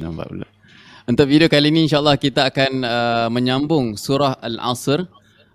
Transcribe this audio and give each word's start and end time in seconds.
Nampak 0.00 0.26
pula. 0.32 0.46
Untuk 1.02 1.26
video 1.26 1.50
kali 1.50 1.74
ini 1.74 1.90
insyaAllah 1.90 2.14
kita 2.14 2.46
akan 2.46 2.72
uh, 2.86 3.28
menyambung 3.28 3.98
surah 3.98 4.38
Al-Asr 4.38 5.02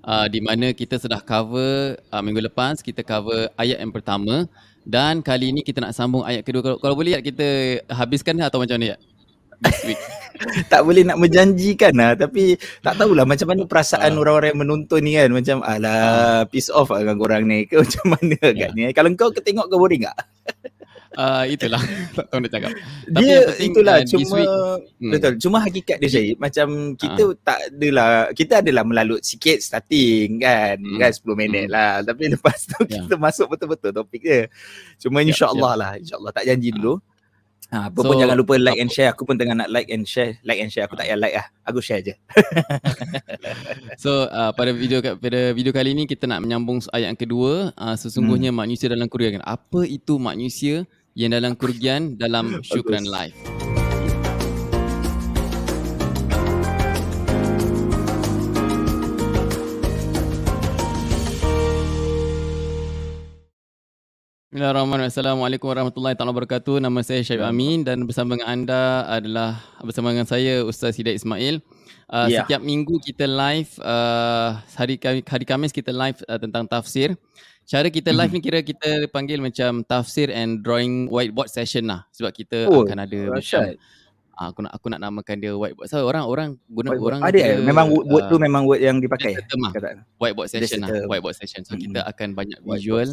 uh, 0.03 0.27
di 0.27 0.43
mana 0.43 0.75
kita 0.75 0.99
sudah 0.99 1.23
cover 1.23 1.95
uh, 2.11 2.21
minggu 2.21 2.43
lepas, 2.51 2.83
kita 2.83 3.00
cover 3.01 3.47
ayat 3.55 3.79
yang 3.79 3.95
pertama 3.95 4.45
dan 4.83 5.23
kali 5.23 5.55
ini 5.55 5.63
kita 5.63 5.79
nak 5.79 5.95
sambung 5.95 6.27
ayat 6.27 6.43
kedua. 6.43 6.63
Kalau, 6.63 6.77
kalau 6.83 6.95
boleh 7.00 7.15
kita 7.23 7.79
habiskan 7.87 8.43
atau 8.43 8.59
macam 8.59 8.75
mana 8.75 8.95
ya? 8.95 8.97
This 9.63 9.82
week. 9.88 10.02
tak 10.72 10.86
boleh 10.86 11.02
nak 11.02 11.18
menjanjikan 11.18 11.94
lah 11.98 12.14
tapi 12.14 12.62
tak 12.86 12.94
tahulah 12.94 13.26
macam 13.26 13.48
mana 13.50 13.66
perasaan 13.66 14.14
uh. 14.14 14.22
orang-orang 14.22 14.54
yang 14.54 14.62
menonton 14.62 15.02
ni 15.02 15.18
kan 15.18 15.30
macam 15.34 15.58
alah 15.66 15.98
uh. 15.98 16.42
peace 16.46 16.70
off 16.70 16.94
lah 16.94 17.02
dengan 17.02 17.18
korang 17.18 17.44
ni 17.50 17.66
ke 17.66 17.82
macam 17.82 18.06
mana 18.14 18.38
yeah. 18.54 18.54
kat 18.54 18.72
ni 18.78 18.84
kalau 18.94 19.10
kau 19.18 19.34
ketengok 19.34 19.66
kau 19.66 19.82
boring 19.82 20.06
tak? 20.06 20.18
Uh, 21.18 21.49
itulah 21.49 21.81
tak 22.18 22.25
tahu 22.29 22.39
nak 22.45 22.52
cakap. 22.54 22.71
Tapi 23.09 23.25
dia 23.25 23.38
penting, 23.41 23.70
itulah 23.73 23.95
uh, 23.97 24.05
cuma 24.05 24.36
week, 24.38 24.49
hmm. 25.02 25.11
betul. 25.17 25.34
Cuma 25.41 25.57
hakikat 25.66 25.98
dia 25.98 26.09
Syahid 26.13 26.38
macam 26.38 26.67
kita 26.94 27.23
uh. 27.25 27.34
tak 27.41 27.59
adalah 27.73 28.09
kita 28.38 28.53
adalah 28.62 28.84
melalut 28.85 29.22
sikit 29.25 29.58
starting 29.58 30.38
kan 30.38 30.77
hmm. 30.77 31.02
kan 31.02 31.09
10 31.09 31.25
minit 31.34 31.66
hmm. 31.66 31.73
lah. 31.73 32.05
Tapi 32.05 32.23
lepas 32.38 32.58
tu 32.70 32.77
yeah. 32.85 33.02
kita 33.02 33.17
masuk 33.17 33.49
betul-betul 33.49 33.98
topik 33.98 34.22
dia. 34.22 34.45
Cuma 35.02 35.25
ya, 35.25 35.34
insya-Allah 35.34 35.58
yeah, 35.58 35.73
yeah. 35.73 35.81
lah 35.81 35.91
insya-Allah 35.98 36.31
tak 36.38 36.45
janji 36.45 36.70
uh. 36.70 36.73
dulu. 36.77 36.94
Ha, 37.67 37.91
apa 37.91 37.99
so, 37.99 38.08
pun 38.08 38.16
jangan 38.16 38.38
lupa 38.39 38.55
like 38.55 38.80
and 38.80 38.88
share. 38.88 39.11
Aku 39.11 39.27
pun 39.27 39.36
tengah 39.36 39.52
nak 39.52 39.67
like 39.67 39.91
and 39.91 40.08
share. 40.08 40.39
Like 40.47 40.63
and 40.63 40.72
share. 40.72 40.88
Aku 40.88 40.95
tak 40.95 41.09
payah 41.09 41.20
like 41.20 41.36
lah. 41.36 41.47
Aku 41.67 41.84
share 41.84 41.99
je. 41.99 42.16
so 44.03 44.23
uh, 44.31 44.55
pada 44.55 44.72
video 44.72 45.03
pada 45.03 45.52
video 45.52 45.75
kali 45.75 45.91
ni 45.91 46.08
kita 46.08 46.31
nak 46.31 46.47
menyambung 46.47 46.80
ayat 46.95 47.11
yang 47.11 47.20
kedua. 47.20 47.75
Uh, 47.75 47.95
sesungguhnya 47.99 48.55
hmm. 48.55 48.59
manusia 48.63 48.88
dalam 48.88 49.11
kerugian. 49.11 49.44
Apa 49.44 49.84
itu 49.84 50.16
manusia 50.16 50.88
yang 51.17 51.34
dalam 51.34 51.57
kerugian 51.57 52.13
dalam 52.13 52.45
syukran 52.70 53.09
live? 53.09 53.34
Bismillahirrahmanirrahim. 64.53 65.14
Assalamualaikum 65.14 65.67
warahmatullahi 65.69 66.17
wabarakatuh. 66.17 66.81
Nama 66.81 67.00
saya 67.05 67.22
Syed 67.25 67.42
Amin 67.45 67.86
dan 67.86 68.05
bersama 68.05 68.38
dengan 68.38 68.49
anda 68.53 69.05
adalah 69.05 69.61
bersama 69.86 70.14
dengan 70.14 70.25
saya 70.30 70.66
Ustaz 70.66 70.97
Hidayat 70.97 71.22
Ismail. 71.22 71.61
Uh, 72.09 72.25
yeah. 72.25 72.42
Setiap 72.42 72.61
minggu 72.66 72.97
kita 73.03 73.30
live, 73.30 73.70
uh, 73.86 74.58
hari, 74.73 74.97
hari 75.02 75.45
Kamis 75.45 75.73
kita 75.73 75.94
live 75.94 76.22
uh, 76.25 76.42
tentang 76.42 76.66
tafsir. 76.66 77.14
Cara 77.68 77.92
kita 77.92 78.16
live 78.16 78.32
ni 78.32 78.40
kira 78.40 78.64
kita 78.64 79.12
panggil 79.12 79.44
macam 79.44 79.84
tafsir 79.84 80.32
and 80.32 80.64
drawing 80.64 81.12
whiteboard 81.12 81.52
session 81.52 81.92
lah. 81.92 82.08
Sebab 82.16 82.32
kita 82.32 82.72
oh, 82.72 82.88
akan 82.88 83.04
ada 83.04 83.20
macam 83.28 83.76
Ah, 84.38 84.54
aku 84.54 84.62
nak 84.62 84.70
aku 84.78 84.94
nak 84.94 85.02
namakan 85.02 85.42
dia 85.42 85.50
whiteboard. 85.58 85.90
So 85.90 86.06
orang 86.06 86.30
orang 86.30 86.62
guna 86.70 86.94
whiteboard. 86.94 87.10
orang 87.10 87.22
ada 87.26 87.42
dia, 87.42 87.58
memang 87.58 87.90
word 87.90 88.22
uh, 88.22 88.30
tu 88.30 88.38
memang 88.38 88.70
word 88.70 88.86
yang 88.86 89.02
dipakai. 89.02 89.34
Lah. 89.34 89.73
Whiteboard 90.22 90.45
session 90.45 90.86
lah. 90.86 91.10
Whiteboard 91.10 91.34
session. 91.34 91.66
So 91.66 91.73
mm-hmm. 91.73 91.98
kita 91.98 92.00
akan 92.06 92.30
banyak 92.38 92.60
visual. 92.62 93.10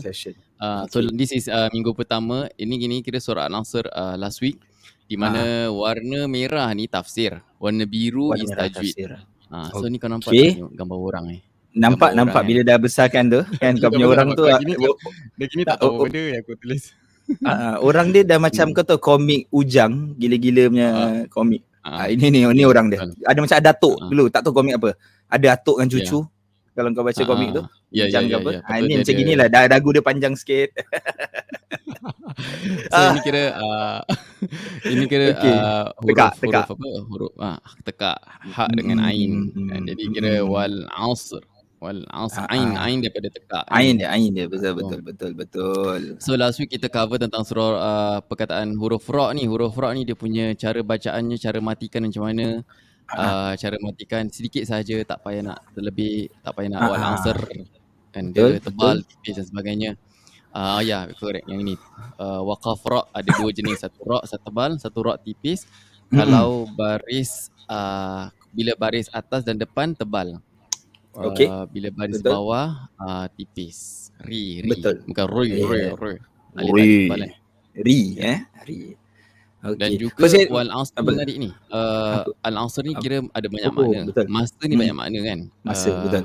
Uh, 0.61 0.85
so 0.93 1.01
this 1.01 1.33
is 1.33 1.49
uh, 1.49 1.73
minggu 1.73 1.97
pertama. 1.97 2.53
Ini 2.61 2.77
gini 2.77 3.01
kira 3.01 3.25
surah 3.25 3.49
Al-Nasr 3.49 3.89
uh, 3.89 4.21
last 4.21 4.45
week 4.45 4.61
di 5.09 5.17
mana 5.17 5.73
uh. 5.73 5.73
warna 5.73 6.29
merah 6.29 6.69
ni 6.77 6.93
tafsir, 6.93 7.41
warna 7.57 7.89
biru 7.89 8.37
warna 8.37 8.45
is 8.45 8.53
tajwid. 8.53 9.17
Ah, 9.49 9.73
so 9.73 9.81
okay. 9.81 9.89
ni 9.89 9.97
kau 9.97 10.13
nampak 10.13 10.29
okay. 10.29 10.61
gambar 10.77 10.99
orang 11.01 11.25
ni. 11.33 11.41
Eh. 11.41 11.54
Nampak 11.75 12.15
nampak 12.15 12.47
bila 12.47 12.63
eh. 12.63 12.67
dah 12.71 12.79
besarkan 12.79 13.25
tu 13.27 13.41
kan 13.63 13.75
kau 13.83 13.91
punya 13.91 14.07
orang 14.07 14.31
tu. 14.39 14.47
Dia 14.47 15.47
gini 15.51 15.63
tak 15.67 15.83
tahu 15.83 16.07
benda 16.07 16.23
yang 16.23 16.43
aku 16.47 16.55
tulis. 16.63 16.95
Uh, 17.43 17.77
orang 17.89 18.15
dia 18.15 18.23
dah 18.23 18.39
macam 18.39 18.71
hmm. 18.71 18.75
kau 18.79 18.85
tahu 18.87 19.01
komik 19.03 19.49
Ujang 19.51 20.15
gila-gila 20.15 20.71
punya 20.71 20.89
uh, 20.95 21.21
komik. 21.27 21.67
Uh, 21.83 22.07
uh, 22.07 22.07
ini 22.07 22.31
ni 22.31 22.41
ni 22.47 22.63
orang 22.63 22.95
dia. 22.95 23.03
Ada 23.27 23.39
macam 23.43 23.57
ada 23.59 23.71
atuk 23.75 23.97
uh, 23.99 24.07
dulu 24.07 24.25
tak 24.31 24.47
tahu 24.47 24.55
komik 24.55 24.79
apa. 24.79 24.95
Ada 25.27 25.59
atuk 25.59 25.83
dengan 25.83 25.91
cucu. 25.91 26.19
Yeah. 26.23 26.33
Kalau 26.75 26.91
kau 26.95 27.07
baca 27.07 27.23
uh, 27.23 27.27
komik 27.27 27.49
tu. 27.51 27.63
Ya 27.91 28.05
ya 28.07 28.19
ya. 28.23 28.39
Apa? 28.39 28.51
Ya, 28.55 28.61
ha, 28.63 28.73
ini 28.79 28.93
macam 29.03 29.15
ginilah 29.19 29.47
dah 29.51 29.63
dagu 29.67 29.89
dia 29.91 30.03
panjang 30.07 30.35
sikit. 30.39 30.71
so 32.91 32.99
uh. 32.99 33.11
ini 33.15 33.21
kira 33.23 33.43
uh, 33.59 34.01
ini 34.87 35.05
kira 35.07 35.27
okay. 35.35 35.55
uh, 35.55 35.87
huruf, 36.03 36.07
tekak, 36.11 36.31
huruf, 36.35 36.43
tekak. 36.43 36.67
apa 36.71 36.89
huruf 37.07 37.35
ah 37.39 37.59
tekak 37.83 38.19
hak 38.55 38.69
dengan 38.79 38.99
ain. 39.03 39.51
Hmm. 39.55 39.87
Jadi 39.91 40.03
kira 40.15 40.33
wal 40.47 40.87
asr 40.91 41.43
wal 41.85 42.01
asr 42.09 42.49
ain 42.49 42.73
ain 42.81 43.05
daripada 43.05 43.29
tekak 43.29 43.65
ain 43.69 44.01
dia 44.01 44.09
ain 44.09 44.33
dia. 44.33 44.49
Betul 44.49 44.73
betul. 44.73 45.01
betul 45.05 45.33
betul 45.37 46.01
so 46.17 46.33
last 46.33 46.57
week 46.57 46.73
kita 46.73 46.89
cover 46.89 47.21
tentang 47.21 47.45
surah 47.45 47.71
uh, 47.77 48.19
perkataan 48.25 48.73
huruf 48.81 49.05
ra 49.13 49.37
ni. 49.37 49.45
Huruf 49.45 49.77
ra 49.77 49.93
ni 49.93 50.09
dia 50.09 50.17
punya 50.17 50.57
cara 50.57 50.81
bacaannya 50.81 51.37
cara 51.37 51.61
matikan 51.61 52.09
macam 52.09 52.25
mana. 52.25 52.65
Uh, 53.05 53.53
cara 53.61 53.77
matikan 53.85 54.33
sedikit 54.33 54.65
saja 54.65 54.97
tak 55.05 55.21
payah 55.21 55.45
nak 55.45 55.61
terlebih 55.77 56.33
tak 56.41 56.57
payah 56.57 56.71
nak 56.73 56.81
wal 56.89 57.05
asr 57.13 57.37
kan 58.09 58.33
dia 58.33 58.57
tebal 58.65 59.05
tipis 59.05 59.37
dan 59.37 59.45
sebagainya. 59.45 59.91
Ah 60.55 60.79
uh, 60.79 60.81
ya 60.81 61.05
yeah, 61.05 61.19
correct. 61.19 61.45
Yang 61.51 61.61
ini. 61.69 61.75
Uh, 62.17 62.41
waqaf 62.49 62.81
ra 62.89 63.05
ada 63.13 63.29
dua 63.37 63.51
jenis. 63.53 63.85
Satu 63.85 64.01
ra 64.09 64.25
satu 64.25 64.49
tebal 64.49 64.71
satu 64.81 64.99
ra 65.05 65.21
tipis. 65.21 65.69
Kalau 66.09 66.65
baris 66.79 67.53
uh, 67.69 68.33
bila 68.55 68.73
baris 68.79 69.11
atas 69.11 69.43
dan 69.43 69.59
depan 69.59 69.93
tebal 69.99 70.39
Okay. 71.15 71.47
Uh, 71.47 71.65
bila 71.71 71.89
baris 71.95 72.19
Betul. 72.19 72.33
bawah 72.35 72.69
uh, 72.99 73.27
tipis. 73.39 74.11
Ri, 74.27 74.67
ri. 74.67 74.71
Betul. 74.71 75.07
Bukan 75.07 75.27
rui, 75.31 75.49
yeah. 75.55 75.67
rui, 75.67 75.83
rui. 75.95 76.17
Rui. 76.55 76.91
Ri, 77.75 77.99
eh. 78.19 78.39
Ri. 78.67 78.79
Okay. 79.65 79.81
Dan 79.81 79.91
juga 79.97 80.21
Pasal, 80.21 80.45
wal 80.53 80.69
asr 80.69 81.01
tadi 81.01 81.35
ni. 81.41 81.51
Uh, 81.73 82.21
al 82.45 82.55
asr 82.69 82.85
ni 82.85 82.93
kira 83.01 83.25
ada 83.33 83.47
banyak 83.49 83.71
oh, 83.73 83.77
makna. 83.81 84.01
Betul. 84.13 84.27
Masa 84.29 84.61
ni 84.69 84.75
hmm. 84.77 84.81
banyak 84.85 84.97
makna 84.97 85.19
kan. 85.25 85.39
Masa 85.65 85.89
uh, 85.89 85.97
betul. 86.05 86.25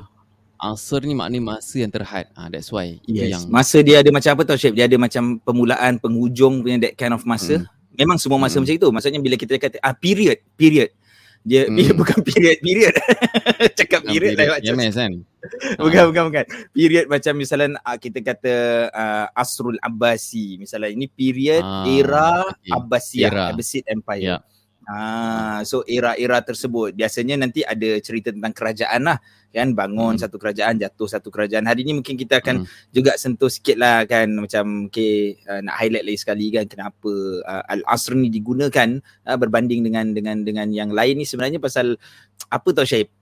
Asr 0.60 1.00
ni 1.08 1.14
makna 1.16 1.38
masa 1.40 1.74
yang 1.80 1.88
terhad. 1.88 2.28
Ah 2.36 2.44
uh, 2.44 2.48
that's 2.52 2.68
why. 2.68 3.00
Yes. 3.08 3.32
yang 3.32 3.42
masa 3.48 3.80
dia 3.80 4.04
ada 4.04 4.12
macam 4.12 4.36
apa 4.36 4.42
tau 4.44 4.60
Syed? 4.60 4.76
Dia 4.76 4.84
ada 4.84 5.00
macam 5.00 5.40
permulaan, 5.40 5.96
penghujung 5.96 6.60
punya 6.60 6.76
that 6.84 6.94
kind 7.00 7.16
of 7.16 7.24
masa. 7.24 7.64
Hmm. 7.64 7.96
Memang 7.96 8.20
semua 8.20 8.36
masa 8.36 8.60
hmm. 8.60 8.68
macam 8.68 8.76
itu. 8.76 8.88
Maksudnya 8.92 9.20
bila 9.24 9.36
kita 9.40 9.56
kata 9.56 9.80
ah 9.80 9.96
period, 9.96 10.36
period 10.60 10.92
dia 11.40 11.64
hmm. 11.64 11.76
dia 11.76 11.90
bukan 11.96 12.18
period 12.20 12.58
period 12.60 12.94
cakap 13.80 14.04
period 14.04 14.36
lah 14.36 14.60
macam 14.60 14.76
yes, 14.76 14.96
kan 14.96 15.12
bukan 15.84 16.02
bukan 16.12 16.22
bukan 16.28 16.44
period 16.76 17.04
macam 17.08 17.32
misalnya 17.32 17.80
uh, 17.80 17.96
kita 17.96 18.20
kata 18.20 18.54
uh, 18.92 19.26
Asrul 19.32 19.80
Abbasi 19.80 20.60
misalnya 20.60 20.92
ini 20.92 21.08
period 21.08 21.64
ah, 21.64 21.88
era 21.88 22.44
okay. 22.44 22.76
Abbasiyah. 22.76 23.56
Abbasid 23.56 23.84
Empire 23.88 24.36
yeah. 24.36 24.40
Ah, 24.90 25.62
so 25.62 25.86
era-era 25.86 26.42
tersebut 26.42 26.98
biasanya 26.98 27.38
nanti 27.38 27.62
ada 27.62 28.02
cerita 28.02 28.34
tentang 28.34 28.50
kerajaan 28.50 29.06
lah 29.06 29.22
kan 29.54 29.70
bangun 29.70 30.18
hmm. 30.18 30.22
satu 30.26 30.34
kerajaan 30.34 30.82
jatuh 30.82 31.06
satu 31.06 31.30
kerajaan 31.30 31.62
hari 31.62 31.86
ni 31.86 31.94
mungkin 31.94 32.18
kita 32.18 32.42
akan 32.42 32.66
hmm. 32.66 32.90
juga 32.90 33.14
sentuh 33.14 33.46
sikit 33.46 33.78
lah 33.78 34.02
kan 34.10 34.26
macam 34.34 34.90
okay, 34.90 35.38
uh, 35.46 35.62
nak 35.62 35.78
highlight 35.78 36.10
lagi 36.10 36.18
sekali 36.18 36.50
kan 36.50 36.66
kenapa 36.66 37.12
uh, 37.46 37.62
al-asr 37.70 38.18
ni 38.18 38.34
digunakan 38.34 38.98
uh, 39.30 39.38
berbanding 39.38 39.86
dengan 39.86 40.10
dengan 40.10 40.42
dengan 40.42 40.66
yang 40.74 40.90
lain 40.90 41.22
ni 41.22 41.26
sebenarnya 41.26 41.62
pasal 41.62 41.94
apa 42.50 42.68
tau 42.74 42.82
Syaib 42.82 43.14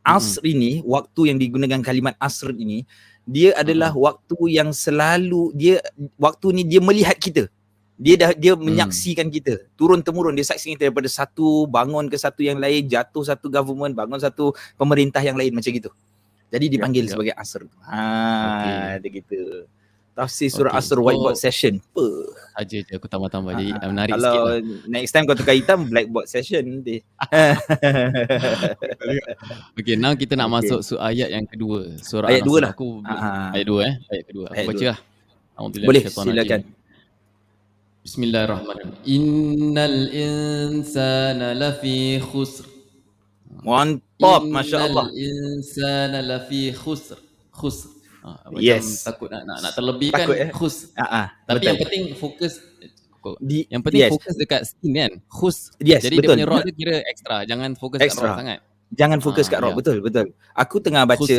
asr 0.00 0.40
hmm. 0.48 0.52
ini 0.56 0.72
waktu 0.80 1.20
yang 1.28 1.36
digunakan 1.36 1.80
kalimat 1.84 2.16
asr 2.16 2.56
ini 2.56 2.88
dia 3.28 3.52
adalah 3.52 3.92
hmm. 3.92 4.00
waktu 4.00 4.38
yang 4.48 4.72
selalu 4.72 5.52
dia 5.52 5.76
waktu 6.16 6.56
ni 6.56 6.62
dia 6.64 6.80
melihat 6.80 7.20
kita 7.20 7.52
dia 7.96 8.14
dah 8.20 8.30
dia 8.36 8.52
hmm. 8.52 8.60
menyaksikan 8.60 9.26
kita. 9.32 9.64
Turun 9.72 10.04
temurun 10.04 10.36
dia 10.36 10.44
saksikan 10.44 10.76
kita 10.76 10.92
daripada 10.92 11.08
satu 11.08 11.64
bangun 11.64 12.12
ke 12.12 12.16
satu 12.20 12.44
yang 12.44 12.60
lain 12.60 12.84
jatuh 12.84 13.24
satu 13.24 13.48
government 13.48 13.96
bangun 13.96 14.20
satu 14.20 14.52
pemerintah 14.76 15.24
yang 15.24 15.36
lain 15.36 15.56
macam 15.56 15.72
gitu. 15.72 15.88
Jadi 16.52 16.70
dipanggil 16.70 17.08
ya, 17.08 17.16
sebagai 17.16 17.34
ya. 17.34 17.42
asr. 17.42 17.62
Ha 17.88 18.00
okay. 18.44 19.00
dia 19.00 19.10
gitu. 19.16 19.40
Tafsir 20.16 20.48
surah 20.48 20.72
okay. 20.72 20.80
asr 20.80 20.98
whiteboard 21.00 21.36
so, 21.36 21.44
session. 21.48 21.80
Apa 21.92 22.08
aja 22.56 22.76
je 22.80 22.92
aku 22.96 23.04
tambah-tambah 23.04 23.52
jadi 23.52 23.72
ha, 23.76 23.84
menarik 23.92 24.12
kalau 24.16 24.32
sikit 24.32 24.40
lah. 24.48 24.88
next 24.88 25.10
time 25.12 25.24
kau 25.28 25.36
tukar 25.36 25.52
hitam 25.52 25.80
blackboard 25.88 26.28
session 26.28 26.62
nanti. 26.64 27.00
Okay 29.76 29.94
now 29.96 30.16
kita 30.16 30.36
nak 30.36 30.48
okay. 30.48 30.56
masuk 30.68 30.80
surah 30.84 31.12
ayat 31.12 31.28
yang 31.32 31.44
kedua. 31.48 31.96
Surah 32.00 32.28
ayat 32.28 32.44
dua 32.44 32.58
lah. 32.60 32.72
Aku 32.72 33.00
ayat 33.56 33.66
dua 33.68 33.80
eh. 33.88 33.94
Ayat 34.08 34.24
kedua. 34.28 34.46
Aku 34.48 34.56
ayat 34.56 34.68
baca 34.68 34.84
lah. 34.88 34.98
Boleh 35.84 36.02
silakan 36.08 36.60
Bismillahirrahmanirrahim. 38.06 38.94
Innal 39.02 39.98
insana 40.14 41.58
lafi 41.58 42.22
khusr. 42.22 42.62
Mantap, 43.66 44.46
Masya 44.46 44.78
Allah. 44.86 45.10
Innal 45.10 45.58
insana 45.58 46.22
lafi 46.22 46.70
khusr. 46.70 47.18
Khusr. 47.50 47.90
Ha, 48.22 48.54
yes. 48.62 49.02
takut 49.02 49.26
nak, 49.26 49.42
nak, 49.42 49.58
nak 49.58 49.72
terlebih 49.74 50.14
kan 50.14 50.30
eh? 50.38 50.54
khus. 50.54 50.94
Ha, 50.94 51.02
ha, 51.02 51.22
Tapi 51.50 51.58
betul. 51.58 51.66
yang 51.66 51.78
penting 51.82 52.02
fokus 52.14 52.52
di, 53.42 53.66
yang 53.74 53.82
penting 53.82 54.06
yes. 54.06 54.12
fokus 54.14 54.34
dekat 54.38 54.60
skin 54.70 54.92
kan. 54.94 55.12
Khus. 55.26 55.74
Yes, 55.82 56.06
Jadi 56.06 56.22
betul. 56.22 56.38
dia 56.38 56.38
punya 56.38 56.46
rock 56.46 56.62
dia 56.62 56.74
kira 56.78 56.96
extra. 57.10 57.42
Jangan 57.42 57.74
fokus 57.74 57.98
extra. 57.98 58.22
kat 58.22 58.22
rock 58.22 58.38
sangat. 58.38 58.58
Jangan 58.94 59.18
fokus 59.18 59.46
ha, 59.46 59.50
kat 59.50 59.60
rock. 59.66 59.74
Ya. 59.74 59.78
Betul, 59.82 59.96
betul. 59.98 60.26
Aku 60.54 60.76
tengah 60.78 61.02
baca, 61.10 61.38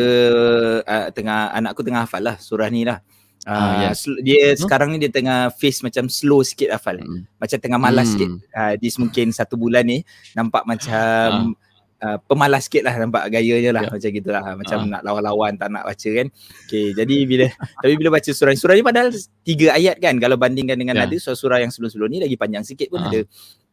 uh, 0.84 1.08
tengah 1.16 1.40
anak 1.56 1.70
aku 1.72 1.88
tengah 1.88 2.04
hafal 2.04 2.28
lah 2.28 2.36
surah 2.36 2.68
ni 2.68 2.84
lah. 2.84 3.00
Uh, 3.48 3.88
Ah, 3.88 3.96
sl- 3.96 4.20
dia 4.20 4.52
Hmm? 4.52 4.60
sekarang 4.60 4.92
ni 4.92 5.00
dia 5.00 5.08
tengah 5.08 5.48
face 5.50 5.80
macam 5.80 6.12
slow 6.12 6.44
sikit 6.44 6.68
hafal. 6.68 7.00
Mm. 7.00 7.24
Macam 7.40 7.58
tengah 7.58 7.80
malas 7.80 8.04
Hmm. 8.06 8.14
sikit. 8.14 8.30
Uh, 8.52 8.74
this 8.76 9.00
mungkin 9.00 9.32
satu 9.32 9.56
bulan 9.56 9.88
ni 9.88 10.04
nampak 10.34 10.68
macam 10.68 11.56
uh, 11.98 12.20
pemalas 12.28 12.68
sikit 12.68 12.84
lah 12.84 12.94
nampak 12.94 13.24
gayanya 13.32 13.72
lah 13.72 13.88
Ya. 13.88 13.90
macam 13.90 14.10
gitulah. 14.12 14.44
Macam 14.54 14.78
Ah. 14.84 14.88
nak 14.92 15.02
lawan-lawan 15.02 15.56
tak 15.56 15.72
nak 15.72 15.82
baca 15.82 16.10
kan. 16.12 16.28
Okay 16.68 16.92
jadi 16.92 17.16
bila 17.24 17.46
tapi 17.82 17.94
bila 17.96 18.10
baca 18.14 18.30
surah 18.30 18.52
surah 18.54 18.76
ni 18.76 18.84
padahal 18.84 19.10
tiga 19.42 19.68
ayat 19.74 19.96
kan 19.98 20.20
kalau 20.20 20.36
bandingkan 20.36 20.76
dengan 20.76 21.00
Ya. 21.00 21.08
ada 21.08 21.16
surah-surah 21.16 21.64
yang 21.64 21.72
sebelum-sebelum 21.72 22.10
ni 22.12 22.20
lagi 22.20 22.36
panjang 22.36 22.62
sikit 22.62 22.92
pun 22.92 23.00
Ah. 23.00 23.08
ada. 23.08 23.24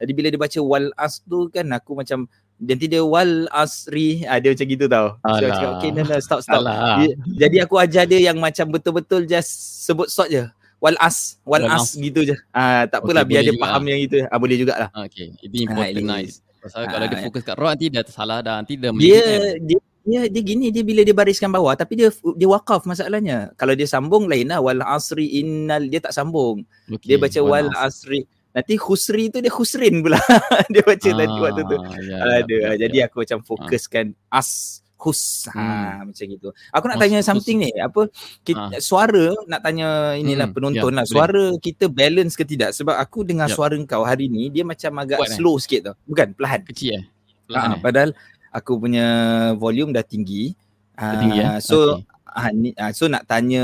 Jadi 0.01 0.13
bila 0.15 0.31
dia 0.31 0.39
baca 0.39 0.59
wal 0.61 0.87
as 0.95 1.19
tu 1.21 1.51
kan 1.51 1.67
aku 1.69 1.93
macam 1.93 2.31
nanti 2.57 2.87
dia 2.87 3.01
wal 3.01 3.47
asri 3.51 4.23
ah, 4.25 4.39
dia 4.39 4.53
macam 4.53 4.67
gitu 4.67 4.87
tau. 4.87 5.07
So 5.17 5.37
cakap 5.41 5.55
Alah. 5.55 5.73
okay 5.77 5.89
no, 5.91 6.01
no, 6.03 6.17
stop 6.19 6.41
stop. 6.41 6.61
Salah. 6.61 6.77
Dia- 6.99 7.17
Jadi 7.41 7.57
aku 7.59 7.75
ajar 7.77 8.05
dia 8.05 8.21
yang 8.23 8.39
macam 8.39 8.67
betul-betul 8.69 9.25
just 9.25 9.51
sebut 9.83 10.07
short 10.07 10.29
je. 10.29 10.45
Wal 10.79 10.99
as, 10.99 11.41
wal 11.43 11.65
Wal 11.65 11.75
as 11.75 11.95
gitu 11.95 12.23
je. 12.23 12.37
Ah 12.51 12.85
tak 12.85 13.01
apalah 13.01 13.25
Okey, 13.25 13.31
biar 13.31 13.43
dia 13.43 13.53
juga. 13.53 13.63
faham 13.65 13.83
yang 13.85 14.01
itu. 14.01 14.19
Ah 14.27 14.37
boleh 14.37 14.57
jugalah. 14.57 14.89
Okay, 15.03 15.33
itu 15.41 15.65
important 15.65 15.97
ini- 15.97 16.05
nice. 16.05 16.45
Pasal 16.61 16.85
Ah, 16.85 16.89
kalau 16.89 17.07
dia 17.07 17.17
ya. 17.17 17.25
fokus 17.25 17.43
kat 17.43 17.57
rock 17.57 17.71
nanti 17.71 17.87
dah 17.89 18.03
salah 18.07 18.39
dah. 18.41 18.55
Nanti 18.61 18.75
Dia 18.77 18.89
kan. 18.89 18.97
dia 19.61 19.79
dia, 20.05 20.21
dia 20.29 20.43
gini 20.43 20.69
dia 20.69 20.81
bila 20.81 21.01
dia 21.01 21.13
bariskan 21.13 21.49
bawah 21.49 21.73
tapi 21.73 21.97
dia 21.97 22.09
dia 22.13 22.49
wakaf 22.49 22.85
masalahnya. 22.85 23.53
Kalau 23.57 23.73
dia 23.73 23.85
sambung 23.85 24.29
lain 24.29 24.49
lah 24.49 24.61
wal 24.61 24.81
asri 24.81 25.41
innal 25.41 25.85
dia 25.85 26.01
tak 26.01 26.13
sambung. 26.13 26.65
Okay, 26.87 27.05
Dia 27.05 27.17
baca 27.17 27.41
wal 27.41 27.69
asri 27.75 28.29
nanti 28.55 28.75
khusri 28.79 29.29
tu 29.29 29.43
dia 29.43 29.51
khusrin 29.51 29.99
pula. 30.01 30.17
dia 30.73 30.81
baca 30.81 31.09
tadi 31.11 31.35
waktu 31.37 31.63
tu. 31.67 31.77
Ah, 31.77 31.99
ya, 31.99 32.17
Ada. 32.41 32.55
ya, 32.55 32.59
ya, 32.65 32.71
Jadi 32.79 32.97
ya. 32.97 33.05
aku 33.05 33.17
macam 33.21 33.39
fokuskan 33.43 34.05
as 34.31 34.51
hus 34.95 35.51
ha 35.51 35.61
Hmm. 36.01 36.09
macam 36.09 36.25
gitu. 36.25 36.49
Aku 36.71 36.85
nak 36.87 36.97
Hus- 36.97 37.03
tanya 37.05 37.19
hus. 37.19 37.27
something 37.27 37.59
ni. 37.61 37.71
Apa 37.77 38.09
kita, 38.41 38.81
suara 38.81 39.37
nak 39.45 39.61
tanya 39.61 39.89
inilah 40.15 40.47
Hmm, 40.47 40.55
penonton 40.55 40.81
ya, 40.89 40.97
lah. 40.97 41.05
boleh. 41.05 41.13
Suara 41.13 41.45
kita 41.59 41.85
balance 41.87 42.33
ke 42.33 42.45
tidak? 42.47 42.73
Sebab 42.73 42.95
aku 42.95 43.21
dengar 43.21 43.51
Yap. 43.51 43.57
suara 43.59 43.77
kau 43.85 44.01
hari 44.01 44.27
ni 44.27 44.49
dia 44.49 44.63
macam 44.63 44.97
agak 44.97 45.21
Kuat, 45.21 45.29
eh? 45.29 45.37
slow 45.37 45.59
sikit 45.59 45.81
tau. 45.83 45.95
Bukan, 46.07 46.33
perlahan. 46.33 46.65
Kecil 46.65 46.91
eh? 46.95 47.05
Ha, 47.05 47.11
Perlahan 47.45 47.71
eh? 47.71 47.81
padahal 47.83 48.11
aku 48.49 48.73
punya 48.79 49.07
volume 49.55 49.93
dah 49.93 50.01
tinggi. 50.01 50.55
Eh? 50.97 51.03
Ah, 51.43 51.59
So 51.59 51.99
Okay. 51.99 52.14
Ah, 52.35 52.51
ni, 52.51 52.75
ah, 52.75 52.91
so 52.91 53.07
nak 53.07 53.25
tanya 53.25 53.63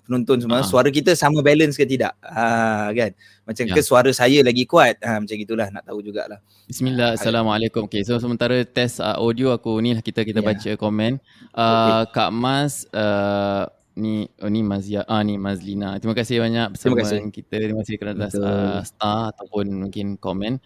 penonton 0.00 0.38
semua 0.38 0.62
Ah. 0.62 0.64
suara 0.64 0.88
kita 0.88 1.12
sama 1.12 1.42
balance 1.42 1.74
ke 1.74 1.84
tidak? 1.84 2.14
Ah 2.22 2.88
kan. 2.90 3.10
Macam 3.42 3.64
Ya. 3.66 3.74
ke 3.74 3.82
suara 3.82 4.08
saya 4.10 4.38
lagi 4.40 4.62
kuat? 4.64 5.02
Ah 5.02 5.18
macam 5.18 5.34
gitulah 5.34 5.66
nak 5.68 5.82
tahu 5.82 5.98
jugalah. 6.00 6.38
Bismillah, 6.64 7.12
Ah, 7.12 7.16
Assalamualaikum. 7.18 7.84
Okay, 7.84 8.00
so 8.00 8.16
sementara 8.16 8.62
test 8.62 8.96
uh, 8.98 9.18
audio 9.18 9.50
aku 9.50 9.76
ni 9.78 9.92
lah 9.92 10.00
kita 10.00 10.22
kita 10.22 10.38
Ya. 10.38 10.46
baca 10.46 10.70
komen. 10.78 11.18
Uh, 11.52 12.06
Kak 12.08 12.30
Mas, 12.30 12.86
uh, 12.94 13.66
ni 13.92 14.24
oh 14.40 14.48
ni 14.48 14.64
Mazia, 14.64 15.04
ah 15.04 15.20
ni 15.20 15.36
Mazlina. 15.36 16.00
Terima 16.00 16.14
kasih 16.14 16.40
banyak 16.40 16.72
bersama 16.72 16.96
Terima 16.96 17.02
kasih. 17.04 17.20
kita. 17.28 17.54
Terima 17.60 17.80
kasih 17.84 17.96
kerana 17.98 18.24
Betul. 18.30 18.40
uh, 18.40 18.80
star 18.82 19.34
ataupun 19.36 19.64
mungkin 19.84 20.06
komen. 20.16 20.62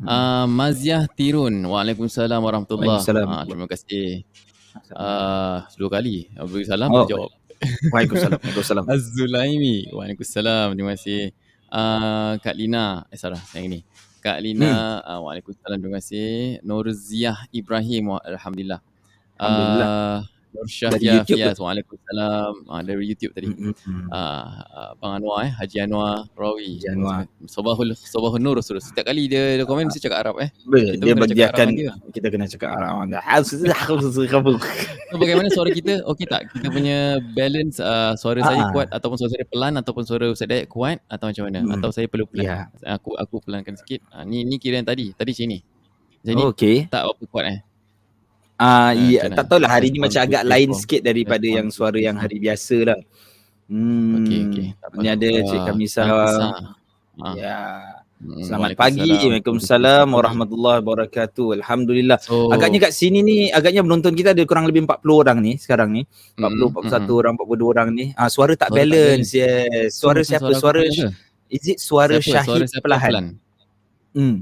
Uh, 0.00 0.48
Maziah 0.48 1.04
Tirun. 1.04 1.68
Waalaikumsalam 1.68 2.40
warahmatullahi 2.40 2.96
Waalaikumsalam. 2.96 3.28
Ah, 3.28 3.44
terima 3.44 3.68
kasih. 3.68 4.24
Uh, 4.92 5.64
dua 5.76 5.88
kali. 6.00 6.28
Beri 6.32 6.64
salam, 6.64 6.88
Oh. 6.92 7.04
oh. 7.04 7.06
jawab. 7.08 7.30
Waalaikumsalam. 7.94 8.38
Waalaikumsalam. 8.42 8.84
Az-Zulaimi. 8.94 9.92
Waalaikumsalam. 9.94 10.74
Terima 10.74 10.92
kasih. 10.98 11.30
Uh, 11.72 12.32
Kak 12.42 12.54
Lina. 12.58 13.06
Eh 13.12 13.18
salah, 13.20 13.40
yang 13.54 13.70
ini. 13.70 13.80
Kak 14.22 14.38
Lina. 14.42 15.00
Uh, 15.06 15.20
Waalaikumsalam. 15.28 15.78
Terima 15.78 15.96
kasih. 16.02 16.58
Nurziah 16.66 17.38
Ibrahim. 17.54 18.18
Alhamdulillah. 18.18 18.80
Alhamdulillah. 19.38 19.88
Uh, 19.88 20.18
Nur 20.52 20.68
Dari 20.68 20.72
Syahia 21.00 21.12
YouTube 21.24 21.38
Fiaz. 21.40 21.56
Waalaikumsalam. 21.56 22.52
Uh, 22.68 22.80
dari 22.84 23.04
YouTube 23.08 23.32
tadi. 23.32 23.48
Mm, 23.48 23.72
mm, 23.72 23.74
mm. 23.88 24.06
Uh, 24.12 24.92
Abang 24.92 25.12
Anwar 25.16 25.48
eh. 25.48 25.52
Haji 25.56 25.76
Anwar 25.80 26.28
Rawi. 26.36 26.76
Haji 26.76 26.88
Anwar. 26.92 27.24
Sobahul, 27.48 27.96
Sobahul 27.96 28.40
Nur 28.44 28.60
terus. 28.60 28.84
Setiap 28.84 29.08
kali 29.08 29.32
dia, 29.32 29.56
dia 29.56 29.64
komen 29.64 29.88
mesti 29.88 30.00
cakap 30.04 30.28
Arab 30.28 30.36
eh. 30.44 30.52
Betul, 30.68 31.00
Kita 31.00 31.04
dia 31.08 31.14
bagi 31.16 31.42
akan 31.42 31.66
Arab 31.66 31.76
dengan 31.80 31.96
kita 32.12 32.26
kena 32.28 32.44
cakap 32.46 32.68
Arab. 32.76 32.92
So, 33.42 35.16
bagaimana 35.20 35.48
suara 35.52 35.68
kita? 35.72 36.04
Okey 36.08 36.24
tak? 36.28 36.48
Kita 36.52 36.68
punya 36.72 37.20
balance 37.36 37.76
uh, 37.80 38.12
suara 38.16 38.40
saya 38.44 38.62
Ah. 38.62 38.70
kuat 38.70 38.88
ataupun 38.92 39.16
suara 39.18 39.32
saya 39.32 39.44
pelan 39.48 39.74
ataupun 39.76 40.02
suara 40.06 40.26
Ustaz 40.30 40.46
Dayak 40.48 40.68
kuat 40.68 41.00
atau 41.08 41.28
macam 41.32 41.44
mana? 41.48 41.60
Hmm. 41.64 41.74
Atau 41.76 41.88
saya 41.92 42.06
perlu 42.08 42.24
pelan? 42.28 42.44
Ya. 42.44 42.58
Aku 42.96 43.16
aku 43.16 43.40
pelankan 43.40 43.74
sikit. 43.76 44.00
Ha, 44.12 44.24
ni 44.24 44.44
ni 44.44 44.56
kira 44.56 44.80
yang 44.80 44.88
tadi. 44.88 45.12
Tadi 45.12 45.30
macam 45.32 45.46
ni. 45.48 45.58
Macam 46.22 46.34
ni 46.36 46.44
Okey. 46.52 46.76
tak 46.88 47.02
apa 47.08 47.22
kuat 47.26 47.44
eh. 47.48 47.58
Ah 48.62 48.94
iya, 48.94 49.26
macam 49.26 49.42
tak 49.42 49.46
tahulah 49.50 49.70
hari 49.74 49.90
ni 49.90 49.98
macam 49.98 50.20
agak 50.22 50.42
lain 50.46 50.70
sikit 50.70 51.02
daripada 51.02 51.42
yang 51.42 51.66
suara 51.74 51.98
yang 51.98 52.14
hari 52.14 52.38
biasa 52.38 52.76
lah. 52.86 52.98
Hmm. 53.66 54.22
Okey 54.22 54.38
okey. 54.46 54.66
Ni 55.02 55.08
ada 55.10 55.28
Cik 55.42 55.58
Ah, 55.58 55.64
Kamisa. 55.66 56.02
Kamisa. 56.04 56.46
Ha. 57.18 57.26
Ya. 57.34 57.56
Hmm, 58.22 58.38
Selamat 58.38 58.78
Waalaikumsalam. 58.78 58.78
pagi. 58.78 59.26
Waalaikumsalam 59.26 60.06
warahmatullahi 60.14 60.76
wabarakatuh. 60.78 61.46
Alhamdulillah. 61.58 62.18
So, 62.22 62.54
Agaknya 62.54 62.86
kat 62.86 62.92
sini 62.94 63.18
ni 63.18 63.36
agaknya 63.50 63.82
penonton 63.82 64.14
kita 64.14 64.30
ada 64.30 64.42
kurang 64.46 64.70
lebih 64.70 64.86
40 64.86 65.10
orang 65.26 65.38
ni 65.42 65.58
sekarang 65.58 65.90
ni. 65.90 66.06
40 66.38 66.54
mm, 66.54 66.70
41 66.70 67.02
mm, 67.02 67.18
orang 67.18 67.34
42 67.34 67.66
orang 67.66 67.88
ni. 67.90 68.06
Ah 68.14 68.30
suara 68.30 68.54
tak 68.54 68.70
Suara 68.70 68.78
tak 68.78 68.94
balance. 68.94 69.30
Yes. 69.34 69.88
Suara 69.98 70.20
siapa? 70.22 70.50
Suara 70.54 70.80
is 71.50 71.64
it 71.66 71.78
suara 71.82 72.14
Siapa? 72.22 72.30
Syahid 72.30 72.46
Suara 72.46 72.64
siapa 72.70 72.84
Pelahan? 72.86 73.10
pelan? 73.10 73.26
Hmm. 74.14 74.36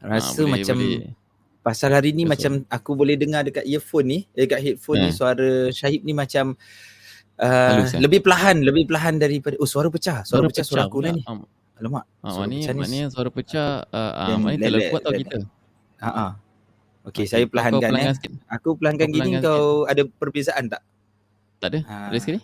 Ha, 0.00 0.04
Rasa 0.06 0.40
boleh, 0.40 0.50
macam 0.54 0.76
boleh. 0.78 1.10
Pasal 1.60 1.92
hari 1.92 2.16
ni 2.16 2.24
Betul. 2.24 2.32
macam 2.32 2.52
aku 2.72 2.90
boleh 2.96 3.16
dengar 3.20 3.44
dekat 3.44 3.64
earphone 3.68 4.06
ni, 4.08 4.18
eh, 4.32 4.44
dekat 4.48 4.60
headphone 4.64 5.04
ni 5.04 5.08
Eh. 5.08 5.14
suara 5.14 5.48
Syahid 5.68 6.02
ni 6.04 6.12
macam 6.16 6.56
uh, 7.36 7.70
Halus, 7.76 7.92
eh? 7.96 8.00
lebih 8.00 8.20
perlahan, 8.24 8.56
lebih 8.64 8.88
perlahan 8.88 9.20
daripada 9.20 9.56
oh 9.60 9.68
suara 9.68 9.88
pecah. 9.92 10.24
Suara, 10.24 10.48
pecah, 10.48 10.64
suara 10.64 10.88
aku 10.88 11.04
lah 11.04 11.12
ni. 11.12 11.22
Alamak. 11.80 12.04
Ah, 12.20 12.32
Suara 12.36 12.44
maknanya, 12.44 12.60
pecah 12.60 12.72
ni- 12.76 12.80
maknanya 12.84 13.06
suara 13.08 13.28
pecah 13.32 13.68
uh, 13.88 14.12
ah, 14.12 14.36
maknanya 14.36 14.64
terlalu 14.68 14.82
kuat 14.92 15.02
tau 15.04 15.12
kita. 15.16 15.36
Ha 16.00 16.08
ah. 16.12 16.32
Okey, 17.08 17.24
saya 17.24 17.44
perlahankan 17.48 17.90
eh. 17.96 18.12
sikit. 18.12 18.32
Aku 18.52 18.76
perlahankan 18.76 19.08
Kau 19.08 19.16
gini 19.16 19.30
kau 19.40 19.64
ada 19.88 20.02
perbezaan 20.04 20.68
tak? 20.68 20.84
Tak 21.56 21.68
ada? 21.72 21.80
Ah. 21.88 22.08
Ada 22.12 22.18
sekali? 22.20 22.40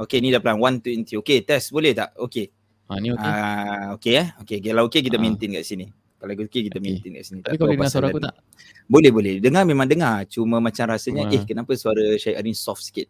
Okey, 0.00 0.18
ni 0.24 0.32
dah 0.32 0.40
pelan 0.40 0.56
120. 0.56 1.20
Okey, 1.20 1.44
test 1.44 1.68
boleh 1.70 1.92
tak? 1.92 2.16
Okey. 2.16 2.48
Ha, 2.88 2.96
ni 3.00 3.12
okey. 3.12 3.28
Ah, 3.28 3.96
okey 4.00 4.12
eh. 4.16 4.28
Okey, 4.40 4.56
kalau 4.64 4.88
okey 4.88 5.00
kita 5.04 5.16
Ah. 5.16 5.22
maintain 5.22 5.52
kat 5.52 5.64
sini. 5.64 5.86
Kalau 6.24 6.32
okey 6.48 6.60
kita 6.72 6.80
Okey. 6.80 6.84
maintain 6.88 7.12
kat 7.14 7.24
sini. 7.28 7.40
Tapi 7.44 7.54
kau 7.54 7.68
boleh 7.68 7.76
dengar 7.76 7.92
suara 7.92 8.06
aku 8.08 8.20
tak? 8.24 8.34
Boleh 8.88 9.10
boleh. 9.12 9.34
Dengar 9.44 9.62
memang 9.68 9.84
dengar. 9.84 10.24
Cuma 10.24 10.56
macam 10.58 10.84
rasanya 10.88 11.28
Cuma- 11.28 11.36
eh 11.36 11.42
kenapa 11.44 11.72
suara 11.76 12.04
Syed 12.16 12.40
Arin 12.40 12.56
soft 12.56 12.80
sikit. 12.82 13.08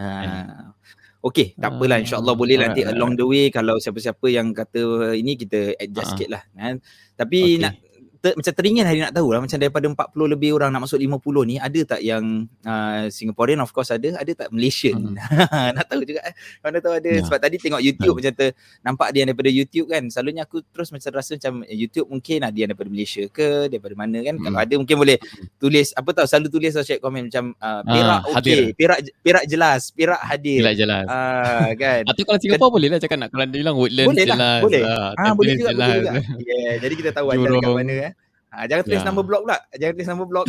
Ha. 0.00 0.72
Okey, 1.20 1.56
tak 1.56 1.72
Ah, 1.72 1.76
apalah 1.76 1.96
insya-Allah 2.00 2.34
boleh 2.36 2.56
nanti 2.60 2.84
alright, 2.84 2.96
along 3.00 3.16
the 3.16 3.24
way 3.24 3.48
kalau 3.48 3.80
siapa-siapa 3.80 4.28
yang 4.28 4.52
kata 4.52 5.12
ini 5.16 5.36
kita 5.36 5.72
adjust 5.76 6.04
Ah. 6.04 6.12
sikit 6.12 6.28
lah 6.28 6.42
kan. 6.52 6.74
Tapi 7.16 7.38
Okey. 7.40 7.62
nak 7.64 7.74
ter, 8.24 8.32
macam 8.32 8.52
teringin 8.52 8.82
hari 8.82 8.98
nak 8.98 9.12
tahu 9.12 9.28
lah 9.28 9.38
macam 9.38 9.54
daripada 9.54 9.84
40 9.84 10.32
lebih 10.32 10.50
orang 10.50 10.70
nak 10.70 10.82
masuk 10.82 10.96
50 10.96 11.20
ni 11.44 11.56
ada 11.58 11.80
tak 11.84 12.00
yang 12.00 12.24
uh, 12.62 13.04
Singaporean 13.06 13.60
of 13.60 13.68
course 13.68 13.92
ada, 13.92 14.16
ada 14.16 14.32
tak 14.34 14.48
Malaysian? 14.48 15.12
nak 15.76 15.84
tahu 15.84 16.00
juga 16.02 16.24
eh. 16.24 16.32
Mana 16.58 16.80
tahu 16.80 16.94
ada 16.94 17.04
Hmm. 17.04 17.12
Ya. 17.14 17.22
sebab 17.22 17.38
tadi 17.38 17.56
tengok 17.58 17.78
YouTube 17.78 18.16
macam 18.16 18.32
ter, 18.32 18.48
nampak 18.80 19.08
dia 19.10 19.22
daripada 19.22 19.46
YouTube 19.46 19.86
kan. 19.86 20.08
Selalunya 20.08 20.42
aku 20.42 20.64
terus 20.64 20.88
macam 20.88 21.10
rasa 21.12 21.36
macam 21.36 21.60
eh, 21.62 21.76
YouTube 21.76 22.08
mungkin 22.08 22.38
ada 22.40 22.54
yang 22.54 22.70
daripada 22.70 22.88
Malaysia 22.88 23.22
ke, 23.26 23.68
daripada 23.68 23.92
mana 23.94 24.18
kan. 24.20 24.34
Kalau 24.36 24.50
Hmm. 24.50 24.64
ada 24.64 24.74
mungkin 24.76 24.96
boleh 24.96 25.16
tulis 25.56 25.92
apa 25.92 26.10
tahu 26.10 26.24
selalu 26.24 26.48
tulis 26.48 26.70
atau 26.70 26.82
check 26.82 26.98
komen 26.98 27.28
macam 27.28 27.52
uh, 27.56 27.82
Perak 27.84 28.20
Ah, 28.24 28.38
okey. 28.38 28.72
Perak 28.72 28.98
Perak 29.20 29.44
jelas, 29.44 29.90
Perak 29.90 30.22
hadir. 30.22 30.62
Gila 30.62 30.72
jelas. 30.72 31.04
Ah 31.06 31.68
kan. 31.74 32.02
Atau 32.10 32.22
kalau 32.24 32.38
Singapore 32.38 32.70
boleh 32.72 32.88
lah 32.88 32.98
cakap 32.98 33.16
nak 33.16 33.28
kalau 33.28 33.44
dia 33.44 33.58
bilang 33.58 33.76
Woodlands 33.76 34.08
Boleh 34.08 34.24
lah, 34.24 34.32
jelas. 34.32 34.60
boleh. 34.62 34.82
Ah, 34.84 35.10
Ah 35.14 35.32
boleh 35.34 35.52
juga, 35.52 35.70
boleh 35.70 35.74
jelas. 35.76 35.94
juga. 35.94 36.10
Yeah, 36.40 36.74
jadi 36.78 36.94
kita 36.94 37.10
tahu 37.12 37.26
dekat 37.28 37.38
Jurong. 37.44 37.76
mana 37.76 37.94
eh. 38.00 38.12
Ah, 38.54 38.64
jangan 38.64 38.82
tulis 38.84 38.96
Ya. 38.96 39.04
nombor 39.04 39.24
blok 39.24 39.42
pula. 39.42 39.58
Jangan 39.72 39.92
tulis 39.92 40.08
nombor 40.08 40.26
blok. 40.28 40.46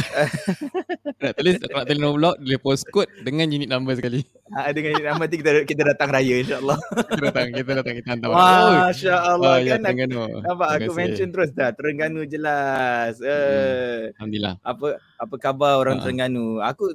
nak 1.15 1.31
tulis 1.33 1.53
nak 1.57 1.83
tulis 1.83 1.99
nombor 1.99 2.17
blok, 2.17 2.35
dia 2.39 2.57
postcode 2.57 3.09
dengan 3.19 3.47
unit 3.47 3.65
number 3.65 3.93
sekali. 3.93 4.21
ah, 4.51 4.69
dengan 4.69 4.93
nama 4.95 5.17
nanti 5.19 5.35
kita 5.35 5.51
kita 5.63 5.81
datang 5.83 6.09
raya 6.09 6.35
insya-Allah. 6.37 6.77
Kita 6.77 7.23
datang, 7.23 7.45
kita 7.51 7.71
datang, 7.75 7.93
kita 7.95 8.07
hantar. 8.07 8.27
Oh, 8.27 8.35
Masya-Allah 8.35 9.49
ah, 9.49 9.57
ya, 9.57 9.65
kan. 9.67 9.73
aku- 9.75 9.85
Terengganu. 9.87 10.21
Nampak 10.39 10.67
aku. 10.71 10.85
Hmm. 10.85 10.95
mention 10.95 11.27
terus 11.29 11.49
dah 11.51 11.69
Terengganu 11.71 12.21
jelas. 12.25 13.13
Eh 13.19 14.13
Alhamdulillah. 14.13 14.53
apa 14.61 14.87
apa 15.17 15.35
khabar 15.35 15.73
orang 15.75 15.97
Ah. 15.97 16.01
Terengganu? 16.01 16.45
Aku 16.61 16.93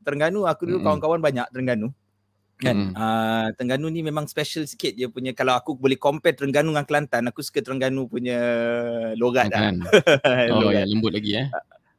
Terengganu 0.00 0.40
aku 0.44 0.62
dulu 0.64 0.76
Mm-mm. 0.76 0.86
kawan-kawan 0.88 1.20
banyak 1.20 1.46
Terengganu. 1.48 1.94
Kan 2.60 2.76
Mm-mm. 2.76 2.92
uh, 2.92 3.48
Terengganu 3.56 3.88
ni 3.88 4.04
memang 4.04 4.28
special 4.28 4.68
sikit 4.68 4.92
dia 4.92 5.08
punya 5.08 5.32
kalau 5.32 5.56
aku 5.56 5.72
boleh 5.72 5.96
compare 5.96 6.36
Terengganu 6.36 6.76
dengan 6.76 6.84
Kelantan 6.84 7.24
aku 7.32 7.40
suka 7.40 7.64
Terengganu 7.64 8.04
punya 8.04 8.36
logat 9.16 9.48
dah. 9.48 9.72
Kan? 9.72 9.80
Oh 10.52 10.68
Logat. 10.68 10.84
ya, 10.84 10.90
lembut 10.92 11.12
lagi 11.16 11.40
eh. 11.40 11.48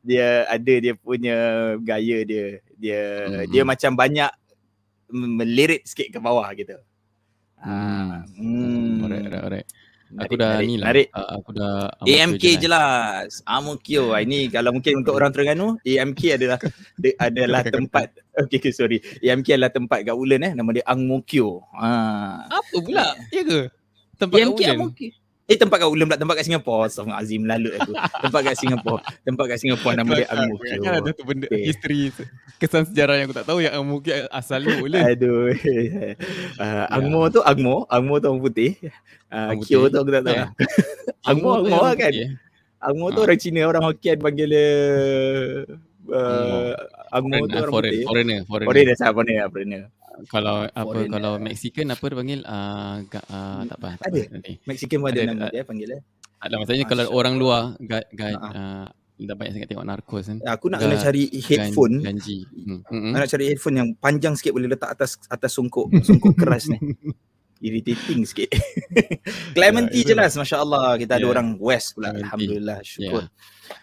Dia 0.05 0.45
ada 0.45 0.73
dia 0.77 0.93
punya 0.93 1.37
gaya 1.81 2.17
dia. 2.21 2.61
Dia 2.77 3.01
Mm-mm. 3.25 3.49
dia 3.49 3.63
macam 3.65 3.91
banyak 3.97 4.31
m- 5.09 5.33
melirit 5.41 5.81
sikit 5.89 6.13
ke 6.13 6.19
bawah 6.21 6.45
gitu. 6.53 6.77
Hmm. 7.61 8.21
Ah, 8.21 8.25
hmm. 8.37 9.01
Alright, 9.05 9.25
alright, 9.25 9.43
alright. 9.45 9.67
Aku 10.17 10.33
dah 10.35 10.59
narik, 10.59 10.67
ni 10.67 10.75
lah. 10.75 10.85
narik. 10.91 11.07
Uh, 11.13 11.29
aku 11.39 11.49
dah 11.53 11.73
AMK 12.03 12.43
jelas. 12.57 13.29
Amokyo. 13.45 14.11
Ah, 14.11 14.19
Ini 14.19 14.49
kalau 14.49 14.75
mungkin 14.75 14.99
untuk 15.05 15.15
orang 15.15 15.31
Terengganu, 15.31 15.79
AMK 15.81 16.21
adalah 16.35 16.57
de, 16.97 17.09
adalah 17.15 17.61
tempat 17.63 18.11
Okay, 18.31 18.63
okay, 18.63 18.71
sorry. 18.71 18.97
AMK 19.19 19.47
adalah 19.55 19.71
tempat 19.71 20.03
kat 20.03 20.15
Ulen 20.15 20.41
eh. 20.41 20.51
Nama 20.55 20.69
dia 20.71 20.85
Angmokyo. 20.87 21.63
Ah. 21.75 22.47
Apa 22.47 22.75
pula? 22.79 23.15
Ya 23.29 23.43
ke? 23.43 23.67
Tempat 24.15 24.35
kat 24.35 24.47
AMK 24.47 24.59
Ulen? 24.59 24.71
Angmokyo. 24.75 25.09
Eh 25.47 25.57
tempat 25.59 25.77
kat 25.83 25.89
Ulen 25.91 26.05
pula, 26.07 26.15
tempat 26.15 26.35
kat 26.39 26.45
Singapura. 26.47 26.87
Astagfirullah 26.87 27.19
Azim 27.19 27.43
lalut 27.43 27.73
aku. 27.75 27.91
tempat 28.23 28.41
kat 28.47 28.55
Singapura. 28.55 29.01
Tempat 29.21 29.45
kat 29.51 29.57
Singapura 29.59 29.93
nama 29.99 30.11
dia 30.15 30.27
Angmokyo. 30.31 30.79
Kan 30.79 30.93
ada 31.03 31.09
tu 31.11 31.23
benda 31.27 31.45
Okay. 31.51 31.63
history 31.67 32.07
kesan 32.61 32.85
sejarah 32.85 33.17
yang 33.17 33.25
aku 33.25 33.35
tak 33.35 33.47
tahu 33.49 33.59
yang 33.59 33.81
mungkin 33.81 34.29
asalnya 34.29 34.77
Ulen. 34.77 35.01
Aduh. 35.01 35.49
Uh, 36.55 36.85
Angmo 36.87 37.25
tu 37.27 37.41
Angmo, 37.41 37.89
Angmo 37.89 38.15
tu 38.17 38.29
orang 38.29 38.39
putih. 38.39 38.77
Uh, 39.27 39.49
Orang 39.49 39.59
Kyo 39.65 39.89
tu 39.89 39.97
aku 39.97 40.11
tak 40.11 40.23
tahu. 40.23 40.35
Eh. 40.35 40.39
lah. 40.45 40.49
Angmo 41.25 41.49
Angmo 41.57 41.77
lah 41.81 41.93
kan. 41.95 42.13
putih, 42.13 42.29
eh? 42.29 42.31
Angmo 42.77 43.05
tu 43.09 43.19
Ah. 43.19 43.25
orang 43.25 43.39
Cina, 43.39 43.61
orang 43.63 43.83
Hokkien 43.83 44.17
panggil 44.17 44.47
dia 44.47 44.67
uh, 46.07 46.71
Angmo 47.11 47.35
tu 47.43 47.51
ah, 47.51 47.61
orang 47.61 47.73
foreign, 47.73 47.91
putih. 47.91 48.03
foreigner, 48.05 48.39
foreigner. 48.45 48.67
Foreigner 48.69 48.95
sah, 48.95 49.09
foreigner, 49.11 49.45
foreigner. 49.47 49.83
Kalau 50.27 50.55
apa 50.63 50.85
Foreigner. 50.85 51.09
kalau 51.09 51.31
Mexican 51.39 51.87
apa 51.89 52.03
dia 52.03 52.15
panggil 52.15 52.39
uh, 52.43 52.95
ga, 53.07 53.21
uh, 53.25 53.61
tak 53.65 53.77
apa. 53.79 53.89
Tak 53.97 54.07
Ada? 54.07 54.21
apa. 54.29 54.51
Mexican 54.65 54.97
pun 54.97 55.07
ada 55.07 55.17
Ada, 55.17 55.25
nama 55.25 55.41
ada. 55.41 55.49
dia 55.49 55.63
panggil 55.63 55.87
dia. 55.87 55.99
Ada 56.37 56.53
maksudnya 56.57 56.85
kalau 56.85 57.05
orang 57.09 57.35
luar 57.37 57.61
ga, 57.79 57.99
ga, 58.11 58.27
Ha, 58.31 58.49
uh, 58.49 58.85
dah 59.23 59.33
banyak 59.33 59.51
sangat 59.53 59.69
tengok 59.69 59.85
narkos 59.85 60.23
kan. 60.25 60.37
Aku 60.47 60.65
nak 60.67 60.79
kena 60.79 60.97
cari 60.97 61.23
headphone. 61.39 61.99
Gan, 61.99 62.15
ganji. 62.15 62.45
Hmm. 62.47 62.81
Hmm. 62.85 63.11
Nak 63.11 63.27
cari 63.27 63.45
headphone 63.47 63.75
yang 63.75 63.89
panjang 63.95 64.33
sikit 64.33 64.51
boleh 64.51 64.67
letak 64.67 64.91
atas 64.91 65.19
atas 65.27 65.51
songkok 65.51 65.89
songkok 66.01 66.33
keras 66.33 66.67
ni. 66.67 66.77
Irritating 67.61 68.25
sikit. 68.25 68.49
Clementi 69.53 70.01
Ya, 70.01 70.13
jelas 70.13 70.33
masya-Allah 70.33 70.97
kita 70.97 71.13
ada 71.15 71.25
Ya. 71.25 71.29
orang 71.29 71.47
West 71.57 71.93
pula 71.93 72.09
Clementi. 72.09 72.25
alhamdulillah 72.25 72.77
Ya. 72.77 72.87
syukur. 72.87 73.23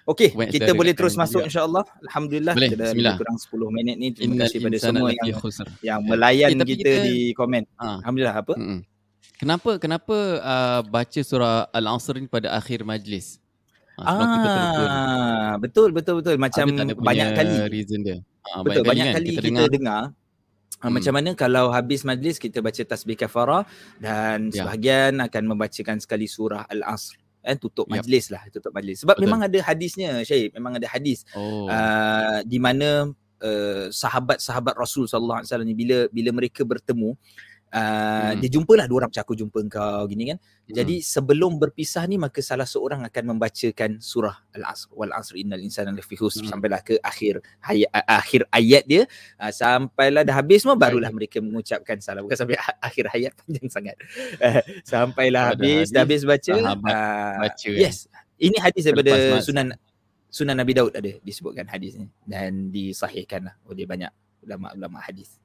Okey, 0.05 0.31
West 0.35 0.51
kita 0.51 0.71
boleh 0.73 0.93
terus 0.93 1.15
masuk 1.15 1.41
juga. 1.41 1.47
insya-Allah. 1.47 1.85
Alhamdulillah 2.03 2.55
Boleh, 2.55 2.69
kita 2.69 2.77
dah 2.77 2.91
lebih 2.91 3.15
kurang 3.17 3.39
10 3.39 3.71
minit 3.71 3.97
ni. 3.97 4.09
Terima 4.11 4.35
kasih 4.43 4.59
pada 4.61 4.77
semua 4.79 5.09
yang 5.13 5.39
khusr. 5.39 5.67
yang 5.81 6.01
melayan 6.03 6.51
Eh, 6.51 6.59
tapi 6.59 6.73
kita, 6.75 6.91
kita- 6.91 7.05
di 7.05 7.17
komen. 7.33 7.63
Ah. 7.77 8.03
Alhamdulillah 8.03 8.37
apa? 8.37 8.55
Mm-mm. 8.59 8.81
Kenapa 9.39 9.71
kenapa 9.79 10.17
uh, 10.43 10.81
baca 10.83 11.21
surah 11.23 11.71
Al-Asr 11.71 12.19
ni 12.19 12.27
pada 12.27 12.51
akhir 12.53 12.83
majlis? 12.83 13.39
Ah. 13.99 14.19
Ah, 14.89 15.53
betul 15.59 15.91
betul 15.91 16.23
betul 16.23 16.35
macam 16.39 16.67
banyak 16.99 17.29
kali. 17.35 17.55
reason 17.69 18.01
dia. 18.03 18.19
Ah, 18.49 18.63
Betul 18.65 18.87
banyak 18.87 19.07
kan 19.13 19.15
kali 19.21 19.29
kita, 19.29 19.41
kita, 19.43 19.45
dengar. 19.45 19.69
dengar, 19.69 20.03
uh, 20.09 20.87
Hmm. 20.87 20.95
macam 20.95 21.13
mana 21.13 21.31
kalau 21.35 21.65
habis 21.69 22.01
majlis 22.03 22.39
kita 22.39 22.63
baca 22.63 22.81
tasbih 22.81 23.19
kafarah 23.19 23.67
dan 23.99 24.49
Ya. 24.49 24.63
sebahagian 24.63 25.19
akan 25.21 25.43
membacakan 25.45 25.99
sekali 25.99 26.25
surah 26.25 26.65
Al-Asr 26.65 27.19
eh 27.43 27.55
tutup 27.55 27.87
majlis 27.87 28.29
lah 28.29 28.43
tutup 28.51 28.71
majlis 28.71 29.03
sebab 29.03 29.15
Betul. 29.17 29.25
memang 29.31 29.41
ada 29.47 29.59
hadisnya 29.63 30.21
Syed 30.23 30.53
memang 30.53 30.75
ada 30.77 30.87
hadis 30.87 31.23
Oh. 31.33 31.67
uh, 31.67 32.43
di 32.43 32.59
mana 32.59 33.09
uh, 33.41 33.85
sahabat-sahabat 33.89 34.75
Rasul 34.75 35.07
sallallahu 35.07 35.43
alaihi 35.43 35.51
wasallam 35.51 35.69
ni 35.69 35.77
bila 35.77 35.99
bila 36.11 36.31
mereka 36.35 36.63
bertemu 36.63 37.15
Uh, 37.69 38.33
Hmm. 38.33 38.41
dia 38.41 38.49
jumpalah 38.49 38.89
dua 38.89 39.05
orang 39.05 39.11
macam 39.13 39.21
aku 39.21 39.37
jumpa 39.37 39.59
engkau 39.61 40.09
gini 40.09 40.33
kan. 40.33 40.39
Jadi 40.65 41.05
sebelum 41.05 41.61
berpisah 41.61 42.01
ni 42.09 42.17
maka 42.17 42.41
salah 42.41 42.65
seorang 42.65 43.05
akan 43.05 43.37
membacakan 43.37 44.01
surah 44.01 44.41
Al-Asr 44.57 44.89
wal 44.97 45.13
asr 45.13 45.37
innal 45.37 45.61
insana 45.61 45.93
lafi 45.93 46.17
khusr 46.17 46.49
Hmm. 46.49 46.57
sampailah 46.57 46.81
ke 46.81 46.97
akhir 47.01 47.45
hayat, 47.61 47.93
akhir 47.93 48.49
ayat 48.49 48.85
dia 48.89 49.03
uh, 49.37 49.53
sampailah 49.53 50.25
dah 50.25 50.41
habis 50.41 50.65
semua 50.65 50.81
barulah 50.81 51.13
mereka 51.13 51.45
mengucapkan 51.45 52.01
salam 52.01 52.25
bukan 52.25 52.41
sampai 52.41 52.57
akhir 52.81 53.05
hayat 53.13 53.33
panjang 53.37 53.69
sangat. 53.69 53.97
Uh, 54.41 54.65
sampailah 54.97 55.53
habis 55.53 55.93
dah 55.93 56.09
habis 56.09 56.25
baca 56.25 56.53
sahabat 56.57 56.89
uh, 56.89 57.37
baca, 57.49 57.69
kan? 57.69 57.81
yes. 57.85 58.09
Ini 58.39 58.57
hadis 58.65 58.89
daripada 58.89 59.13
Selepas 59.13 59.35
mat- 59.35 59.45
Sunan 59.45 59.67
Sunan 60.29 60.57
Nabi 60.57 60.73
Daud 60.77 60.93
ada 60.93 61.11
disebutkan 61.21 61.69
hadis 61.69 61.97
ni 61.97 62.09
dan 62.25 62.69
disahihkan 62.69 63.49
lah 63.49 63.55
oleh 63.65 63.85
banyak 63.85 64.13
ulama-ulama 64.45 65.01
hadis. 65.01 65.37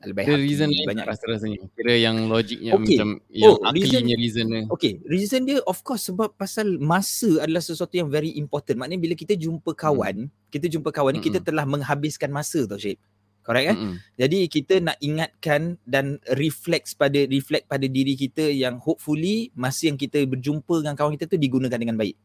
Ada 0.00 0.16
Al-Baihaqi 0.16 0.40
reason 0.40 0.68
banyak 0.88 1.04
rasa 1.04 1.24
rasanya. 1.28 1.58
Kira 1.76 1.92
yang 1.92 2.16
logiknya 2.24 2.72
Okey. 2.72 2.96
macam 2.96 3.08
yang 3.28 3.52
Oh, 3.52 3.56
reason- 3.68 4.00
aklinya 4.00 4.16
reason 4.16 4.44
dia. 4.48 4.62
Okay, 4.72 4.92
reason 5.04 5.40
dia 5.44 5.58
of 5.68 5.84
course 5.84 6.08
sebab 6.08 6.32
pasal 6.32 6.80
masa 6.80 7.44
adalah 7.44 7.60
sesuatu 7.60 7.92
yang 7.92 8.08
very 8.08 8.32
important. 8.34 8.80
Maknanya 8.80 8.96
bila 8.98 9.12
kita 9.12 9.36
jumpa 9.36 9.76
kawan, 9.76 10.32
kita 10.48 10.66
jumpa 10.66 10.88
kawan 10.88 11.14
ni 11.14 11.20
kita 11.20 11.36
Mm-mm. 11.36 11.48
telah 11.52 11.64
menghabiskan 11.64 12.32
masa 12.32 12.64
tau 12.64 12.80
Syed. 12.80 12.96
Correct 13.40 13.66
kan? 13.68 13.76
Mm-mm. 13.76 13.96
Jadi 14.16 14.38
kita 14.48 14.74
nak 14.80 14.96
ingatkan 15.00 15.60
dan 15.84 16.16
reflect 16.32 16.96
pada 16.96 17.20
reflect 17.24 17.68
pada 17.68 17.84
diri 17.84 18.16
kita 18.16 18.48
yang 18.48 18.80
hopefully 18.80 19.52
masa 19.52 19.88
yang 19.88 19.96
kita 19.96 20.24
berjumpa 20.24 20.80
dengan 20.80 20.96
kawan 20.96 21.12
kita 21.12 21.28
tu 21.28 21.36
digunakan 21.36 21.76
dengan 21.76 21.96
baik. 21.96 22.16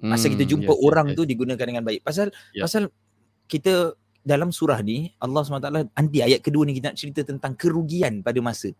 Masa 0.00 0.26
kita 0.26 0.42
Hmm, 0.42 0.52
jumpa 0.56 0.72
yes, 0.72 0.80
orang 0.80 1.06
yes. 1.10 1.16
tu 1.18 1.22
digunakan 1.26 1.60
dengan 1.60 1.82
baik. 1.82 2.00
Pasal 2.00 2.30
Ya. 2.50 2.64
pasal 2.64 2.86
kita 3.46 3.98
dalam 4.20 4.52
surah 4.52 4.80
ni 4.80 5.10
Allah 5.16 5.40
SWT 5.40 5.68
nanti 5.90 6.18
ayat 6.20 6.40
kedua 6.40 6.64
ni 6.64 6.76
kita 6.76 6.92
nak 6.92 6.98
cerita 6.98 7.20
tentang 7.24 7.56
kerugian 7.56 8.20
pada 8.20 8.38
masa. 8.38 8.70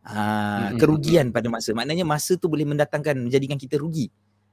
Ah, 0.00 0.72
Mm-mm. 0.72 0.80
kerugian 0.80 1.28
pada 1.28 1.52
masa. 1.52 1.76
Maknanya 1.76 2.08
masa 2.08 2.32
tu 2.34 2.48
boleh 2.48 2.64
mendatangkan 2.64 3.20
menjadikan 3.20 3.60
kita 3.60 3.76
rugi. 3.76 4.08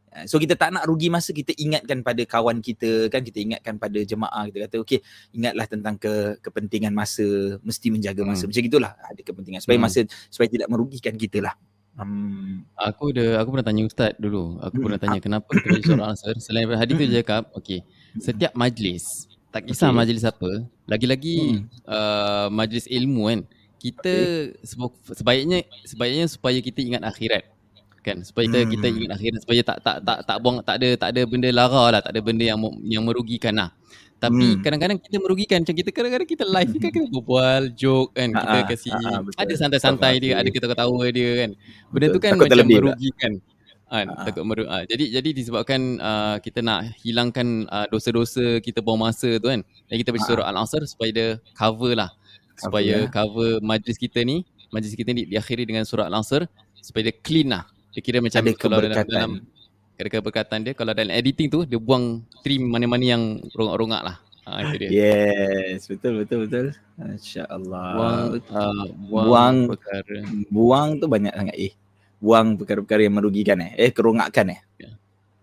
Ah, 0.08 0.28
So 0.28 0.40
kita 0.40 0.56
tak 0.56 0.76
nak 0.76 0.84
rugi 0.84 1.08
masa 1.08 1.32
kita 1.32 1.56
ingatkan 1.56 2.04
pada 2.04 2.20
kawan 2.24 2.60
kita 2.60 3.08
kan 3.08 3.24
kita 3.24 3.40
ingatkan 3.40 3.80
pada 3.80 4.00
jemaah 4.02 4.44
kita 4.48 4.68
kata 4.68 4.76
okey 4.84 5.00
ingatlah 5.32 5.66
tentang 5.68 5.96
ke 5.96 6.36
kepentingan 6.40 6.92
masa 6.92 7.24
mesti 7.64 7.88
menjaga 7.92 8.24
masa 8.24 8.44
Hmm. 8.44 8.52
macam 8.52 8.64
gitulah 8.64 8.92
ada 8.98 9.22
kepentingan 9.24 9.60
supaya 9.60 9.80
Hmm. 9.80 9.88
masa 9.88 10.00
supaya 10.28 10.48
tidak 10.48 10.68
merugikan 10.68 11.16
kita 11.16 11.40
lah. 11.40 11.56
Hmm. 11.96 12.68
Aku 12.78 13.10
ada 13.10 13.40
aku 13.40 13.56
pernah 13.56 13.66
tanya 13.66 13.84
ustaz 13.88 14.14
dulu. 14.16 14.60
Aku 14.60 14.80
Hmm, 14.80 14.84
pernah 14.84 15.00
tanya 15.00 15.20
kenapa 15.20 15.48
kita 15.50 15.68
baca 15.72 15.84
surah 15.84 16.08
Al-Asr 16.12 16.36
selain 16.40 16.64
daripada 16.64 16.80
hadis 16.84 16.94
tu 16.94 17.02
dia 17.02 17.14
cakap 17.24 17.44
okey 17.56 17.80
setiap 18.20 18.52
majlis 18.54 19.32
tak 19.58 19.64
kisah 19.66 19.90
Okey. 19.90 19.98
majlis 19.98 20.24
apa 20.24 20.50
lagi-lagi 20.86 21.38
Hmm. 21.42 21.62
uh, 21.84 22.48
majlis 22.50 22.86
ilmu 22.88 23.24
kan 23.26 23.40
kita 23.78 24.14
seba- 24.62 24.94
sebaiknya 25.12 25.58
sebaiknya 25.84 26.26
supaya 26.26 26.58
kita 26.60 26.80
ingat 26.80 27.02
akhirat 27.04 27.44
kan 28.02 28.24
supaya 28.24 28.48
kita, 28.48 28.60
Hmm. 28.60 28.72
kita 28.72 28.86
ingat 28.88 29.12
akhirat 29.14 29.40
supaya 29.42 29.62
tak 29.64 29.78
tak 29.82 29.98
tak 30.00 30.18
tak 30.24 30.38
buang 30.40 30.58
tak 30.62 30.76
ada 30.78 30.90
tak 30.96 31.10
ada 31.12 31.22
benda 31.26 31.50
lara 31.52 31.84
lah 31.90 32.00
tak 32.00 32.14
ada 32.14 32.22
benda 32.22 32.42
yang 32.42 32.58
yang 32.84 33.04
merugikan 33.04 33.54
lah 33.54 33.70
tapi 34.18 34.58
Hmm. 34.58 34.62
kadang-kadang 34.62 34.98
kita 34.98 35.18
merugikan 35.20 35.58
macam 35.62 35.76
kita 35.76 35.90
kadang-kadang 35.92 36.26
kita 36.26 36.44
live 36.44 36.70
ni 36.72 36.80
kan 36.80 36.90
kita 36.90 37.06
berbual 37.12 37.64
joke 37.72 38.12
kan 38.14 38.30
kita 38.32 38.58
kasi 38.66 38.90
ada 39.36 39.54
santai-santai 39.54 40.14
dia 40.18 40.34
ada 40.38 40.50
kita 40.50 40.66
ketawa 40.66 41.04
dia 41.10 41.30
kan 41.38 41.50
benda 41.90 42.06
Betul. 42.08 42.14
tu 42.14 42.20
kan 42.22 42.32
Takut 42.34 42.46
macam 42.48 42.66
pula. 42.66 42.94
Kan 43.88 44.06
Ah. 44.10 44.24
takut 44.24 44.44
meru 44.44 44.68
ah, 44.68 44.84
jadi 44.84 45.08
jadi 45.10 45.30
disebabkan 45.32 45.80
uh, 45.98 46.36
kita 46.38 46.60
nak 46.60 46.92
hilangkan 47.00 47.64
uh, 47.68 47.88
dosa-dosa 47.88 48.60
kita 48.60 48.80
buang 48.80 49.00
masa 49.00 49.40
tu 49.40 49.48
kan 49.48 49.64
jadi 49.88 49.98
kita 50.02 50.12
baca 50.12 50.24
Ah. 50.24 50.28
surah 50.28 50.46
al-asr 50.46 50.82
supaya 50.84 51.10
dia 51.10 51.28
cover 51.54 51.96
lah 51.96 52.12
supaya 52.56 53.08
cover 53.08 53.62
majlis 53.62 53.96
kita 53.96 54.22
ni 54.22 54.44
majlis 54.70 54.92
kita 54.92 55.10
ni 55.12 55.24
diakhiri 55.26 55.64
dengan 55.64 55.84
surah 55.84 56.06
al-asr 56.06 56.44
supaya 56.78 57.08
dia 57.08 57.16
clean 57.16 57.48
lah 57.50 57.64
dia 57.92 58.02
kira 58.02 58.20
macam 58.20 58.44
Ada 58.44 58.52
kalau 58.54 58.78
dalam, 58.78 58.98
dalam 59.04 59.32
ada 59.98 60.10
keberkatan 60.12 60.60
dia 60.62 60.74
kalau 60.76 60.92
dalam 60.92 61.10
editing 61.10 61.48
tu 61.48 61.64
dia 61.64 61.80
buang 61.80 62.22
trim 62.44 62.62
mana-mana 62.62 63.02
yang 63.08 63.24
rongak-rongak 63.56 64.04
lah 64.04 64.16
ha, 64.46 64.62
itu 64.62 64.76
dia 64.78 64.90
Yes, 64.92 65.88
betul 65.88 66.22
betul 66.22 66.46
betul. 66.46 66.66
Masya-Allah. 67.00 67.88
buang 67.96 68.20
uh, 68.52 68.86
buang, 69.10 69.26
Buang- 69.26 69.62
perkara 69.72 70.18
buang 70.50 70.88
tu 71.00 71.06
banyak 71.08 71.34
sangat 71.34 71.56
eh. 71.58 71.72
Buang 72.18 72.58
perkara-perkara 72.58 73.06
yang 73.06 73.16
merugikan 73.16 73.62
eh. 73.62 73.72
Eh 73.78 73.92
kerongakan 73.92 74.58
eh. 74.58 74.60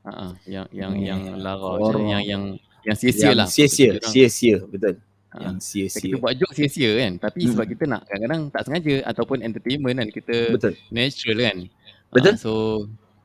ha, 0.04 0.10
ha, 0.10 0.26
yang 0.44 0.66
yang 0.70 0.92
Hmm. 0.92 1.06
yang 1.06 1.20
lara 1.38 1.80
Orang. 1.80 2.04
yang 2.10 2.22
yang 2.22 2.42
yang 2.84 2.96
sia-sia 2.98 3.32
Yang 3.32 3.38
lah 3.40 3.46
Sia-sia, 3.48 3.90
Kita 3.96 4.08
sia-sia 4.10 4.56
betul. 4.68 4.94
ha, 5.32 5.36
Yang 5.40 5.56
kita 5.56 5.64
sia-sia. 5.64 6.14
buat 6.20 6.34
joke 6.36 6.52
sia-sia 6.52 6.90
kan 6.98 7.12
tapi 7.18 7.40
Hmm. 7.40 7.50
sebab 7.54 7.64
kita 7.72 7.84
nak 7.86 8.00
kadang-kadang 8.04 8.42
tak 8.50 8.62
sengaja 8.64 8.94
ataupun 9.06 9.38
entertainment 9.40 9.96
kan 9.96 10.08
kita 10.10 10.36
Betul. 10.52 10.72
natural 10.90 11.38
kan 11.40 11.56
Betul. 12.12 12.34
Ah, 12.34 12.36
so 12.36 12.52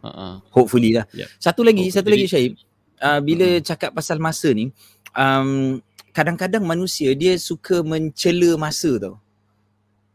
ha, 0.02 0.10
ha. 0.10 0.28
Hopefully 0.50 0.96
lah. 0.96 1.06
Yep. 1.12 1.28
Satu 1.38 1.62
lagi, 1.62 1.86
Oh, 1.86 1.94
satu 1.94 2.10
lagi 2.10 2.26
Syahib. 2.26 2.54
Uh, 2.98 3.20
bila 3.20 3.48
Mm-mm. 3.48 3.64
cakap 3.64 3.92
pasal 3.94 4.18
masa 4.18 4.50
ni, 4.50 4.72
um, 5.14 5.78
kadang-kadang 6.10 6.64
manusia 6.64 7.12
dia 7.14 7.36
suka 7.36 7.80
mencela 7.80 8.56
masa 8.56 8.96
tau. 8.98 9.16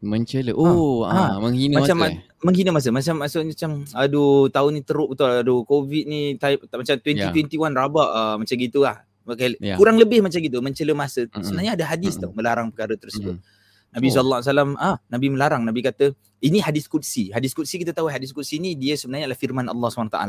mencela 0.01 0.53
oh 0.53 1.01
ha. 1.01 1.33
ah, 1.33 1.35
menghina 1.41 1.81
Macam 1.81 1.97
masa 1.97 2.13
eh? 2.13 2.17
Menghina 2.45 2.69
masa 2.69 2.93
macam 2.93 3.15
maksudnya 3.17 3.57
macam 3.57 3.71
aduh 3.91 4.45
tahun 4.47 4.71
ni 4.77 4.81
teruk 4.85 5.07
betul 5.11 5.29
aduh 5.33 5.59
covid 5.65 6.03
ni 6.05 6.37
type, 6.37 6.61
macam 6.69 6.95
2021 7.01 7.49
rabak 7.73 8.09
uh, 8.13 8.35
macam 8.37 8.55
gitulah 8.55 8.95
okay, 9.25 9.57
Ya. 9.57 9.73
kurang 9.75 9.97
lebih 9.97 10.21
macam 10.21 10.37
gitu 10.37 10.61
mencela 10.61 10.93
masa 10.93 11.25
Mm-mm. 11.25 11.41
sebenarnya 11.41 11.73
ada 11.73 11.85
hadis 11.89 12.13
Mm-mm. 12.15 12.29
tau 12.29 12.37
melarang 12.37 12.69
perkara 12.69 12.93
tersebut 12.95 13.41
Mm. 13.41 13.63
Nabi 13.95 14.07
Oh. 14.07 14.13
sallallahu 14.13 14.39
alaihi 14.43 14.49
wasallam 14.51 14.71
ah 14.75 14.95
Nabi 15.07 15.27
melarang 15.31 15.61
Nabi 15.63 15.79
kata 15.79 16.05
ini 16.43 16.59
hadis 16.59 16.83
qudsi 16.85 17.31
hadis 17.31 17.55
qudsi 17.55 17.79
kita 17.79 17.95
tahu 17.95 18.11
hadis 18.11 18.35
qudsi 18.35 18.59
ni 18.59 18.75
dia 18.75 18.99
sebenarnya 18.99 19.31
adalah 19.31 19.39
firman 19.39 19.65
Allah 19.65 19.87
SWT 19.87 20.19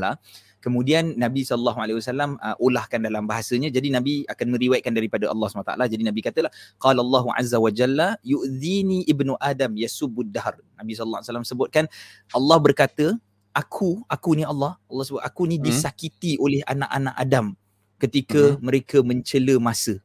kemudian 0.67 1.15
Nabi 1.15 1.47
sallallahu 1.47 1.79
alaihi 1.79 2.03
wasallam 2.03 2.35
uh, 2.43 2.59
olahkan 2.59 2.99
dalam 2.99 3.23
bahasanya. 3.31 3.71
Jadi 3.71 3.95
Nabi 3.95 4.27
akan 4.27 4.47
meriwayatkan 4.51 4.91
daripada 4.91 5.31
Allah 5.31 5.47
SWT. 5.47 5.79
Jadi 5.95 6.03
Nabi 6.03 6.21
katalah 6.27 6.51
qala 6.83 6.99
Allah 7.07 7.25
azza 7.39 7.63
wa 7.63 7.71
jalla 7.71 8.19
yu'dhini 8.27 9.07
ibnu 9.07 9.39
adam 9.39 9.79
yasubbud 9.79 10.35
dahr 10.35 10.59
Nabi 10.75 10.99
sallallahu 10.99 11.23
alaihi 11.23 11.31
wasallam 11.31 11.47
sebutkan 11.47 11.85
Allah 12.35 12.59
berkata 12.59 13.07
aku 13.55 14.03
aku 14.11 14.35
ni 14.35 14.43
Allah. 14.43 14.75
Allah 14.91 15.05
sebut 15.07 15.23
aku 15.23 15.47
ni 15.47 15.63
Hmm. 15.63 15.71
disakiti 15.71 16.35
oleh 16.43 16.67
anak-anak 16.67 17.15
Adam 17.15 17.47
ketika 18.03 18.59
Hmm. 18.59 18.67
mereka 18.67 18.99
mencela 19.07 19.55
masa. 19.63 20.03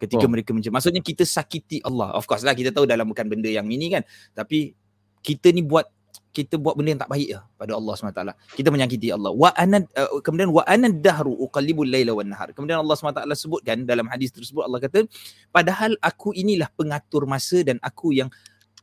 Ketika 0.00 0.24
Oh. 0.26 0.32
mereka 0.32 0.50
mencela. 0.56 0.80
Maksudnya 0.80 1.04
kita 1.04 1.22
sakiti 1.28 1.78
Allah. 1.84 2.16
Of 2.16 2.24
course 2.26 2.42
lah 2.42 2.56
kita 2.56 2.72
tahu 2.72 2.88
dalam 2.88 3.06
bukan 3.06 3.28
benda 3.28 3.46
yang 3.52 3.68
ini 3.68 3.92
kan. 3.92 4.02
Tapi 4.32 4.74
kita 5.22 5.52
ni 5.54 5.62
buat 5.62 5.86
kita 6.32 6.56
buat 6.56 6.74
benda 6.74 6.96
yang 6.96 7.02
tak 7.04 7.12
baik 7.12 7.28
lah 7.36 7.44
pada 7.60 7.72
Allah 7.76 7.92
SWT. 7.92 8.22
Kita 8.56 8.68
menyakiti 8.72 9.12
Allah. 9.12 9.30
Wa 9.36 9.52
ana 9.52 9.84
uh, 9.84 10.18
kemudian 10.24 10.48
wa 10.48 10.64
ana 10.64 10.88
dahru 10.88 11.36
uqallibul 11.36 11.84
laila 11.84 12.16
wan 12.16 12.32
nahar. 12.32 12.56
Kemudian 12.56 12.80
Allah 12.80 12.96
SWT 12.96 13.20
sebutkan 13.36 13.84
dalam 13.84 14.08
hadis 14.08 14.32
tersebut 14.32 14.64
Allah 14.64 14.80
kata 14.80 15.04
padahal 15.52 15.92
aku 16.00 16.32
inilah 16.32 16.72
pengatur 16.72 17.28
masa 17.28 17.60
dan 17.60 17.76
aku 17.84 18.16
yang 18.16 18.32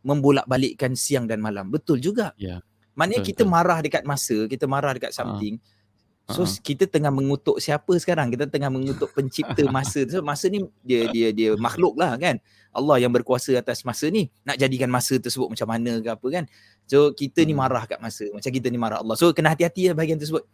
membolak-balikkan 0.05 0.93
siang 0.93 1.25
dan 1.25 1.41
malam. 1.41 1.73
Betul 1.73 1.99
juga. 1.99 2.37
Ya. 2.37 2.61
Maknanya 2.93 3.25
Betul, 3.25 3.29
kita 3.33 3.43
betul. 3.43 3.53
marah 3.55 3.79
dekat 3.79 4.03
masa, 4.05 4.37
kita 4.45 4.65
marah 4.69 4.91
dekat 4.93 5.11
something. 5.15 5.57
So 6.29 6.45
Ha. 6.45 6.61
kita 6.61 6.85
tengah 6.85 7.09
mengutuk 7.09 7.57
siapa 7.57 7.89
sekarang? 7.97 8.29
Kita 8.29 8.45
tengah 8.45 8.69
mengutuk 8.69 9.09
pencipta 9.11 9.65
masa. 9.73 10.05
So 10.05 10.21
masa 10.21 10.45
ni 10.45 10.61
dia 10.79 11.09
dia 11.09 11.33
dia 11.33 11.49
makhluk 11.55 11.97
lah 11.97 12.13
kan. 12.15 12.37
Allah 12.69 13.01
yang 13.01 13.09
berkuasa 13.09 13.57
atas 13.57 13.81
masa 13.81 14.07
ni. 14.07 14.29
Nak 14.43 14.55
jadikan 14.55 14.87
masa 14.87 15.17
tersebut 15.17 15.49
macam 15.49 15.67
mana 15.67 15.97
ke 15.97 16.07
apa 16.07 16.27
kan. 16.29 16.45
So 16.85 17.11
kita 17.11 17.41
ni 17.41 17.51
Hmm. 17.51 17.65
marah 17.65 17.83
kat 17.83 17.97
masa. 17.97 18.29
Macam 18.29 18.45
kita 18.47 18.67
ni 18.67 18.77
marah 18.77 19.01
Allah. 19.01 19.13
So 19.13 19.33
kena 19.33 19.51
hati-hati 19.51 19.89
lah 19.89 19.95
bahagian 19.95 20.17
tersebut. 20.17 20.45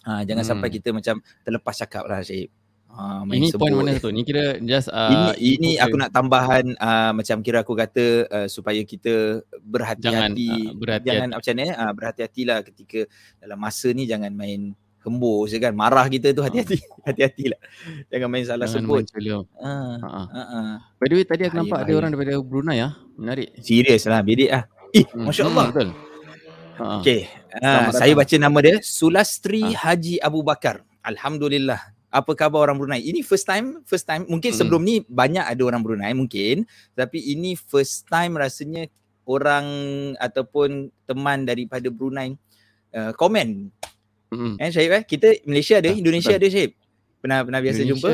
Ha, 0.00 0.22
jangan 0.22 0.40
Hmm. 0.40 0.50
sampai 0.56 0.68
kita 0.70 0.88
macam 0.90 1.14
terlepas 1.42 1.74
cakap 1.76 2.06
lah 2.06 2.22
Syed. 2.22 2.48
Ha, 2.88 3.22
Ini 3.24 3.50
point 3.52 3.70
mana 3.72 3.94
tu? 3.96 4.10
Ni 4.10 4.22
kira 4.22 4.58
just 4.58 4.90
Ini, 4.90 5.14
uh, 5.24 5.34
ini 5.36 5.70
info 5.74 5.84
aku 5.84 5.96
nak 5.96 6.10
tambahan 6.10 6.74
uh, 6.74 7.12
macam 7.12 7.38
kira 7.38 7.62
aku 7.62 7.74
kata 7.74 8.04
uh, 8.26 8.46
supaya 8.46 8.82
kita 8.82 9.42
berhati-hati 9.56 10.02
Jangan, 10.02 10.30
uh, 10.66 10.74
berhati-hati. 10.74 11.06
jangan 11.08 11.28
macam 11.32 11.54
ni 11.54 11.66
uh, 11.68 11.92
berhati-hatilah 11.92 12.58
ketika 12.64 13.00
dalam 13.38 13.58
masa 13.58 13.90
ni 13.90 14.04
jangan 14.04 14.32
main 14.32 14.74
hembur 15.00 15.44
je 15.44 15.56
kan 15.56 15.72
marah 15.72 16.04
kita 16.06 16.30
tu 16.30 16.40
hati-hati 16.40 16.76
hati-hatilah 17.06 17.60
jangan 18.06 18.28
main 18.28 18.44
salah 18.44 18.64
Jangan 18.64 18.84
sebut 18.84 19.04
main 19.10 19.26
ha 19.30 19.40
Ha, 19.60 19.72
ha. 20.04 20.22
ha 20.26 20.42
ha 20.44 20.60
By 20.96 21.06
the 21.06 21.14
way 21.14 21.24
tadi 21.24 21.42
aku 21.42 21.50
Bahaya, 21.50 21.60
nampak 21.62 21.76
ada 21.76 21.84
bahaya. 21.84 21.96
orang 21.96 22.10
daripada 22.10 22.32
Brunei 22.40 22.78
ah. 22.80 22.92
Menarik. 23.14 23.48
serius 23.58 24.04
lah 24.04 24.20
bedek 24.20 24.50
ah 24.50 24.64
eh 24.90 25.04
Hmm, 25.06 25.24
masya-Allah 25.24 25.62
hmm, 25.62 25.72
betul. 25.72 25.88
Ha. 26.76 26.82
ha. 26.82 26.96
okey 26.98 27.20
saya 27.92 28.12
baca 28.12 28.34
nama 28.36 28.58
dia 28.58 28.76
Sulastri 28.80 29.62
Ah. 29.66 29.92
Haji 29.92 30.18
Abu 30.18 30.40
Bakar 30.40 30.80
alhamdulillah 31.00 31.80
apa 32.08 32.34
khabar 32.34 32.66
orang 32.66 32.76
Brunei 32.76 33.00
ini 33.00 33.20
first 33.20 33.44
time 33.44 33.80
first 33.84 34.02
time 34.02 34.26
mungkin 34.26 34.50
Hmm. 34.50 34.58
sebelum 34.58 34.82
ni 34.82 35.00
banyak 35.02 35.42
ada 35.42 35.62
orang 35.62 35.80
Brunei 35.80 36.10
mungkin 36.10 36.66
tapi 36.92 37.22
ini 37.22 37.54
first 37.54 38.04
time 38.04 38.34
rasanya 38.34 38.90
orang 39.22 39.64
ataupun 40.16 40.90
teman 41.04 41.44
daripada 41.44 41.86
Brunei 41.86 42.34
uh, 42.90 43.12
komen 43.12 43.70
Hmm. 44.30 44.54
eh 44.56 44.68
Syahib 44.68 44.92
eh 44.92 45.02
kita 45.02 45.28
Malaysia 45.44 45.74
ada 45.76 45.88
Ah, 45.88 45.96
Indonesia 45.96 46.30
betul. 46.30 46.40
ada 46.40 46.48
Syahib 46.48 46.70
pernah 47.20 47.38
pernah 47.42 47.60
biasa 47.60 47.78
Indonesia, 47.78 47.92
jumpa 47.92 48.10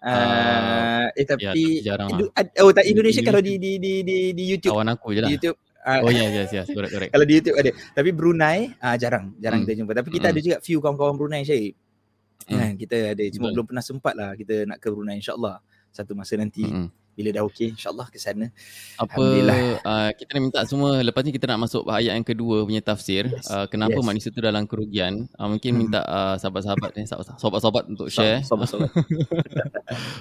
uh, 0.00 1.04
eh 1.10 1.12
ya, 1.12 1.24
tapi 1.26 1.42
tapi 1.44 1.62
jarang 1.82 2.08
lah. 2.08 2.18
Indo- 2.18 2.32
oh 2.58 2.70
tak 2.70 2.84
Indonesia 2.84 3.20
Indonesia. 3.20 3.22
kalau 3.26 3.40
di 3.40 3.54
di 3.54 3.70
di 3.76 3.92
di, 4.00 4.16
di 4.32 4.44
YouTube 4.46 4.72
Kawan 4.72 4.88
aku 4.90 5.08
je 5.10 5.20
lah. 5.20 5.28
di 5.28 5.34
YouTube 5.34 5.56
uh, 5.80 6.00
Oh 6.00 6.10
yes, 6.10 6.30
yes, 6.30 6.50
yes. 6.50 6.66
Correct, 6.66 6.92
correct. 6.92 7.10
kalau 7.14 7.24
di 7.24 7.34
YouTube 7.34 7.56
ada 7.56 7.70
tapi 7.90 8.10
Brunei 8.10 8.58
uh, 8.74 8.96
jarang 8.96 9.34
jarang 9.36 9.60
Hmm. 9.60 9.66
kita 9.66 9.74
jumpa 9.76 9.92
tapi 9.92 10.08
kita 10.10 10.24
Hmm. 10.24 10.32
ada 10.32 10.40
juga 10.40 10.56
few 10.60 10.78
kawan-kawan 10.78 11.14
Brunei 11.14 11.42
Syahib 11.42 11.74
Hmm. 12.42 12.56
Kan, 12.56 12.70
kita 12.76 12.96
ada 13.12 13.24
cuma 13.28 13.44
Betul. 13.44 13.54
belum 13.54 13.66
pernah 13.68 13.84
sempat 13.84 14.12
lah 14.12 14.30
kita 14.32 14.54
nak 14.64 14.78
ke 14.78 14.88
Brunei 14.88 15.14
insyaAllah 15.16 15.60
satu 15.88 16.14
masa 16.14 16.34
nanti 16.34 16.64
Hmm. 16.64 16.88
Bila 17.20 17.30
dah 17.30 17.44
okey 17.44 17.76
insyaAllah 17.76 18.08
ke 18.08 18.16
sana 18.16 18.48
Apa 18.96 19.12
Alhamdulillah. 19.12 19.56
uh, 19.80 20.10
kita 20.12 20.30
nak 20.32 20.42
minta 20.42 20.60
semua 20.64 20.90
lepas 21.00 21.20
ni 21.20 21.30
kita 21.30 21.44
nak 21.46 21.60
masuk 21.62 21.84
ayat 21.86 22.16
yang 22.16 22.24
kedua 22.24 22.64
punya 22.64 22.80
tafsir. 22.80 23.28
Yes, 23.28 23.46
Uh, 23.46 23.66
kenapa 23.66 23.94
yes. 23.94 24.06
manusia 24.06 24.30
tu 24.30 24.40
dalam 24.40 24.64
kerugian? 24.64 25.28
Uh, 25.34 25.48
mungkin 25.48 25.70
Hmm. 25.70 25.80
minta 25.84 26.00
uh, 26.02 26.34
sahabat-sahabat 26.36 26.90
ni 26.94 27.04
sahabat-sahabat 27.04 27.84
untuk 27.88 28.08
share 28.08 28.40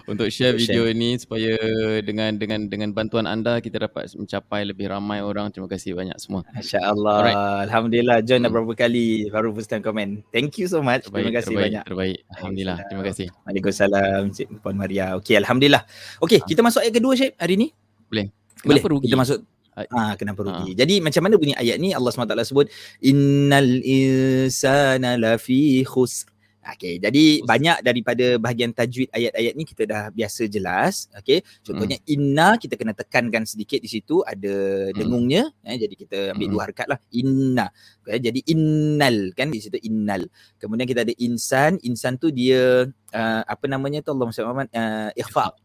untuk 0.10 0.28
share 0.30 0.54
Untuk 0.54 0.62
video 0.66 0.84
ini 0.86 1.16
supaya 1.16 1.54
dengan 2.02 2.36
dengan 2.36 2.66
dengan 2.66 2.90
bantuan 2.92 3.26
anda 3.26 3.60
kita 3.60 3.80
dapat 3.82 4.10
mencapai 4.14 4.66
lebih 4.66 4.90
ramai 4.90 5.22
orang. 5.22 5.50
Terima 5.50 5.68
kasih 5.68 5.94
banyak 5.94 6.18
semua. 6.18 6.42
Masya 6.52 6.80
Allah. 6.82 7.16
Alright. 7.16 7.38
Alhamdulillah. 7.70 8.18
Join 8.24 8.42
dah 8.42 8.50
Hmm. 8.50 8.58
berapa 8.58 8.74
kali. 8.76 9.30
Baru 9.30 9.54
first 9.54 9.70
time 9.70 9.82
komen. 9.82 10.26
Thank 10.30 10.58
you 10.58 10.66
so 10.66 10.82
much. 10.82 11.06
Terbaik, 11.06 11.24
Terima 11.24 11.38
kasih 11.38 11.48
terbaik, 11.50 11.66
banyak. 11.70 11.84
terbaik. 11.86 12.18
Alhamdulillah. 12.34 12.78
Terima 12.90 13.04
kasih. 13.06 13.28
Waalaikumsalam 13.46 14.22
Cik 14.32 14.48
Puan 14.60 14.76
Maria. 14.76 15.06
Okey, 15.16 15.36
Alhamdulillah. 15.38 15.84
Okey, 16.20 16.40
kita 16.44 16.62
masuk 16.62 16.82
ayat 16.90 16.98
kedua 16.98 17.14
Syed 17.14 17.34
hari 17.38 17.56
ni. 17.56 17.68
Boleh. 18.10 18.34
Kenapa 18.60 18.88
rugi? 18.90 19.06
Kita 19.08 19.22
masuk 19.22 19.40
Ah, 19.80 20.12
kenapa 20.20 20.44
rugi? 20.44 20.76
Jadi 20.76 21.00
macam 21.00 21.24
mana 21.24 21.40
bunyi 21.40 21.56
ayat 21.56 21.80
ni 21.80 21.96
Allah 21.96 22.12
SWT 22.12 22.36
sebut 22.44 22.68
innal 23.00 23.80
insana 23.80 25.16
lafi 25.16 25.88
khusr. 25.88 26.28
Okey, 26.60 27.00
jadi 27.00 27.40
Khusr. 27.40 27.48
banyak 27.48 27.78
daripada 27.82 28.26
bahagian 28.36 28.76
tajwid 28.76 29.08
ayat-ayat 29.10 29.56
ni 29.56 29.64
kita 29.64 29.88
dah 29.88 30.04
biasa 30.12 30.52
jelas. 30.52 31.08
Okey, 31.16 31.42
contohnya 31.64 31.96
inna 32.06 32.60
kita 32.60 32.76
kena 32.76 32.92
tekankan 32.92 33.48
sedikit 33.48 33.80
di 33.80 33.88
situ 33.88 34.20
ada 34.22 34.92
dengungnya. 34.92 35.48
Eh, 35.64 35.80
jadi 35.80 35.96
kita 35.96 36.18
ambil 36.36 36.46
Hmm. 36.46 36.54
dua 36.54 36.62
harakat 36.68 36.88
lah. 36.92 37.00
Inna. 37.16 37.72
Okay, 38.04 38.20
jadi 38.20 38.40
innal 38.52 39.32
kan 39.34 39.48
di 39.50 39.64
situ 39.64 39.80
innal. 39.82 40.28
Kemudian 40.60 40.86
kita 40.86 41.08
ada 41.08 41.16
insan. 41.18 41.80
Insan 41.88 42.20
tu 42.20 42.30
dia 42.30 42.84
uh, 43.16 43.42
apa 43.48 43.66
namanya 43.66 44.04
tu 44.04 44.12
Allah 44.12 44.28
Muhammad 44.28 44.68
uh, 44.76 45.10
ikhfa. 45.16 45.56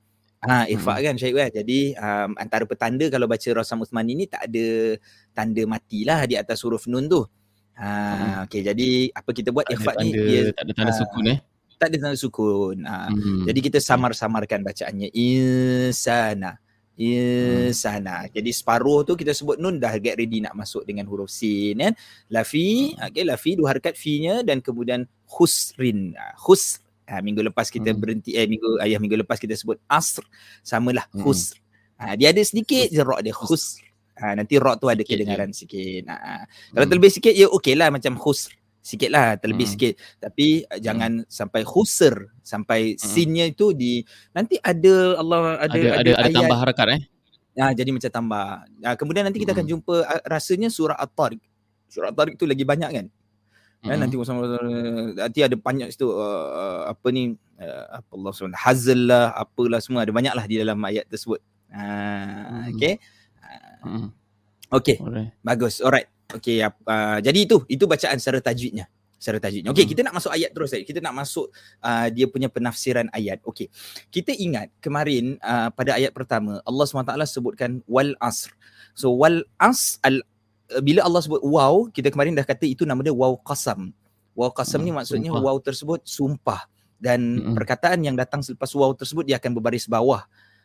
Ha, 0.44 0.68
ikhfa 0.68 1.00
kan 1.00 1.14
Syahid 1.16 1.34
kan. 1.40 1.50
Jadi 1.50 1.96
um, 1.96 2.30
antara 2.36 2.64
petanda 2.68 3.08
kalau 3.08 3.24
baca 3.24 3.48
Rasam 3.56 3.80
Uthman 3.80 4.04
ini 4.04 4.28
tak 4.28 4.44
ada 4.52 5.00
tanda 5.32 5.62
matilah 5.64 6.28
di 6.28 6.36
atas 6.36 6.60
huruf 6.60 6.84
nun 6.84 7.08
tu. 7.08 7.24
Ha, 7.74 8.44
okey 8.46 8.62
jadi 8.62 9.10
apa 9.10 9.34
kita 9.34 9.50
buat 9.50 9.66
Tak 9.66 9.74
ikhfa 9.74 9.90
ni 9.98 10.14
dia 10.14 10.54
tak 10.54 10.62
ada 10.70 10.72
tanda 10.78 10.92
ah, 10.92 10.98
sukun 11.00 11.24
eh. 11.26 11.38
tak 11.74 11.88
ada 11.90 11.96
tanda 11.98 12.16
sukun. 12.20 12.76
Ha, 12.86 12.96
Hmm. 13.10 13.42
jadi 13.50 13.58
kita 13.66 13.78
samar-samarkan 13.82 14.62
bacaannya 14.62 15.08
insana. 15.10 16.60
Insana. 16.94 18.30
Jadi 18.30 18.54
separuh 18.54 19.02
tu 19.02 19.18
kita 19.18 19.34
sebut 19.34 19.58
nun 19.58 19.82
dah 19.82 19.90
get 19.98 20.14
ready 20.14 20.38
nak 20.38 20.54
masuk 20.54 20.86
dengan 20.86 21.10
huruf 21.10 21.26
sin 21.32 21.82
kan. 21.82 21.96
Lafi, 22.30 22.94
okey 22.94 23.24
lafi 23.26 23.58
dua 23.58 23.74
harakat 23.74 23.98
fi-nya 23.98 24.46
dan 24.46 24.62
kemudian 24.62 25.08
khusrin. 25.26 26.14
Ha, 26.14 26.38
khus 26.38 26.83
Ha, 27.04 27.20
minggu 27.20 27.44
lepas 27.44 27.68
kita 27.68 27.92
Hmm. 27.92 28.00
berhenti 28.00 28.32
eh 28.32 28.48
minggu 28.48 28.80
ayah 28.80 28.96
minggu 28.96 29.20
lepas 29.20 29.36
kita 29.36 29.52
sebut 29.52 29.76
asr 29.86 30.24
samalah 30.60 31.04
Hmm. 31.12 31.20
khusr. 31.20 31.60
Ha, 32.00 32.16
dia 32.16 32.32
ada 32.32 32.40
sedikit 32.40 32.88
je 32.88 33.00
ra 33.00 33.20
dia 33.20 33.36
khusr. 33.36 33.84
Ha, 34.16 34.32
nanti 34.32 34.56
ra 34.56 34.72
tu 34.74 34.88
ada 34.88 34.96
Sikit 34.96 35.04
je. 35.04 35.12
kedengaran 35.20 35.50
sikit. 35.52 36.02
Ha, 36.08 36.48
kalau 36.72 36.84
Hmm. 36.84 36.90
terlebih 36.90 37.12
sikit 37.12 37.34
ya 37.34 37.46
okey 37.52 37.76
lah 37.76 37.92
macam 37.92 38.16
khusr. 38.16 38.56
Sikit 38.80 39.08
lah 39.08 39.36
terlebih 39.36 39.64
Hmm. 39.64 39.74
sikit. 39.76 39.94
Tapi 40.16 40.64
uh, 40.64 40.76
jangan 40.76 41.24
sampai 41.24 41.64
khusr 41.64 42.14
sampai 42.40 42.94
Hmm. 42.94 43.00
sinnya 43.00 43.44
itu 43.48 43.72
di 43.72 44.00
nanti 44.32 44.56
ada 44.60 45.16
Allah 45.16 45.56
ada 45.60 45.72
ada, 45.72 45.88
ada, 46.00 46.10
ada 46.16 46.24
ayat 46.24 46.36
tambah 46.36 46.58
harakat 46.60 46.86
eh. 46.92 47.00
Ah 47.54 47.70
jadi 47.70 47.90
macam 47.92 48.10
tambah. 48.10 48.44
Ah 48.82 48.94
kemudian 48.96 49.24
nanti 49.24 49.40
kita 49.40 49.52
akan 49.52 49.64
Mm. 49.64 49.72
jumpa 49.72 49.94
rasanya 50.24 50.68
surah 50.68 50.96
At-Tariq. 50.96 51.40
Surah 51.86 52.10
At-Tariq 52.10 52.34
tu 52.34 52.44
lagi 52.44 52.64
banyak 52.64 52.90
kan? 52.90 53.06
Kan 53.84 54.00
Mm. 54.00 54.02
nanti 54.08 54.16
bersama 54.16 54.40
nanti 55.12 55.40
ada 55.44 55.56
banyak 55.60 55.92
situ 55.92 56.08
uh, 56.08 56.88
apa 56.88 57.06
ni 57.12 57.36
uh, 57.60 57.84
apa 58.00 58.10
Allah 58.16 58.30
SWT 58.32 58.56
hazal 58.56 59.00
lah 59.04 59.36
apalah 59.36 59.76
semua 59.76 60.08
ada 60.08 60.12
banyak 60.16 60.32
lah 60.32 60.48
di 60.48 60.56
dalam 60.56 60.80
ayat 60.80 61.04
tersebut. 61.04 61.38
Ah 61.68 62.64
Mm. 62.64 62.80
okey. 62.80 62.94
Mm. 63.84 64.08
Okey, 64.72 64.96
Alright. 64.98 65.30
bagus. 65.44 65.84
Alright. 65.84 66.08
Okey, 66.32 66.64
uh, 66.64 67.20
jadi 67.20 67.38
itu 67.44 67.62
itu 67.68 67.84
bacaan 67.84 68.16
secara 68.16 68.40
tajwidnya. 68.40 68.88
Secara 69.20 69.38
tajwidnya. 69.38 69.70
Okey, 69.70 69.84
Mm. 69.86 69.90
kita 69.92 70.00
nak 70.02 70.14
masuk 70.16 70.32
ayat 70.32 70.50
terus. 70.50 70.68
Syed. 70.72 70.82
Kita 70.88 70.98
nak 71.04 71.14
masuk 71.14 71.46
uh, 71.84 72.06
dia 72.08 72.26
punya 72.26 72.48
penafsiran 72.48 73.06
ayat. 73.12 73.38
Okey. 73.44 73.68
Kita 74.08 74.32
ingat 74.32 74.72
kemarin 74.80 75.36
uh, 75.44 75.68
pada 75.70 75.94
ayat 75.94 76.10
pertama 76.16 76.58
Allah 76.64 76.84
SWT 76.88 77.12
sebutkan 77.28 77.84
wal 77.84 78.16
asr. 78.18 78.50
So 78.96 79.12
wal 79.14 79.44
as 79.60 80.00
al 80.02 80.18
uh, 80.18 80.33
bila 80.80 81.04
Allah 81.04 81.20
sebut 81.20 81.40
waw, 81.40 81.88
kita 81.92 82.08
kemarin 82.08 82.32
dah 82.32 82.44
kata 82.44 82.64
itu 82.64 82.82
nama 82.84 83.00
dia 83.00 83.12
waw 83.12 83.36
qasam. 83.40 83.92
Waw 84.32 84.50
qasam 84.50 84.80
ni 84.82 84.90
Hmm, 84.90 84.98
maksudnya 84.98 85.30
sumpah. 85.30 85.44
waw 85.44 85.56
tersebut 85.60 86.00
sumpah 86.02 86.60
dan 86.98 87.20
Mm-mm. 87.38 87.54
perkataan 87.54 88.00
yang 88.00 88.16
datang 88.16 88.40
selepas 88.40 88.72
waw 88.72 88.90
tersebut 88.96 89.24
dia 89.24 89.36
akan 89.36 89.52
berbaris 89.54 89.84
bawah. 89.84 90.24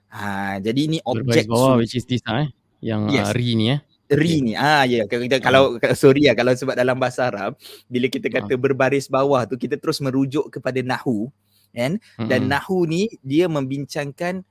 Ha, 0.10 0.58
jadi 0.58 0.80
ini 0.90 0.98
Berbaris 1.04 1.46
objek 1.46 1.46
bawah 1.46 1.76
sumpah. 1.76 1.80
which 1.80 1.94
is 1.94 2.06
this 2.08 2.24
eh. 2.26 2.50
Yang 2.80 3.02
Yes. 3.12 3.28
uh, 3.30 3.34
ri 3.36 3.50
ni 3.54 3.66
eh. 3.76 3.80
ri 4.10 4.34
ni. 4.42 4.54
Ah 4.58 4.88
ya, 4.88 5.04
yeah. 5.04 5.06
kita 5.06 5.38
kalau 5.38 5.78
sorry 5.94 6.26
ya 6.26 6.34
kalau 6.34 6.56
sebab 6.56 6.74
dalam 6.74 6.98
bahasa 6.98 7.30
Arab 7.30 7.60
bila 7.86 8.08
kita 8.10 8.26
kata 8.26 8.58
berbaris 8.58 9.06
bawah 9.06 9.46
tu 9.46 9.54
kita 9.54 9.78
terus 9.78 10.00
merujuk 10.02 10.50
kepada 10.50 10.80
nahu 10.82 11.30
kan 11.70 12.02
dan 12.18 12.42
Mm-mm. 12.48 12.56
nahu 12.56 12.90
ni 12.90 13.06
dia 13.22 13.46
membincangkan 13.46 14.42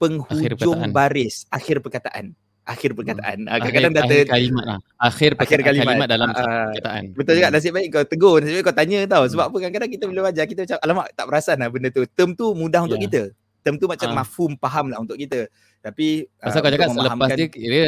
penghujung 0.00 0.56
perkataan. 0.56 0.94
baris 0.94 1.44
akhir 1.52 1.84
perkataan. 1.84 2.32
Akhir 2.64 2.96
perkataan. 2.96 3.44
Akhir, 3.44 3.60
Kadang-kadang 3.76 3.92
akhir 4.08 4.08
ter, 4.08 4.24
kalimat 4.32 4.64
lah. 4.64 4.78
Akhir, 4.96 5.30
akhir 5.36 5.58
kalimat. 5.60 5.84
kalimat 5.84 6.08
dalam 6.08 6.28
ah. 6.32 6.72
perkataan. 6.72 7.02
Betul 7.12 7.32
juga 7.36 7.48
Hmm. 7.52 7.56
nasib 7.60 7.72
baik 7.76 7.88
kau 7.92 8.04
tegur, 8.08 8.36
nasib 8.40 8.54
baik 8.56 8.64
kau 8.64 8.76
tanya 8.76 8.98
tau. 9.04 9.24
Sebab 9.28 9.44
Hmm. 9.44 9.52
apa 9.52 9.56
kadang-kadang 9.60 9.90
kita 9.92 10.04
bila 10.08 10.20
belajar 10.24 10.44
kita 10.48 10.60
macam 10.64 10.78
alamak 10.80 11.06
tak 11.12 11.24
perasan 11.28 11.56
lah 11.60 11.68
benda 11.68 11.88
tu. 11.92 12.02
Term 12.08 12.30
tu 12.32 12.46
mudah 12.56 12.80
untuk 12.88 12.96
Ya. 12.96 13.04
kita. 13.04 13.22
Term 13.60 13.76
tu 13.76 13.84
macam 13.84 14.08
Ah. 14.08 14.14
mafhum 14.16 14.52
faham 14.56 14.86
lah 14.88 14.98
untuk 14.98 15.20
kita. 15.20 15.44
Tapi 15.84 16.24
Pasal 16.40 16.58
ah, 16.58 16.62
kau 16.64 16.70
cakap 16.72 16.88
selepas 16.88 17.28
dia 17.36 17.48
kira 17.52 17.82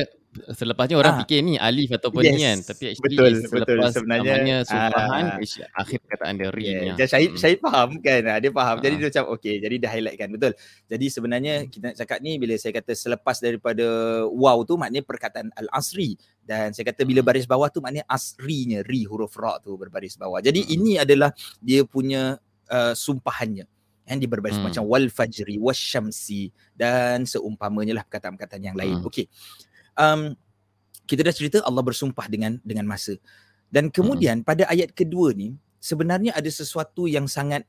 selepasnya 0.53 0.97
orang 0.97 1.15
Ah. 1.17 1.21
fikir 1.25 1.41
ni 1.41 1.55
alif 1.57 1.91
ataupun 1.91 2.21
Yes, 2.23 2.33
ni 2.33 2.43
kan 2.43 2.59
tapi 2.63 2.85
actually 2.93 3.17
betul, 3.17 3.33
betul. 3.49 3.79
Sebenarnya, 3.91 4.33
namanya 4.37 4.57
sumpahan 4.63 5.25
ah. 5.39 5.81
akhir 5.81 5.97
perkataan 6.03 6.35
dia 6.37 6.49
ri 6.51 6.65
Yeah. 6.65 6.81
ni. 6.81 6.89
Dan 6.95 7.07
Syahid, 7.07 7.31
Hmm. 7.33 7.39
Syahid 7.39 7.59
faham 7.61 7.89
kan? 7.99 8.23
Ah, 8.27 8.39
Dia 8.39 8.51
faham. 8.51 8.77
Jadi 8.79 8.95
Ah. 8.95 8.99
dia 8.99 9.09
macam 9.09 9.25
okay. 9.33 9.55
Jadi 9.59 9.75
dia 9.77 9.89
highlightkan. 9.89 10.29
Betul. 10.31 10.53
Jadi 10.87 11.07
sebenarnya 11.09 11.55
kita 11.67 11.85
nak 11.87 11.97
cakap 11.97 12.19
ni 12.21 12.33
bila 12.37 12.55
saya 12.57 12.73
kata 12.75 12.93
selepas 12.93 13.37
daripada 13.39 13.87
wow 14.29 14.59
tu 14.63 14.75
maknanya 14.75 15.05
perkataan 15.05 15.49
al-asri. 15.55 16.15
Dan 16.43 16.71
saya 16.71 16.87
kata 16.89 17.03
bila 17.03 17.21
Hmm. 17.23 17.29
baris 17.31 17.47
bawah 17.47 17.69
tu 17.69 17.81
maknanya 17.81 18.07
asrinya. 18.07 18.83
Ri 18.83 19.03
huruf 19.05 19.35
ra 19.35 19.59
tu 19.59 19.75
berbaris 19.75 20.15
bawah. 20.15 20.39
Jadi 20.39 20.63
Hmm. 20.63 20.75
ini 20.75 20.93
adalah 20.97 21.31
dia 21.59 21.83
punya 21.83 22.39
uh, 22.67 22.93
sumpahannya. 22.93 23.67
Yang 24.07 24.19
dia 24.23 24.31
berbaris 24.31 24.59
Hmm. 24.59 24.71
macam 24.71 24.83
wal 24.87 25.11
fajri 25.11 25.59
wasyamsi 25.59 26.55
dan 26.79 27.27
seumpamanya 27.27 27.99
lah 27.99 28.05
perkataan-perkataan 28.07 28.63
yang 28.63 28.79
lain. 28.79 29.03
Hmm. 29.03 29.07
Okey. 29.11 29.27
Um, 29.97 30.37
kita 31.07 31.23
dah 31.23 31.35
cerita 31.35 31.59
Allah 31.63 31.83
bersumpah 31.83 32.27
dengan 32.29 32.59
dengan 32.63 32.85
masa. 32.87 33.17
Dan 33.71 33.91
kemudian 33.91 34.43
pada 34.47 34.67
ayat 34.71 34.95
kedua 34.95 35.35
ni 35.35 35.59
sebenarnya 35.83 36.35
ada 36.35 36.51
sesuatu 36.51 37.07
yang 37.07 37.27
sangat 37.31 37.67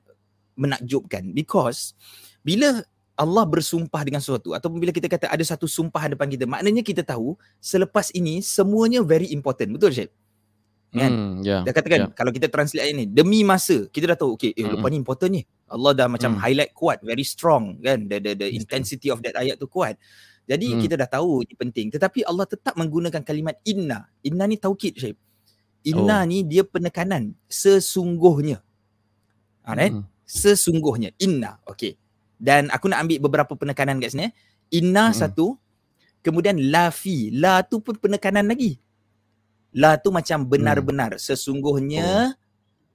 menakjubkan 0.57 1.33
because 1.37 1.93
bila 2.41 2.81
Allah 3.17 3.45
bersumpah 3.49 4.01
dengan 4.05 4.21
sesuatu 4.21 4.53
ataupun 4.53 4.77
bila 4.77 4.93
kita 4.93 5.09
kata 5.09 5.29
ada 5.29 5.41
satu 5.41 5.65
sumpah 5.65 6.05
hadapan 6.05 6.29
kita 6.33 6.45
maknanya 6.49 6.81
kita 6.85 7.01
tahu 7.01 7.33
selepas 7.57 8.13
ini 8.13 8.41
semuanya 8.45 9.01
very 9.01 9.29
important 9.33 9.73
betul 9.73 9.89
Syed 9.93 10.09
kan? 10.93 11.11
Hmm, 11.13 11.33
ya. 11.45 11.61
dah 11.65 11.73
katakan 11.73 11.99
ya. 11.99 12.07
kalau 12.13 12.29
kita 12.33 12.49
translate 12.49 12.89
ayat 12.89 12.95
ni 12.97 13.05
demi 13.09 13.41
masa 13.45 13.85
kita 13.89 14.13
dah 14.13 14.17
tahu 14.17 14.37
okey 14.37 14.53
eh 14.53 14.65
Mm-mm. 14.65 14.81
lepas 14.81 14.89
ni 14.93 14.97
important 14.97 15.31
ni 15.33 15.41
Allah 15.69 15.91
dah 15.97 16.07
macam 16.09 16.37
Mm. 16.37 16.41
highlight 16.41 16.71
kuat 16.77 16.97
very 17.05 17.25
strong 17.25 17.77
kan 17.81 18.05
the 18.05 18.17
the, 18.21 18.31
the 18.37 18.47
intensity 18.53 19.09
of 19.13 19.21
that 19.25 19.33
ayat 19.37 19.57
tu 19.57 19.65
kuat 19.69 19.97
jadi 20.47 20.67
Mm. 20.73 20.79
kita 20.79 20.95
dah 20.95 21.09
tahu 21.11 21.43
ini 21.43 21.53
penting. 21.53 21.87
Tetapi 21.91 22.23
Allah 22.23 22.47
tetap 22.47 22.73
menggunakan 22.79 23.19
kalimat 23.19 23.59
inna. 23.67 24.07
Inna 24.23 24.47
ni 24.47 24.55
taukid 24.55 24.95
Syed. 24.95 25.19
Inna 25.83 26.23
Oh. 26.23 26.27
ni 26.27 26.47
dia 26.47 26.63
penekanan. 26.63 27.35
Sesungguhnya. 27.51 28.63
Alright 29.61 29.91
Hmm. 29.91 30.07
sesungguhnya. 30.23 31.11
Inna. 31.19 31.59
Okey. 31.67 31.99
Dan 32.39 32.71
aku 32.71 32.87
nak 32.87 33.03
ambil 33.03 33.17
beberapa 33.19 33.53
penekanan 33.59 33.99
kat 33.99 34.15
sini 34.15 34.31
eh. 34.31 34.33
inna 34.71 35.11
Mm-mm. 35.11 35.19
satu 35.19 35.59
kemudian 36.23 36.55
la 36.71 36.91
fi. 36.95 37.27
La 37.35 37.59
tu 37.67 37.83
pun 37.83 37.99
penekanan 37.99 38.47
lagi. 38.47 38.79
La 39.75 39.99
tu 39.99 40.15
macam 40.15 40.47
benar-benar. 40.47 41.19
Sesungguhnya 41.19 42.35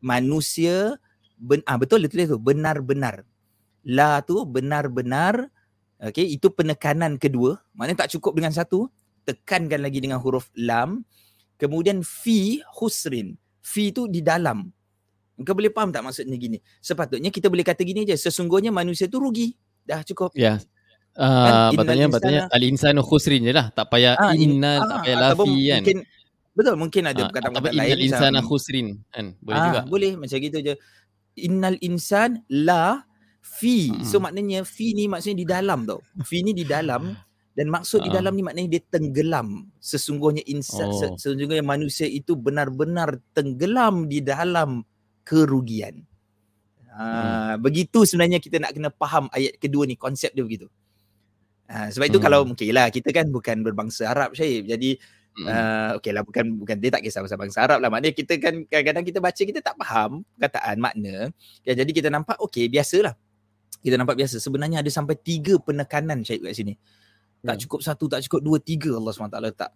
manusia 0.01 0.97
ben, 1.37 1.61
ah 1.69 1.77
betul 1.77 2.01
dia 2.01 2.09
tulis 2.09 2.29
tu. 2.29 2.41
Benar-benar. 2.41 3.29
La 3.85 4.21
tu 4.25 4.41
benar-benar 4.47 5.53
okey 6.03 6.35
itu 6.35 6.51
penekanan 6.51 7.17
kedua 7.17 7.63
maknanya 7.79 8.07
tak 8.07 8.19
cukup 8.19 8.35
dengan 8.37 8.51
satu 8.51 8.91
tekankan 9.23 9.79
lagi 9.79 10.03
dengan 10.03 10.19
huruf 10.19 10.51
lam 10.59 11.07
kemudian 11.57 12.03
fi 12.03 12.59
husrin 12.75 13.39
fi 13.63 13.95
tu 13.95 14.11
di 14.11 14.19
dalam 14.19 14.69
kau 15.43 15.59
boleh 15.59 15.75
faham 15.75 15.91
tak 15.91 16.07
maksudnya 16.07 16.39
gini? 16.39 16.63
Sepatutnya 16.79 17.27
kita 17.35 17.51
boleh 17.51 17.67
kata 17.67 17.83
gini 17.83 18.07
je, 18.07 18.15
sesungguhnya 18.15 18.71
manusia 18.71 19.11
tu 19.11 19.19
rugi. 19.19 19.59
Dah 19.83 20.07
cukup. 20.07 20.31
Ya. 20.39 20.63
Kan, 20.63 20.71
Uh, 21.13 21.77
patutnya 21.77 22.07
patutnya 22.09 22.41
insana- 22.47 22.55
al 22.57 22.63
insanu 22.63 23.01
khusrin 23.05 23.43
je 23.45 23.53
lah. 23.53 23.69
Tak 23.75 23.91
payah 23.91 24.17
Ah, 24.17 24.33
in- 24.33 24.57
innal, 24.57 24.81
tak 24.81 24.97
Ah, 24.97 25.03
payah 25.03 25.17
lafi 25.19 25.53
kan. 25.69 25.83
Mungkin 25.83 25.99
betul 26.55 26.75
mungkin 26.79 27.03
ada 27.05 27.13
Ah, 27.13 27.27
perkataan-perkataan 27.29 27.69
ataupun 27.69 27.81
lain 27.85 27.91
innal 27.91 28.07
insana 28.07 28.41
khusrin 28.41 28.87
kan. 29.11 29.27
Boleh 29.43 29.59
ah, 29.59 29.67
juga. 29.67 29.81
Boleh 29.91 30.11
macam 30.17 30.39
gitu 30.41 30.59
je. 30.63 30.75
Innal 31.43 31.75
insan 31.85 32.31
la 32.49 33.03
fi. 33.43 33.91
Mm-mm. 33.91 34.07
So 34.07 34.23
maknanya 34.23 34.63
fi 34.63 34.95
ni 34.95 35.11
maksudnya 35.11 35.43
di 35.43 35.47
dalam 35.47 35.83
tau. 35.85 35.99
Fi 36.23 36.41
ni 36.41 36.55
di 36.55 36.63
dalam 36.63 37.13
dan 37.53 37.67
maksud 37.69 38.01
di 38.01 38.09
Ah. 38.09 38.23
dalam 38.23 38.33
ni 38.33 38.41
maknanya 38.41 38.79
dia 38.79 38.83
tenggelam. 38.89 39.69
Sesungguhnya 39.77 40.41
insan 40.47 40.89
Oh. 40.89 40.97
se- 40.97 41.19
sesungguhnya 41.21 41.61
manusia 41.61 42.07
itu 42.07 42.33
benar-benar 42.33 43.21
tenggelam 43.35 44.07
di 44.09 44.23
dalam 44.23 44.87
kerugian. 45.23 46.07
Ah, 46.93 47.57
begitu 47.57 48.05
sebenarnya 48.05 48.37
kita 48.37 48.61
nak 48.61 48.77
kena 48.77 48.93
faham 48.93 49.27
ayat 49.33 49.57
kedua 49.57 49.89
ni 49.89 49.97
konsep 49.97 50.29
dia 50.33 50.45
begitu. 50.45 50.69
Ah, 51.65 51.89
sebab 51.89 52.05
itu 52.05 52.21
Hmm. 52.21 52.27
kalau 52.29 52.41
mungkin 52.45 52.69
lah 52.69 52.93
kita 52.93 53.09
kan 53.17 53.33
bukan 53.33 53.65
berbangsa 53.65 54.13
Arab 54.13 54.37
Syahib. 54.37 54.69
Jadi 54.69 55.01
Hmm. 55.33 55.49
uh, 55.49 55.91
okey 55.97 56.13
lah 56.13 56.21
bukan 56.21 56.45
bukan 56.61 56.77
dia 56.77 56.93
tak 56.93 57.01
kisah 57.01 57.25
pasal 57.25 57.41
bangsa 57.41 57.65
Arab 57.65 57.81
lah. 57.81 57.89
Maknanya 57.89 58.13
kita 58.13 58.37
kan 58.37 58.69
kadang-kadang 58.69 59.05
kita 59.09 59.19
baca 59.25 59.41
kita 59.41 59.61
tak 59.65 59.73
faham 59.81 60.21
kataan 60.37 60.77
makna. 60.77 61.33
Ya, 61.65 61.73
jadi 61.73 61.89
kita 61.89 62.13
nampak 62.13 62.37
okey 62.45 62.69
biasalah. 62.69 63.17
Kita 63.83 63.99
nampak 63.99 64.15
biasa. 64.15 64.39
Sebenarnya 64.39 64.81
ada 64.81 64.91
sampai 64.91 65.19
tiga 65.19 65.59
penekanan 65.59 66.23
Syahib 66.23 66.47
kat 66.47 66.55
sini. 66.55 66.75
Tak 67.43 67.59
Hmm. 67.59 67.63
cukup 67.67 67.81
satu, 67.83 68.07
tak 68.07 68.23
cukup 68.23 68.41
dua, 68.41 68.57
tiga 68.63 68.95
Allah 68.95 69.11
SWT 69.11 69.39
letak. 69.43 69.71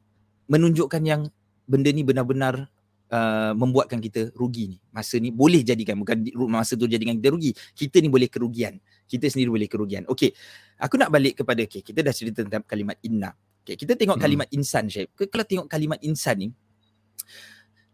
Menunjukkan 0.46 1.02
yang 1.02 1.26
benda 1.66 1.90
ni 1.90 2.06
benar-benar 2.06 2.70
uh, 3.10 3.52
membuatkan 3.58 3.98
kita 3.98 4.30
rugi 4.38 4.70
ni. 4.70 4.78
Masa 4.94 5.18
ni 5.18 5.34
boleh 5.34 5.66
jadikan 5.66 5.98
bukan 5.98 6.22
masa 6.46 6.78
tu 6.78 6.86
jadikan 6.86 7.18
kita 7.18 7.34
rugi. 7.34 7.50
Kita 7.74 7.98
ni 7.98 8.06
boleh 8.06 8.30
kerugian. 8.30 8.78
Kita 9.10 9.26
sendiri 9.26 9.50
boleh 9.50 9.66
kerugian. 9.66 10.06
Okey. 10.06 10.30
Aku 10.78 10.94
nak 10.94 11.10
balik 11.10 11.42
kepada 11.42 11.66
okay, 11.66 11.82
kita 11.82 12.06
dah 12.06 12.14
cerita 12.14 12.46
tentang 12.46 12.62
kalimat 12.62 12.94
inna. 13.02 13.34
Okay, 13.66 13.74
kita 13.74 13.98
tengok 13.98 14.22
Hmm. 14.22 14.24
kalimat 14.30 14.48
insan 14.54 14.86
Syed. 14.86 15.10
Kalau 15.18 15.42
tengok 15.42 15.66
kalimat 15.66 15.98
insan 16.06 16.38
ni 16.38 16.48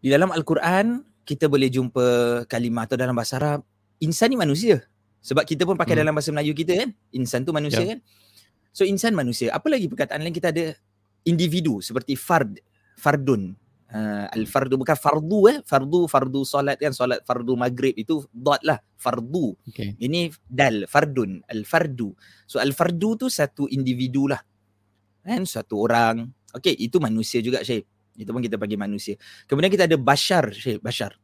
di 0.03 0.11
dalam 0.11 0.29
al-Quran 0.35 1.01
kita 1.22 1.46
boleh 1.46 1.70
jumpa 1.70 2.05
kalimah 2.51 2.85
atau 2.90 2.98
dalam 2.98 3.14
bahasa 3.14 3.38
Arab 3.38 3.61
insan 4.03 4.29
ni 4.29 4.37
manusia. 4.37 4.83
Sebab 5.22 5.46
kita 5.46 5.62
pun 5.62 5.78
pakai 5.78 5.94
Hmm. 5.94 6.02
dalam 6.02 6.12
bahasa 6.12 6.35
Melayu 6.35 6.52
kita 6.52 6.74
kan. 6.76 6.90
Insan 7.14 7.46
tu 7.46 7.54
manusia 7.54 7.80
Ya. 7.80 7.94
kan. 7.94 7.98
So 8.74 8.82
insan 8.82 9.14
manusia. 9.14 9.54
Apa 9.54 9.70
lagi 9.70 9.87
perkataan 9.87 10.18
lain 10.20 10.35
kita 10.35 10.50
ada 10.50 10.74
individu 11.22 11.78
seperti 11.78 12.18
fard, 12.18 12.58
fardun. 12.98 13.54
Uh, 13.92 14.24
al-fardu 14.32 14.80
bukan 14.80 14.96
fardu 14.96 15.40
eh. 15.52 15.58
Fardu, 15.68 16.08
fardu 16.08 16.40
solat 16.42 16.80
kan. 16.80 16.96
Solat 16.96 17.20
fardu 17.22 17.54
maghrib 17.54 17.92
itu 17.94 18.24
dot 18.32 18.64
lah. 18.64 18.80
Fardu. 18.96 19.52
Okay. 19.68 19.94
Ini 20.00 20.32
dal, 20.48 20.88
fardun, 20.88 21.44
al-fardu. 21.46 22.08
So 22.48 22.58
al-fardu 22.58 23.20
tu 23.20 23.26
satu 23.28 23.68
individu 23.68 24.26
lah. 24.32 24.40
Kan 25.22 25.46
satu 25.46 25.76
orang. 25.87 26.26
Okey, 26.56 26.74
itu 26.82 26.98
manusia 26.98 27.38
juga 27.44 27.62
Syed. 27.62 27.87
Itu 28.16 28.32
pun 28.35 28.42
kita 28.42 28.56
panggil 28.58 28.80
manusia. 28.80 29.14
Kemudian 29.46 29.70
kita 29.70 29.85
ada 29.87 29.94
bashar 30.00 30.50
Syed, 30.50 30.82
bashar. 30.82 31.14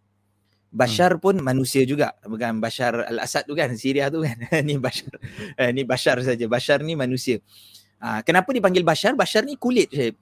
Bashar 0.68 1.16
pun 1.16 1.40
manusia 1.40 1.82
juga. 1.88 2.12
Bukan 2.24 2.60
Bashar 2.60 3.08
al-Assad 3.08 3.48
tu 3.48 3.56
kan, 3.56 3.72
Syria 3.72 4.12
tu 4.12 4.20
kan. 4.20 4.36
ni 4.68 4.76
Bashar. 4.76 5.12
Eh, 5.56 5.72
ni 5.72 5.82
Bashar 5.88 6.20
saja. 6.20 6.44
Bashar 6.44 6.84
ni 6.84 6.92
manusia. 6.92 7.40
Ah, 7.98 8.20
kenapa 8.20 8.52
dipanggil 8.52 8.84
Bashar? 8.84 9.16
Bashar 9.16 9.42
ni 9.48 9.56
kulit 9.56 9.88
Syed. 9.90 10.14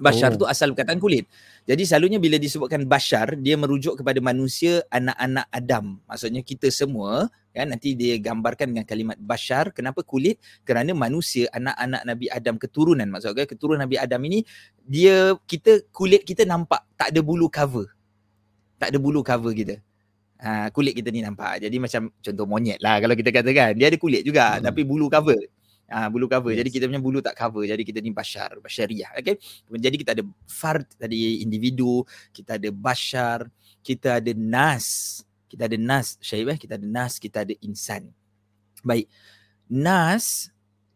Bashar 0.00 0.32
Oh. 0.34 0.44
tu 0.44 0.44
asal 0.48 0.72
perkataan 0.72 0.96
kulit. 0.96 1.28
Jadi 1.68 1.84
selalunya 1.84 2.16
bila 2.16 2.40
disebutkan 2.40 2.88
Bashar, 2.88 3.36
dia 3.36 3.60
merujuk 3.60 4.00
kepada 4.00 4.18
manusia 4.24 4.80
anak-anak 4.88 5.46
Adam. 5.52 6.00
Maksudnya 6.08 6.40
kita 6.40 6.72
semua 6.72 7.28
kan 7.52 7.68
nanti 7.68 7.92
dia 7.92 8.16
gambarkan 8.16 8.72
dengan 8.72 8.88
kalimat 8.88 9.20
Bashar. 9.20 9.70
Kenapa 9.76 10.00
kulit? 10.00 10.40
Kerana 10.64 10.96
manusia 10.96 11.46
anak-anak 11.52 12.02
Nabi 12.08 12.26
Adam 12.32 12.56
keturunan. 12.56 13.04
Maksudnya 13.12 13.44
keturunan 13.44 13.84
Nabi 13.84 14.00
Adam 14.00 14.20
ini 14.24 14.42
dia 14.80 15.36
kita 15.44 15.84
kulit 15.92 16.24
kita 16.24 16.48
nampak 16.48 16.80
tak 16.96 17.12
ada 17.12 17.20
bulu 17.20 17.52
cover. 17.52 17.92
Tak 18.82 18.90
ada 18.90 18.98
bulu 18.98 19.22
cover 19.22 19.54
kita. 19.54 19.78
Ha, 20.42 20.74
kulit 20.74 20.98
kita 20.98 21.14
ni 21.14 21.22
nampak. 21.22 21.62
Jadi 21.62 21.78
macam 21.78 22.10
contoh 22.18 22.46
monyet 22.50 22.82
lah 22.82 22.98
kalau 22.98 23.14
kita 23.14 23.30
katakan. 23.30 23.78
Dia 23.78 23.94
ada 23.94 23.98
kulit 24.02 24.26
juga 24.26 24.58
Hmm. 24.58 24.66
tapi 24.66 24.82
bulu 24.82 25.06
cover. 25.06 25.38
Ha, 25.86 26.10
bulu 26.10 26.26
cover. 26.26 26.50
Yes. 26.50 26.66
Jadi 26.66 26.70
kita 26.74 26.84
punya 26.90 26.98
bulu 26.98 27.22
tak 27.22 27.38
cover. 27.38 27.62
Jadi 27.62 27.86
kita 27.86 28.02
ni 28.02 28.10
bashar, 28.10 28.58
basyariah. 28.58 29.14
Okay? 29.22 29.38
Jadi 29.70 29.94
kita 30.02 30.18
ada 30.18 30.24
fard 30.50 30.88
tadi 30.98 31.44
individu, 31.46 32.02
kita 32.34 32.58
ada 32.58 32.74
bashar, 32.74 33.46
kita 33.86 34.18
ada 34.18 34.34
nas. 34.34 35.20
Kita 35.46 35.68
ada 35.70 35.76
nas, 35.78 36.16
Syahib 36.18 36.48
eh? 36.50 36.58
Kita 36.58 36.74
ada 36.80 36.86
nas, 36.88 37.20
kita 37.22 37.44
ada 37.46 37.54
insan. 37.62 38.08
Baik. 38.82 39.06
Nas, 39.68 40.48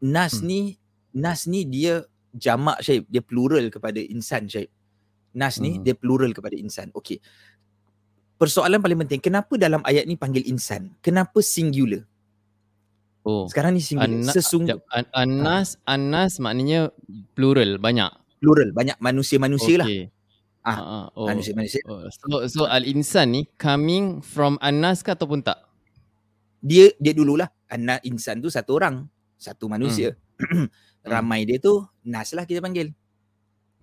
nas 0.03 0.41
Hmm. 0.41 0.49
ni, 0.49 0.61
nas 1.13 1.45
ni 1.47 1.63
dia 1.69 2.03
jamak 2.33 2.81
Syahib. 2.83 3.05
Dia 3.07 3.23
plural 3.23 3.69
kepada 3.71 4.01
insan 4.01 4.49
Syahib. 4.51 4.73
Nas 5.37 5.61
ni 5.61 5.77
Hmm. 5.77 5.85
dia 5.85 5.93
plural 5.93 6.33
kepada 6.33 6.57
insan. 6.57 6.89
Okey. 6.97 7.21
Persoalan 8.37 8.85
paling 8.85 9.01
penting, 9.07 9.21
kenapa 9.21 9.57
dalam 9.57 9.81
ayat 9.81 10.05
ni 10.05 10.21
panggil 10.21 10.45
insan? 10.45 10.93
Kenapa 11.01 11.41
singular? 11.41 12.05
Oh. 13.25 13.49
Sekarang 13.49 13.73
ni 13.73 13.81
singular. 13.81 14.13
Anna, 14.13 14.33
Sesungguh 14.33 14.77
sekejap. 14.77 14.93
An- 14.93 15.13
Anas, 15.17 15.81
Anas 15.89 16.37
maknanya 16.39 16.93
plural, 17.33 17.81
banyak. 17.81 18.13
plural, 18.37 18.71
banyak 18.77 19.01
manusia-manusia 19.01 19.81
lah. 19.81 19.89
Okay. 19.89 20.13
Ah, 20.61 20.77
Ah, 20.77 21.07
oh. 21.17 21.25
Manusia-manusia. 21.27 21.81
Oh, 21.89 22.05
So, 22.13 22.45
so 22.47 22.61
al-insan 22.69 23.33
ni 23.33 23.43
coming 23.57 24.21
from 24.21 24.61
Anas 24.61 25.01
ke 25.01 25.17
ataupun 25.17 25.41
tak? 25.41 25.63
Dia 26.61 26.91
dia 26.99 27.15
dululah 27.17 27.47
anak 27.71 28.03
insan 28.05 28.43
tu 28.43 28.51
satu 28.53 28.77
orang, 28.77 29.07
satu 29.39 29.71
manusia. 29.71 30.13
Hmm. 30.37 30.69
Ramai 31.07 31.47
dia 31.47 31.63
tu 31.63 31.87
nas 32.03 32.35
lah 32.35 32.43
kita 32.45 32.59
panggil. 32.61 32.91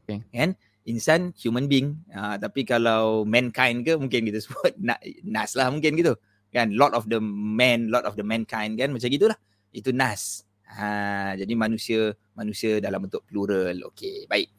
Okay. 0.04 0.20
Kan? 0.30 0.60
Insan 0.84 1.32
human 1.40 1.72
being. 1.72 2.04
Ah, 2.12 2.36
tapi 2.36 2.68
kalau 2.68 3.24
mankind 3.24 3.88
ke 3.88 3.96
mungkin 3.96 4.28
kita 4.28 4.40
sebut 4.44 4.76
na, 4.88 5.00
nas 5.24 5.56
lah 5.56 5.72
mungkin 5.72 5.96
gitu. 5.96 6.16
Kan 6.52 6.76
lot 6.76 6.94
of 6.94 7.08
the 7.10 7.18
man, 7.24 7.90
lot 7.90 8.04
of 8.04 8.20
the 8.20 8.26
mankind 8.26 8.76
kan 8.76 8.92
macam 8.92 9.08
gitulah. 9.08 9.40
Itu 9.72 9.96
nas. 9.96 10.44
Ha, 10.74 11.38
jadi 11.38 11.54
manusia 11.54 12.18
manusia 12.34 12.82
dalam 12.84 13.06
bentuk 13.06 13.24
plural. 13.30 13.78
Okey, 13.94 14.26
baik. 14.28 14.50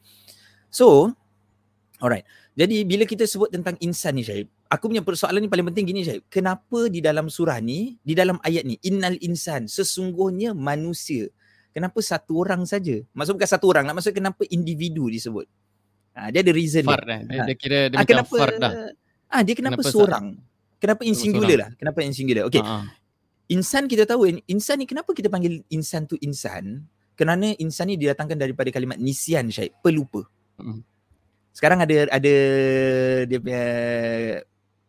So, 0.71 1.11
alright. 1.99 2.25
Jadi 2.55 2.87
bila 2.87 3.03
kita 3.03 3.27
sebut 3.27 3.51
tentang 3.51 3.75
insan 3.83 4.15
ni 4.15 4.23
Syahib, 4.23 4.47
aku 4.71 4.87
punya 4.87 5.03
persoalan 5.03 5.43
ni 5.43 5.51
paling 5.51 5.67
penting 5.71 5.91
gini 5.91 6.01
Syahib. 6.07 6.23
Kenapa 6.31 6.87
di 6.87 7.03
dalam 7.03 7.27
surah 7.27 7.59
ni, 7.59 7.99
di 7.99 8.15
dalam 8.15 8.39
ayat 8.41 8.63
ni, 8.63 8.79
innal 8.87 9.19
insan, 9.19 9.67
sesungguhnya 9.67 10.55
manusia. 10.55 11.27
Kenapa 11.75 11.99
satu 11.99 12.39
orang 12.39 12.63
saja? 12.63 13.03
Maksud 13.11 13.35
bukan 13.35 13.49
satu 13.51 13.65
orang, 13.67 13.83
nak 13.83 13.99
maksud 13.99 14.15
kenapa 14.15 14.47
individu 14.47 15.11
disebut? 15.11 15.43
Ha, 16.15 16.31
dia 16.31 16.39
ada 16.41 16.51
reason 16.51 16.81
fard 16.81 17.03
dia. 17.03 17.11
Dah. 17.11 17.19
Dia, 17.21 17.39
dia 17.43 17.55
kira 17.55 17.79
dia 17.85 17.95
Ah, 17.95 18.01
macam 18.01 18.11
kenapa, 18.23 18.33
fard 18.33 18.55
dah. 18.57 18.73
Ah, 19.27 19.41
dia 19.43 19.53
kenapa, 19.53 19.79
Kenapa 19.79 19.91
seorang? 19.91 20.25
Kenapa 20.75 21.01
in 21.03 21.13
singular 21.13 21.57
lah? 21.57 21.69
Kenapa 21.75 21.99
in 21.99 22.13
singular? 22.13 22.43
Okay, 22.47 22.61
Ha, 22.61 22.71
ha. 22.71 22.87
insan 23.47 23.83
kita 23.85 24.03
tahu 24.05 24.25
in- 24.25 24.43
insan 24.47 24.79
ni 24.79 24.85
kenapa 24.85 25.11
kita 25.11 25.27
panggil 25.27 25.59
insan 25.67 26.07
tu 26.07 26.15
insan? 26.17 26.87
Kerana 27.15 27.51
insan 27.55 27.87
ni 27.87 27.95
didatangkan 27.95 28.35
daripada 28.35 28.67
kalimat 28.69 28.95
nisyan 28.95 29.47
Syed, 29.47 29.75
pelupa. 29.79 30.23
Mm. 30.55 30.83
Sekarang 31.51 31.79
ada 31.79 32.11
ada 32.11 32.33
dia 33.23 33.39
punya 33.39 33.63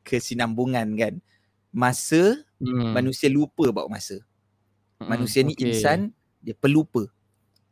kesinambungan 0.02 0.86
kan. 0.94 1.14
Masa 1.70 2.40
Hmm. 2.56 2.90
manusia 2.92 3.28
lupa 3.28 3.68
bawa 3.68 3.86
masa. 3.88 4.16
Mm-mm. 4.96 5.06
Manusia 5.06 5.44
ni 5.44 5.52
Okey. 5.52 5.70
insan 5.70 6.08
dia 6.40 6.56
pelupa. 6.56 7.04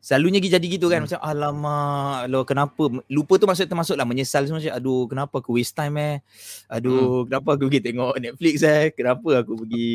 Selalunya 0.05 0.37
gi- 0.37 0.53
jadi 0.53 0.67
gitu 0.69 0.87
kan 0.87 1.01
Hmm. 1.01 1.09
macam 1.09 1.21
alamak 1.25 2.29
lo 2.29 2.45
kenapa 2.45 2.83
lupa 3.09 3.35
tu 3.35 3.49
maksud 3.49 3.65
termasuklah 3.65 4.05
menyesal 4.05 4.45
semua 4.45 4.61
macam 4.61 4.77
aduh 4.77 5.09
kenapa 5.09 5.41
aku 5.41 5.57
waste 5.57 5.73
time 5.73 5.97
eh. 5.97 6.15
Hmm. 6.21 6.77
Aduh 6.77 7.25
kenapa 7.25 7.49
aku 7.57 7.65
pergi 7.67 7.81
tengok 7.83 8.13
Netflix 8.21 8.57
eh. 8.63 8.93
Kenapa 8.93 9.41
aku 9.41 9.53
pergi 9.57 9.89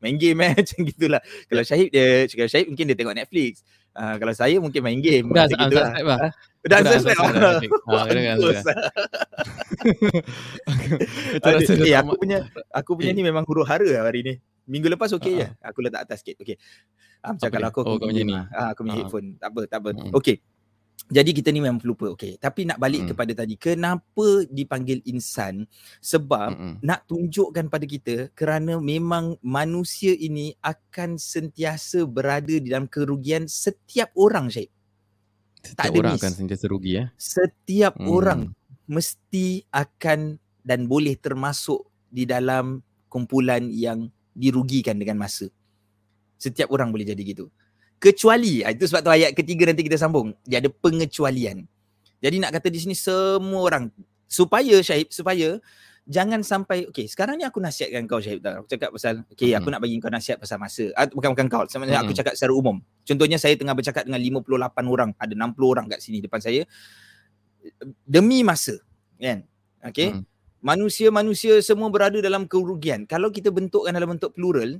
main 0.00 0.16
game 0.16 0.40
eh 0.40 0.52
macam 0.58 0.78
gitulah. 0.80 1.20
Kalau 1.44 1.60
Syahid 1.62 1.92
dia 1.92 2.08
kalau 2.26 2.48
Syahid 2.48 2.66
mungkin 2.66 2.88
dia 2.88 2.96
tengok 2.96 3.12
Netflix. 3.14 3.60
Uh, 3.90 4.16
kalau 4.16 4.32
saya 4.32 4.56
mungkin 4.56 4.80
main 4.80 4.96
game. 4.98 5.28
Dah 5.28 5.44
macam 5.44 5.58
gitulah. 5.60 5.92
unsubscribe 5.92 6.08
lah. 6.08 6.30
Dah 6.62 6.78
Netflix. 6.80 7.16
Ha, 8.64 8.72
tak 11.42 11.50
aku 11.98 12.14
punya 12.16 12.38
aku 12.70 12.90
punya 12.96 13.10
Eh. 13.10 13.16
ni 13.16 13.22
memang 13.22 13.44
huru 13.44 13.62
hara 13.62 13.84
lah 13.84 14.06
hari 14.06 14.20
ni. 14.22 14.34
Minggu 14.64 14.86
lepas 14.88 15.10
okey 15.12 15.32
je. 15.36 15.46
Ha, 15.50 15.68
Aku 15.68 15.82
letak 15.82 16.06
atas 16.06 16.22
sikit. 16.22 16.38
Okey. 16.40 16.54
Ah, 17.20 17.32
macam 17.32 17.46
Apa 17.46 17.52
kalau 17.52 17.60
dia? 17.62 17.72
aku 17.72 17.80
Oh, 17.80 17.96
kau 17.96 18.08
punya 18.08 18.22
ni. 18.22 18.32
Ah, 18.50 18.68
aku 18.72 18.80
punya 18.82 18.92
Ha. 18.92 19.00
headphone. 19.00 19.28
Tak 19.36 19.48
apa, 19.48 19.60
tak 19.66 19.78
apa. 19.78 19.88
Mm. 19.92 20.12
Okey. 20.14 20.36
Jadi 21.10 21.30
kita 21.32 21.48
ni 21.50 21.58
memang 21.58 21.76
pelupa. 21.76 22.06
Okey. 22.08 22.38
Tapi 22.38 22.60
nak 22.64 22.78
balik 22.78 23.02
Mm. 23.02 23.08
kepada 23.10 23.32
tadi. 23.34 23.54
Kenapa 23.56 24.26
dipanggil 24.46 25.02
insan? 25.04 25.66
Sebab 25.98 26.48
Mm-mm. 26.50 26.74
nak 26.80 27.04
tunjukkan 27.04 27.66
pada 27.66 27.82
kita 27.82 28.14
kerana 28.32 28.78
memang 28.78 29.34
manusia 29.40 30.12
ini 30.12 30.54
akan 30.60 31.16
sentiasa 31.16 32.06
berada 32.06 32.52
di 32.52 32.64
dalam 32.64 32.86
kerugian 32.86 33.44
setiap 33.44 34.14
orang 34.14 34.48
Syed. 34.48 34.70
Setiap 35.60 35.82
ada 35.82 35.98
orang 35.98 36.14
miss. 36.14 36.22
akan 36.22 36.32
sentiasa 36.32 36.64
rugi 36.66 36.92
eh. 36.96 37.06
Setiap 37.14 37.94
Hmm. 37.96 38.08
orang 38.08 38.40
mesti 38.86 39.46
akan 39.68 40.20
dan 40.62 40.86
boleh 40.86 41.14
termasuk 41.14 41.84
di 42.06 42.24
dalam 42.24 42.80
kumpulan 43.06 43.66
yang 43.66 44.08
dirugikan 44.32 44.96
dengan 44.96 45.18
masa. 45.18 45.50
Setiap 46.40 46.72
orang 46.72 46.88
boleh 46.88 47.04
jadi 47.04 47.20
gitu. 47.20 47.52
Kecuali, 48.00 48.64
ah, 48.64 48.72
itu 48.72 48.88
sebab 48.88 49.04
tu 49.04 49.12
ayat 49.12 49.36
ketiga 49.36 49.68
nanti 49.68 49.84
kita 49.84 50.00
sambung. 50.00 50.32
Dia 50.48 50.64
ada 50.64 50.72
pengecualian. 50.72 51.68
Jadi 52.24 52.36
nak 52.40 52.56
kata 52.56 52.72
di 52.72 52.80
sini 52.80 52.96
semua 52.96 53.60
orang 53.60 53.92
supaya 54.24 54.80
Syahib 54.80 55.12
supaya 55.12 55.60
jangan 56.08 56.40
sampai 56.40 56.88
okey 56.88 57.06
sekarang 57.06 57.38
ni 57.38 57.44
aku 57.44 57.60
nasihatkan 57.60 58.08
kau 58.08 58.24
Syahib 58.24 58.40
tau. 58.40 58.64
Aku 58.64 58.68
cakap 58.72 58.90
pasal 58.96 59.24
okey 59.36 59.52
aku 59.52 59.68
Mm-mm. 59.68 59.72
nak 59.76 59.80
bagi 59.84 60.00
kau 60.00 60.12
nasihat 60.12 60.38
pasal 60.40 60.56
masa. 60.56 60.88
Ah, 60.96 61.08
bukan 61.12 61.36
bukan 61.36 61.46
kau. 61.52 61.64
Sebenarnya 61.68 62.00
aku 62.00 62.12
Mm-mm. 62.12 62.20
cakap 62.24 62.34
secara 62.36 62.52
umum. 62.56 62.80
Contohnya 63.04 63.36
saya 63.36 63.54
tengah 63.56 63.76
bercakap 63.76 64.08
dengan 64.08 64.20
58 64.20 64.88
orang, 64.88 65.10
ada 65.20 65.32
60 65.36 65.72
orang 65.72 65.86
kat 65.92 66.00
sini 66.00 66.24
depan 66.24 66.40
saya. 66.40 66.62
Demi 68.08 68.40
masa, 68.40 68.80
kan? 69.20 69.44
Okey. 69.84 70.16
Mm. 70.16 70.24
Manusia-manusia 70.60 71.56
semua 71.64 71.88
berada 71.88 72.20
dalam 72.20 72.44
kerugian. 72.44 73.08
Kalau 73.08 73.32
kita 73.32 73.48
bentukkan 73.48 73.96
dalam 73.96 74.16
bentuk 74.16 74.36
plural, 74.36 74.76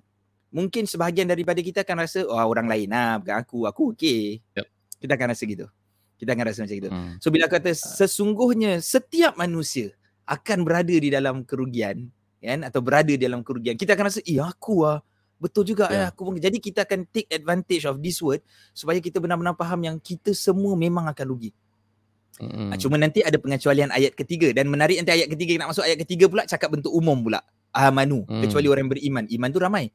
mungkin 0.50 0.84
sebahagian 0.84 1.30
daripada 1.30 1.62
kita 1.62 1.86
akan 1.86 1.96
rasa 2.06 2.26
oh 2.26 2.36
orang 2.36 2.66
lain 2.66 2.90
lah, 2.90 3.22
bukan 3.22 3.36
aku. 3.38 3.58
Aku 3.70 3.82
okey. 3.96 4.42
Yep. 4.58 4.66
Kita 5.00 5.12
akan 5.16 5.26
rasa 5.32 5.42
gitu. 5.46 5.66
Kita 6.20 6.36
akan 6.36 6.44
rasa 6.44 6.58
macam 6.66 6.76
gitu. 6.76 6.90
Mm. 6.92 7.12
So 7.16 7.32
bila 7.32 7.48
aku 7.48 7.56
kata 7.56 7.72
sesungguhnya 7.72 8.84
setiap 8.84 9.40
manusia 9.40 9.96
akan 10.28 10.68
berada 10.68 10.92
di 10.92 11.08
dalam 11.08 11.42
kerugian 11.48 12.12
kan 12.40 12.60
atau 12.64 12.80
berada 12.84 13.08
di 13.08 13.20
dalam 13.20 13.44
kerugian 13.44 13.76
kita 13.76 13.92
akan 13.92 14.08
rasa 14.08 14.20
eh 14.24 14.40
aku 14.40 14.88
ah 14.88 15.04
betul 15.36 15.64
juga 15.64 15.88
yeah. 15.92 16.08
aku 16.08 16.28
pun 16.28 16.32
jadi 16.40 16.56
kita 16.56 16.88
akan 16.88 17.04
take 17.08 17.28
advantage 17.32 17.84
of 17.88 18.00
this 18.00 18.20
word 18.20 18.40
supaya 18.76 19.00
kita 19.00 19.20
benar-benar 19.20 19.56
faham 19.56 19.80
yang 19.84 19.96
kita 19.96 20.36
semua 20.36 20.76
memang 20.76 21.08
akan 21.08 21.26
rugi. 21.28 21.52
Hmm. 22.40 22.72
Cuma 22.80 22.96
nanti 22.96 23.20
ada 23.20 23.36
pengecualian 23.36 23.92
ayat 23.92 24.16
ketiga 24.16 24.48
dan 24.56 24.72
menarik 24.72 24.96
nanti 24.96 25.12
ayat 25.12 25.28
ketiga 25.28 25.60
nak 25.60 25.76
masuk 25.76 25.84
ayat 25.84 26.00
ketiga 26.00 26.24
pula 26.28 26.48
cakap 26.48 26.72
bentuk 26.72 26.92
umum 26.92 27.20
pula. 27.20 27.44
Amanu 27.72 28.24
Hmm. 28.24 28.40
kecuali 28.44 28.66
orang 28.68 28.88
yang 28.88 28.92
beriman. 28.92 29.24
Iman 29.28 29.48
tu 29.52 29.60
ramai. 29.60 29.92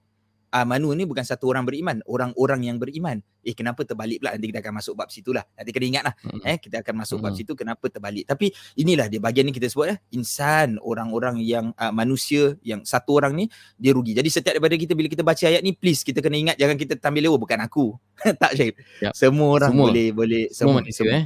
Amanu 0.53 0.93
ni 0.93 1.03
bukan 1.03 1.21
satu 1.21 1.49
orang 1.49 1.63
beriman, 1.63 1.99
orang-orang 2.05 2.67
yang 2.67 2.77
beriman. 2.77 3.19
Eh 3.41 3.53
kenapa 3.53 3.85
terbalik 3.85 4.19
pula 4.19 4.33
nanti 4.33 4.49
kita 4.49 4.59
akan 4.59 4.73
masuk 4.77 4.93
bab 4.95 5.09
situlah. 5.09 5.45
Nanti 5.53 5.69
kena 5.69 5.85
ingat 5.85 6.03
lah. 6.09 6.13
Mm-mm. 6.25 6.41
Eh 6.45 6.57
kita 6.57 6.81
akan 6.81 6.93
masuk 7.01 7.17
bab 7.19 7.31
Mhm. 7.31 7.37
situ 7.37 7.53
kenapa 7.53 7.85
terbalik. 7.87 8.25
Tapi 8.25 8.49
inilah 8.75 9.05
dia 9.05 9.21
bahagian 9.21 9.45
ni 9.45 9.53
kita 9.53 9.69
sebut 9.69 9.93
eh 9.93 9.97
insan 10.11 10.81
orang-orang 10.81 11.39
yang 11.41 11.69
uh, 11.75 11.91
manusia 11.91 12.57
yang 12.65 12.81
satu 12.81 13.17
orang 13.17 13.37
ni 13.37 13.45
dia 13.77 13.93
rugi. 13.93 14.13
Jadi 14.13 14.29
setiap 14.29 14.57
daripada 14.57 14.73
kita 14.75 14.97
bila 14.97 15.05
kita 15.05 15.21
baca 15.21 15.43
ayat 15.45 15.61
ni 15.61 15.75
please 15.75 16.01
kita 16.01 16.23
kena 16.23 16.35
ingat 16.35 16.55
jangan 16.57 16.73
kita 16.75 16.97
tampil 16.97 17.29
lewa 17.29 17.37
bukan 17.37 17.59
aku. 17.61 17.93
tak 18.41 18.55
Syed. 18.55 18.75
Yap. 19.03 19.13
Semua 19.13 19.49
orang 19.53 19.71
Semua. 19.75 19.85
boleh 19.91 20.07
boleh 20.09 20.43
Semua 20.49 20.79
manusia 20.81 21.03
semua, 21.05 21.19
eh. 21.19 21.25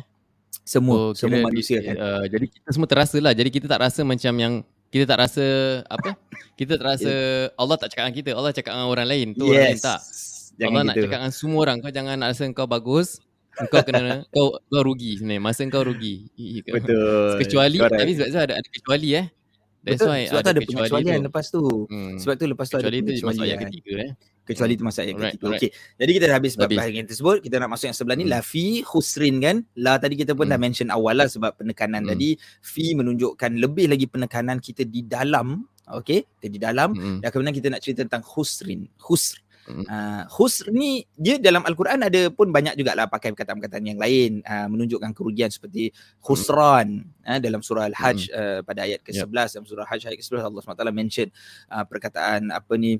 semua, 0.65 0.95
Oh, 0.99 1.11
semua 1.15 1.37
kira 1.39 1.47
manusia 1.47 1.77
kan. 1.79 1.95
Uh, 1.95 2.25
jadi 2.27 2.45
kita 2.51 2.69
semua 2.73 2.89
terasa 2.89 3.17
lah. 3.17 3.33
Jadi 3.33 3.49
kita 3.49 3.65
tak 3.65 3.79
rasa 3.79 4.01
macam 4.03 4.33
yang 4.35 4.53
kita 4.89 5.03
tak 5.05 5.17
rasa 5.21 5.45
apa? 5.85 6.17
Kita 6.57 6.75
tak 6.75 6.85
rasa 6.97 7.13
Allah 7.53 7.75
tak 7.77 7.93
cakap 7.93 8.09
dengan 8.09 8.17
kita. 8.17 8.29
Allah 8.33 8.51
cakap 8.51 8.71
dengan 8.73 8.89
orang 8.89 9.07
lain. 9.07 9.27
Tu 9.37 9.45
orang 9.45 9.73
lain 9.73 9.79
tak. 9.79 9.99
Jangan 10.59 10.69
Allah 10.69 10.81
gitu. 10.81 10.89
nak 10.89 10.95
cakap 11.07 11.19
dengan 11.21 11.33
semua 11.33 11.59
orang. 11.63 11.77
Kau 11.79 11.91
jangan 11.93 12.15
nak 12.17 12.27
rasa 12.33 12.43
kau 12.51 12.67
bagus. 12.67 13.09
Kau 13.69 13.83
kena 13.85 14.23
kau 14.35 14.57
kau 14.57 14.81
rugi 14.81 15.21
sebenarnya. 15.21 15.41
Masa 15.45 15.61
kau 15.69 15.85
rugi. 15.85 16.15
Betul. 16.65 17.37
Kecuali 17.37 17.77
Correct. 17.79 17.99
tapi 18.01 18.11
sebab 18.17 18.27
tu 18.27 18.39
ada, 18.39 18.53
ada 18.57 18.69
kecuali 18.69 19.09
eh. 19.13 19.25
That's 19.79 20.03
Betul. 20.03 20.11
why 20.11 20.21
Sebab 20.27 20.41
tu 20.43 20.49
ada 20.51 20.59
kecuali 20.59 20.75
pengecualian 20.75 21.17
tu. 21.19 21.25
lepas 21.31 21.45
tu. 21.47 21.63
Hmm. 21.87 22.15
Sebab 22.19 22.33
tu 22.35 22.45
lepas 22.51 22.65
tu 22.67 22.75
ada 22.75 22.89
kecuali 22.91 22.97
tu 22.99 23.11
masuk 23.23 23.43
ayat 23.47 23.57
pengecualian. 23.57 23.59
ketiga 23.63 23.93
eh. 24.03 24.11
Kecuali 24.49 24.73
itu 24.73 24.81
masa 24.81 25.05
ayat 25.05 25.13
Alright, 25.13 25.37
ketiga. 25.37 25.45
alright. 25.45 25.61
Okey. 25.61 25.71
Jadi 26.01 26.11
kita 26.17 26.25
dah 26.25 26.35
habis 26.41 26.53
bab 26.57 26.65
Habis. 26.65 26.77
bahagian 26.81 27.05
tersebut. 27.05 27.37
Kita 27.45 27.55
nak 27.61 27.69
masuk 27.69 27.85
yang 27.85 27.97
sebelah 27.97 28.17
ni. 28.17 28.25
Hmm. 28.25 28.33
La 28.33 28.39
fi 28.41 28.65
khusrin 28.81 29.35
kan. 29.37 29.57
La 29.77 29.93
tadi 29.95 30.15
kita 30.17 30.33
pun 30.33 30.49
dah 30.49 30.57
Hmm. 30.57 30.65
mention 30.65 30.89
awal 30.89 31.13
lah 31.13 31.29
sebab 31.29 31.53
penekanan 31.53 32.01
Hmm. 32.01 32.11
tadi. 32.11 32.33
Fi 32.59 32.97
menunjukkan 32.97 33.51
lebih 33.55 33.85
lagi 33.87 34.09
penekanan 34.09 34.57
kita 34.57 34.81
di 34.83 35.05
dalam. 35.05 35.69
Okey. 35.85 36.25
Kita 36.25 36.47
di 36.49 36.57
dalam. 36.57 36.89
Hmm. 36.91 37.21
Dan 37.21 37.29
kemudian 37.29 37.53
kita 37.53 37.69
nak 37.69 37.79
cerita 37.79 38.01
tentang 38.01 38.25
khusrin. 38.25 38.89
Khusr. 38.97 39.37
Hmm. 39.69 39.85
Uh, 39.85 40.23
khusr 40.33 40.73
ni 40.73 41.05
dia 41.13 41.37
dalam 41.37 41.61
Al-Quran 41.61 42.01
ada 42.01 42.33
pun 42.33 42.49
banyak 42.49 42.73
jugalah 42.73 43.05
pakai 43.05 43.37
perkataan-perkataan 43.37 43.85
yang 43.85 44.01
lain 44.01 44.41
uh, 44.41 44.65
menunjukkan 44.65 45.13
kerugian 45.13 45.53
seperti 45.53 45.93
khusran 46.25 47.05
uh, 47.21 47.37
dalam 47.37 47.61
surah 47.61 47.85
Al-Hajj 47.85 48.19
uh, 48.33 48.59
pada 48.65 48.89
ayat 48.89 49.05
ke-11 49.05 49.29
dalam 49.29 49.65
surah 49.69 49.85
Hajj 49.85 50.09
ayat 50.09 50.17
ke-11 50.17 50.41
Allah 50.41 50.61
SWT 50.65 50.83
mention 50.89 51.27
uh, 51.69 51.85
perkataan 51.85 52.49
apa 52.49 52.73
ni 52.77 52.97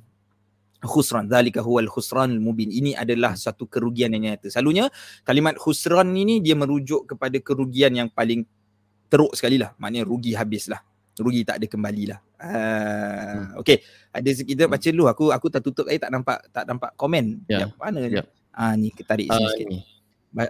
khusran 0.80 1.28
zalika 1.28 1.60
huwal 1.60 1.92
khusran 1.92 2.40
mubin 2.40 2.72
ini 2.72 2.96
adalah 2.96 3.36
satu 3.36 3.68
kerugian 3.68 4.16
yang 4.16 4.32
nyata 4.32 4.48
selalunya 4.48 4.88
kalimat 5.28 5.60
khusran 5.60 6.08
ini 6.16 6.40
dia 6.40 6.56
merujuk 6.56 7.04
kepada 7.04 7.36
kerugian 7.44 7.92
yang 7.92 8.08
paling 8.08 8.48
teruk 9.12 9.36
sekali 9.36 9.60
lah 9.60 9.76
maknanya 9.76 10.08
rugi 10.08 10.32
habis 10.38 10.72
lah 10.72 10.80
rugi 11.20 11.44
tak 11.44 11.60
ada 11.60 11.68
kembali 11.68 12.04
lah 12.16 12.20
uh, 12.40 13.60
okey 13.60 13.78
ada 14.16 14.30
kita 14.32 14.64
Hmm. 14.66 14.72
baca 14.72 14.88
dulu 14.88 15.06
aku 15.12 15.24
aku 15.36 15.48
tertutup 15.52 15.84
tadi 15.84 16.00
tak 16.00 16.12
nampak 16.16 16.38
tak 16.54 16.64
nampak 16.64 16.92
komen 16.96 17.44
Ya. 17.52 17.68
Jap, 17.68 17.76
mana 17.76 18.00
Ya. 18.08 18.24
ah 18.56 18.74
ni 18.80 18.88
ketarik 18.92 19.28
sini 19.28 19.36
Ah, 19.36 19.52
sikit 19.52 19.68
ni. 19.68 19.80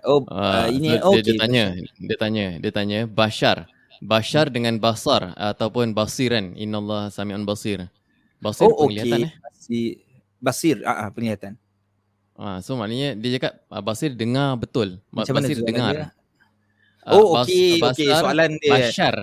Oh 0.05 0.21
uh, 0.27 0.29
Ah, 0.29 0.67
ini 0.67 0.93
so 0.99 1.09
okey 1.09 1.23
dia, 1.23 1.33
dia 1.33 1.39
tanya, 1.39 1.65
dia 1.97 2.17
tanya, 2.19 2.45
dia 2.59 2.71
tanya 2.75 2.99
Bashar. 3.07 3.57
Bashar 3.99 4.47
Hmm. 4.47 4.55
dengan 4.59 4.73
basar 4.77 5.33
ataupun 5.35 5.91
basiran. 5.91 6.51
Innallaha 6.53 7.07
sami'un 7.09 7.43
basir. 7.43 7.87
Basir 8.39 8.67
oh 8.67 8.75
penglihatan 8.85 9.25
okey 9.25 9.31
eh. 9.31 9.31
Si 10.39 10.45
basir 10.71 10.77
ah, 10.83 11.05
ah 11.05 11.09
penglihatan 11.09 11.53
Ah, 12.33 12.63
so 12.63 12.73
maknanya 12.73 13.19
dia 13.19 13.35
cakap 13.35 13.59
ah, 13.67 13.83
basir 13.83 14.15
dengar 14.15 14.55
betul. 14.55 15.03
Ma- 15.09 15.21
macam 15.21 15.33
mana 15.35 15.43
basir 15.43 15.57
soalan 15.57 15.67
dengar. 15.67 15.93
dia? 15.93 16.07
Oh 17.05 17.27
bas- 17.35 17.45
okey 17.45 17.69
okey 17.81 18.07
soalan 18.09 18.51
dia 18.55 18.71
Bashar. 18.71 19.15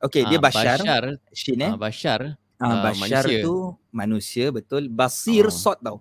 okey 0.00 0.22
dia 0.24 0.38
bashar 0.38 0.78
Bashar, 0.78 1.04
shin 1.30 1.60
eh 1.60 1.72
Bashar. 1.74 2.20
Ah, 2.56 2.80
Bashar 2.88 3.24
manusia. 3.28 3.44
tu 3.44 3.54
manusia 3.90 4.46
betul. 4.48 4.82
Basir 4.88 5.44
Ah. 5.44 5.52
sod 5.52 5.78
tau. 5.78 6.00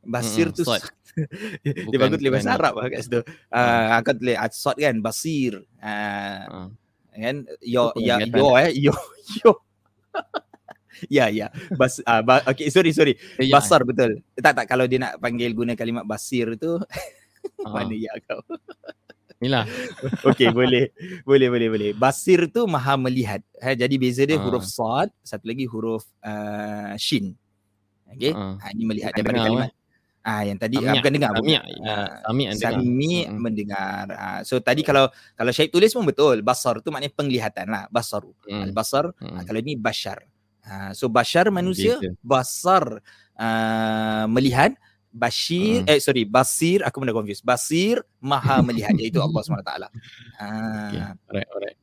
Basir 0.00 0.46
Mm-mm, 0.46 0.54
tu 0.54 0.62
sod. 0.62 0.78
dia 1.66 1.74
Bukan- 1.90 2.06
bagus 2.06 2.20
bahasa 2.22 2.50
Arab 2.54 2.74
lah 2.76 2.86
kat 2.86 3.00
situ. 3.02 3.20
Ah 3.48 3.98
aku 3.98 4.10
tulis 4.14 4.36
ah, 4.36 4.50
sod 4.54 4.76
kan 4.78 4.94
basir. 5.00 5.58
Ah 5.82 6.46
Ah, 6.46 6.68
kan 7.10 7.36
yo 7.58 7.90
ya 7.98 8.22
yo 8.22 8.54
eh 8.54 8.70
yo 8.78 8.94
yo. 9.42 9.58
Ya 11.08 11.26
ya. 11.28 11.48
Bas 11.72 11.98
ah, 12.02 12.20
ba, 12.20 12.40
okay 12.44 12.68
sorry 12.68 12.90
sorry. 12.90 13.14
eh, 13.36 13.46
ya. 13.46 13.56
Basar 13.56 13.82
betul. 13.82 14.20
Tak 14.34 14.52
tak 14.54 14.66
kalau 14.66 14.84
dia 14.84 14.98
nak 14.98 15.16
panggil 15.16 15.52
guna 15.52 15.72
kalimat 15.72 16.02
basir 16.02 16.56
tu 16.56 16.78
Ah. 17.62 17.70
mana 17.72 17.94
ya 17.94 18.10
kau. 18.22 18.42
Inilah. 19.38 19.68
Okey, 20.24 20.50
boleh. 20.50 20.90
Boleh, 21.22 21.46
boleh, 21.46 21.68
boleh. 21.68 21.90
Basir 21.92 22.48
tu 22.48 22.64
maha 22.64 22.96
melihat. 22.96 23.38
Ha, 23.60 23.72
jadi 23.72 23.94
beza 23.94 24.24
dia 24.24 24.34
Ah. 24.34 24.42
huruf 24.42 24.64
sad, 24.64 25.12
satu 25.20 25.44
lagi 25.44 25.62
huruf 25.62 26.02
uh, 26.24 26.96
shin. 26.96 27.36
Okey. 28.10 28.32
Ah. 28.32 28.56
Ha, 28.58 28.72
ini 28.72 28.82
melihat 28.82 29.12
Bukan 29.12 29.20
daripada 29.22 29.38
dengar, 29.38 29.46
kalimat. 29.46 29.70
Ah 30.22 30.42
yang 30.42 30.58
tadi 30.58 30.74
ah, 30.82 30.90
bukan 30.90 31.12
dengar. 31.14 31.30
Sami' 31.30 31.38
bukan. 31.38 31.54
ya, 31.54 31.60
Ah, 31.86 32.08
Sami' 32.26 32.42
yang 32.42 32.54
dengar. 32.58 32.72
Sami 32.74 33.14
Mm-mm. 33.22 33.38
mendengar. 33.38 34.04
Ah, 34.10 34.40
so 34.42 34.54
tadi 34.58 34.82
kalau 34.82 35.04
kalau 35.38 35.50
Syaib 35.54 35.70
tulis 35.70 35.94
pun 35.94 36.02
betul. 36.02 36.36
Basar 36.42 36.74
tu 36.82 36.90
maknanya 36.90 37.14
penglihatan 37.14 37.66
lah. 37.70 37.84
Basaru. 37.94 38.34
Hmm. 38.42 38.66
Al-basar. 38.66 39.14
Hmm. 39.22 39.38
Ah, 39.38 39.42
kalau 39.46 39.62
ni 39.62 39.78
bashar. 39.78 40.18
Ah, 40.66 40.90
so 40.90 41.06
bashar 41.06 41.46
manusia, 41.54 41.94
basar 42.26 42.98
uh, 43.38 44.26
melihat, 44.26 44.74
bashir 45.14 45.86
Hmm. 45.86 45.90
eh 45.94 46.02
sorry, 46.02 46.26
basir 46.26 46.82
aku 46.82 46.98
pun 46.98 47.06
dah 47.06 47.14
confuse. 47.14 47.38
Basir 47.38 48.02
maha 48.18 48.58
melihat 48.66 48.90
iaitu 48.98 49.22
Allah 49.22 49.40
SWT. 49.46 49.70
Ah, 50.42 50.90
Okay. 50.90 51.00
Alright, 51.30 51.48
alright. 51.54 51.76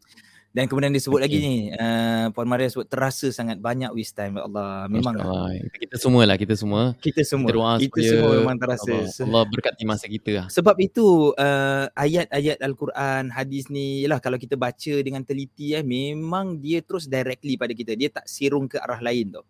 Dan 0.54 0.70
kemudian 0.70 0.94
disebut 0.94 1.18
Okay. 1.18 1.26
lagi 1.26 1.38
ni 1.42 1.56
uh, 1.74 2.30
Puan 2.30 2.46
Maria 2.46 2.70
sebut 2.70 2.86
terasa 2.86 3.26
sangat 3.34 3.58
banyak 3.58 3.90
wish 3.90 4.14
time 4.14 4.38
ya 4.38 4.46
Allah. 4.46 4.86
Memang 4.86 5.18
Masya 5.18 5.26
Allah. 5.26 5.50
Kita 5.74 5.96
semua 5.98 6.22
lah, 6.30 6.38
kita 6.38 6.54
semua. 6.54 6.94
kita 7.02 7.22
semua 7.26 7.50
Kita 7.50 7.58
doa 7.58 7.74
kita 7.82 8.00
semua 8.06 8.32
memang 8.38 8.58
terasa. 8.62 8.94
Allah, 8.94 9.26
Allah 9.26 9.44
berkati 9.50 9.84
masa 9.90 10.06
kita 10.06 10.32
lah. 10.38 10.46
Sebab 10.54 10.78
itu 10.78 11.34
uh, 11.34 11.90
ayat-ayat 11.98 12.62
Al-Quran, 12.62 13.34
hadis 13.34 13.74
ni 13.74 14.06
yalah 14.06 14.22
kalau 14.22 14.38
kita 14.38 14.54
baca 14.54 14.94
dengan 15.02 15.26
teliti 15.26 15.74
eh 15.74 15.82
memang 15.82 16.62
dia 16.62 16.86
terus 16.86 17.10
directly 17.10 17.58
pada 17.58 17.74
kita. 17.74 17.98
Dia 17.98 18.14
tak 18.14 18.30
sirung 18.30 18.70
ke 18.70 18.78
arah 18.78 19.02
lain 19.02 19.34
tau. 19.34 19.46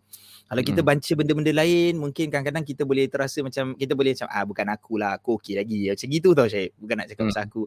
Kalau 0.53 0.61
kita 0.63 0.81
Mm. 0.85 0.89
baca 0.93 1.11
benda-benda 1.17 1.51
lain 1.57 1.93
mungkin 1.97 2.25
kadang-kadang 2.29 2.61
kita 2.61 2.85
boleh 2.85 3.09
terasa 3.09 3.41
macam 3.41 3.73
kita 3.73 3.97
boleh 3.97 4.13
macam 4.13 4.29
ah 4.29 4.43
bukan 4.45 4.67
aku 4.69 4.93
lah 5.01 5.17
aku 5.17 5.41
okey 5.41 5.57
lagi. 5.57 5.89
Macam 5.89 6.07
gitu 6.13 6.29
tau 6.37 6.45
Syed. 6.45 6.69
Bukan 6.77 6.95
nak 7.01 7.07
cakap 7.09 7.23
pasal 7.33 7.43
aku. 7.49 7.61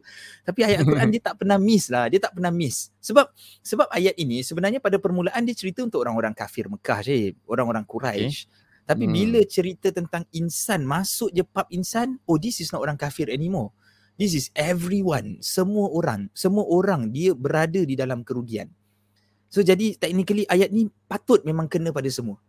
Tapi 0.47 0.59
ayat 0.63 0.77
Al-Quran 0.87 1.07
dia 1.11 1.21
tak 1.21 1.35
pernah 1.43 1.57
miss 1.59 1.91
lah. 1.91 2.07
Dia 2.07 2.19
tak 2.23 2.31
pernah 2.31 2.51
miss. 2.55 2.95
Sebab 3.03 3.25
sebab 3.59 3.87
ayat 3.91 4.15
ini 4.15 4.39
sebenarnya 4.39 4.79
pada 4.79 4.95
permulaan 4.97 5.43
dia 5.43 5.51
cerita 5.51 5.83
untuk 5.83 5.99
orang-orang 5.99 6.31
kafir 6.31 6.71
Mekah 6.71 6.99
Syed. 7.03 7.35
Orang-orang 7.43 7.83
Quraisy 7.83 8.47
tapi 8.87 9.03
Hmm. 9.03 9.11
bila 9.11 9.43
cerita 9.43 9.91
tentang 9.91 10.23
insan 10.31 10.87
masuk 10.87 11.27
je 11.35 11.43
pub 11.43 11.67
insan 11.75 12.23
oh 12.23 12.39
this 12.39 12.63
is 12.63 12.71
not 12.71 12.79
orang 12.79 12.95
kafir 12.95 13.27
anymore. 13.27 13.75
This 14.15 14.31
is 14.31 14.47
everyone. 14.55 15.43
Semua 15.43 15.91
orang 15.91 16.31
semua 16.31 16.63
orang 16.63 17.11
dia 17.11 17.35
berada 17.35 17.83
di 17.83 17.99
dalam 17.99 18.23
kerugian. 18.23 18.71
So 19.51 19.59
jadi 19.59 19.99
technically 19.99 20.47
ayat 20.47 20.71
ni 20.71 20.87
patut 21.05 21.43
memang 21.43 21.67
kena 21.67 21.91
pada 21.91 22.07
semua 22.07 22.39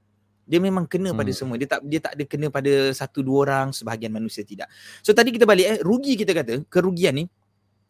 dia 0.48 0.58
memang 0.58 0.88
kena 0.88 1.12
pada 1.12 1.28
Hmm. 1.28 1.37
semua 1.37 1.54
dia 1.61 1.68
tak 1.68 1.84
dia 1.84 2.00
tak 2.00 2.12
ada 2.16 2.24
kena 2.24 2.46
pada 2.48 2.72
satu 2.96 3.20
dua 3.20 3.44
orang 3.44 3.66
sebahagian 3.76 4.08
manusia 4.08 4.40
tidak 4.42 4.72
so 5.04 5.12
tadi 5.12 5.28
kita 5.28 5.44
balik 5.44 5.66
eh 5.68 5.78
rugi 5.84 6.16
kita 6.16 6.32
kata 6.32 6.64
kerugian 6.72 7.20
ni 7.20 7.24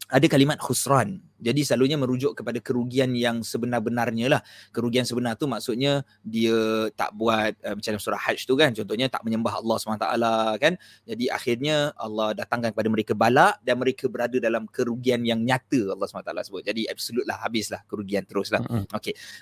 ada 0.09 0.25
kalimat 0.25 0.57
khusran. 0.57 1.21
Jadi 1.39 1.63
selalunya 1.63 2.01
merujuk 2.01 2.33
kepada 2.33 2.59
kerugian 2.65 3.13
yang 3.13 3.45
sebenar-benarnya 3.45 4.27
lah. 4.33 4.41
Kerugian 4.73 5.05
sebenar 5.05 5.37
tu 5.37 5.45
maksudnya 5.45 6.01
dia 6.25 6.89
tak 6.97 7.13
buat 7.13 7.53
uh, 7.61 7.77
macam 7.77 7.91
dalam 7.93 8.03
surah 8.03 8.17
Hajj 8.17 8.49
tu 8.49 8.57
kan. 8.57 8.73
Contohnya 8.73 9.13
tak 9.13 9.21
menyembah 9.23 9.61
Allah 9.61 9.77
SWT 9.77 10.09
kan. 10.59 10.73
Jadi 11.05 11.25
akhirnya 11.29 11.93
Allah 11.95 12.33
datangkan 12.33 12.73
kepada 12.73 12.89
mereka 12.89 13.13
balak 13.13 13.61
dan 13.61 13.77
mereka 13.77 14.09
berada 14.09 14.41
dalam 14.41 14.65
kerugian 14.73 15.23
yang 15.29 15.45
nyata 15.45 15.93
Allah 15.93 16.09
SWT 16.09 16.33
sebut. 16.49 16.65
Jadi 16.65 16.89
absolute 16.89 17.29
lah 17.29 17.45
habislah 17.45 17.85
kerugian 17.85 18.25
terus 18.25 18.49
lah. 18.49 18.65
Mm-mm. 18.65 18.89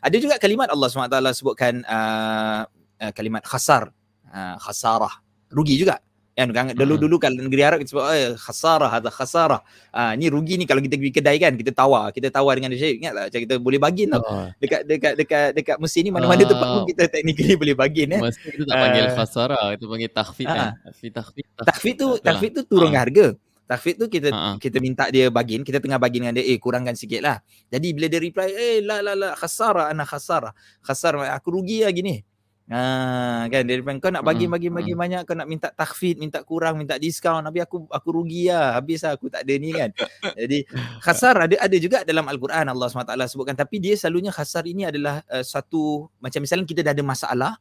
Ada 0.02 0.16
juga 0.18 0.34
kalimat 0.42 0.66
Allah 0.66 0.90
SWT 0.90 1.14
sebutkan 1.30 1.86
uh, 1.86 2.66
uh, 3.00 3.12
kalimat 3.12 3.42
khasar. 3.44 3.90
Uh, 4.28 4.56
khasarah. 4.60 5.22
Rugi 5.52 5.78
juga. 5.78 6.00
Kan 6.36 6.52
kan 6.52 6.68
dulu-dulu 6.76 7.16
kalau 7.16 7.40
negeri 7.40 7.64
Arab 7.64 7.80
kita 7.80 7.96
sebut 7.96 8.04
eh 8.12 8.36
khasarah 8.36 8.92
ada 8.92 9.08
khasarah. 9.08 9.64
Ah 9.88 10.12
ni 10.12 10.28
rugi 10.28 10.60
ni 10.60 10.68
kalau 10.68 10.84
kita 10.84 11.00
pergi 11.00 11.16
kedai 11.16 11.40
kan 11.40 11.56
kita 11.56 11.72
tawar, 11.72 12.12
kita 12.12 12.28
tawar 12.28 12.60
dengan 12.60 12.76
dia 12.76 12.92
ingatlah 12.92 13.32
macam 13.32 13.40
kita 13.40 13.54
boleh 13.56 13.80
bagin 13.80 14.12
tau. 14.12 14.20
Oh, 14.20 14.44
Dekat 14.60 14.84
dekat 14.84 15.12
dekat 15.16 15.46
dekat 15.56 15.76
mesin 15.80 16.04
ni 16.04 16.10
mana-mana 16.12 16.44
Ah. 16.44 16.48
tempat 16.52 16.68
pun 16.68 16.82
kita 16.92 17.08
technically 17.08 17.56
boleh 17.56 17.72
bagin 17.72 18.08
eh. 18.12 18.20
Masa 18.20 18.36
kita 18.44 18.68
tak 18.68 18.76
panggil 18.76 19.04
Ah. 19.08 19.14
khasara, 19.16 19.60
kita 19.80 19.84
panggil 19.88 20.10
takhfid 20.12 20.44
Ah, 20.44 20.52
kan. 20.52 20.68
Takhfid, 20.84 21.12
takhfid. 21.16 21.44
Takfid 21.56 21.94
tu 21.96 22.08
takfid 22.20 22.50
tu 22.52 22.62
turun 22.68 22.92
Ah. 22.92 23.00
harga. 23.00 23.26
Takfid 23.64 23.94
tu 23.96 24.06
kita 24.12 24.28
ah. 24.28 24.54
kita 24.60 24.76
minta 24.84 25.08
dia 25.08 25.32
bagin, 25.32 25.64
kita 25.64 25.80
tengah 25.80 25.96
bagin 25.96 26.20
dengan 26.28 26.36
dia 26.36 26.44
eh 26.44 26.60
kurangkan 26.60 26.92
sikit 26.92 27.24
lah. 27.24 27.40
Jadi 27.72 27.96
bila 27.96 28.12
dia 28.12 28.20
reply 28.20 28.52
eh 28.52 28.84
la 28.84 29.00
la 29.00 29.16
la 29.16 29.28
khasara 29.40 29.88
ana 29.88 30.04
khasara. 30.04 30.52
Khasar 30.84 31.16
aku 31.32 31.48
rugi 31.48 31.80
lah 31.80 31.96
gini. 31.96 32.20
Ah 32.66 33.46
kan 33.46 33.62
dia 33.62 33.78
kau 33.78 34.10
nak 34.10 34.26
bagi 34.26 34.50
Mm, 34.50 34.52
bagi 34.58 34.68
bagi 34.74 34.92
banyak 34.98 35.22
kau 35.22 35.38
nak 35.38 35.46
minta 35.46 35.70
takhfid, 35.70 36.18
minta 36.18 36.42
kurang, 36.42 36.82
minta 36.82 36.98
diskaun 36.98 37.46
tapi 37.46 37.62
aku 37.62 37.86
aku 37.86 38.08
rugi 38.10 38.50
lah. 38.50 38.74
Habis 38.82 39.06
lah 39.06 39.14
aku 39.14 39.30
tak 39.30 39.46
ada 39.46 39.54
ni 39.54 39.70
kan. 39.70 39.94
Jadi 40.40 40.66
khasar 40.98 41.38
ada 41.46 41.54
ada 41.62 41.76
juga 41.78 42.02
dalam 42.02 42.26
al-Quran 42.26 42.66
Allah 42.66 42.90
SWT 42.90 43.14
sebutkan 43.30 43.54
tapi 43.54 43.78
dia 43.78 43.94
selalunya 43.94 44.34
khasar 44.34 44.66
ini 44.66 44.82
adalah 44.82 45.22
uh, 45.30 45.46
satu 45.46 46.10
macam 46.18 46.42
misalnya 46.42 46.66
kita 46.66 46.82
dah 46.82 46.90
ada 46.90 47.04
masalah 47.06 47.52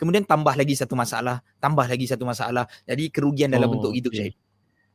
kemudian 0.00 0.24
tambah 0.26 0.56
lagi 0.56 0.74
satu 0.74 0.96
masalah, 0.98 1.44
tambah 1.60 1.84
lagi 1.86 2.08
satu 2.08 2.24
masalah. 2.26 2.64
Jadi 2.88 3.12
kerugian 3.12 3.52
dalam 3.52 3.68
Oh, 3.68 3.72
bentuk 3.78 3.92
gitu 3.94 4.08
okey. 4.10 4.32
Syed. 4.32 4.34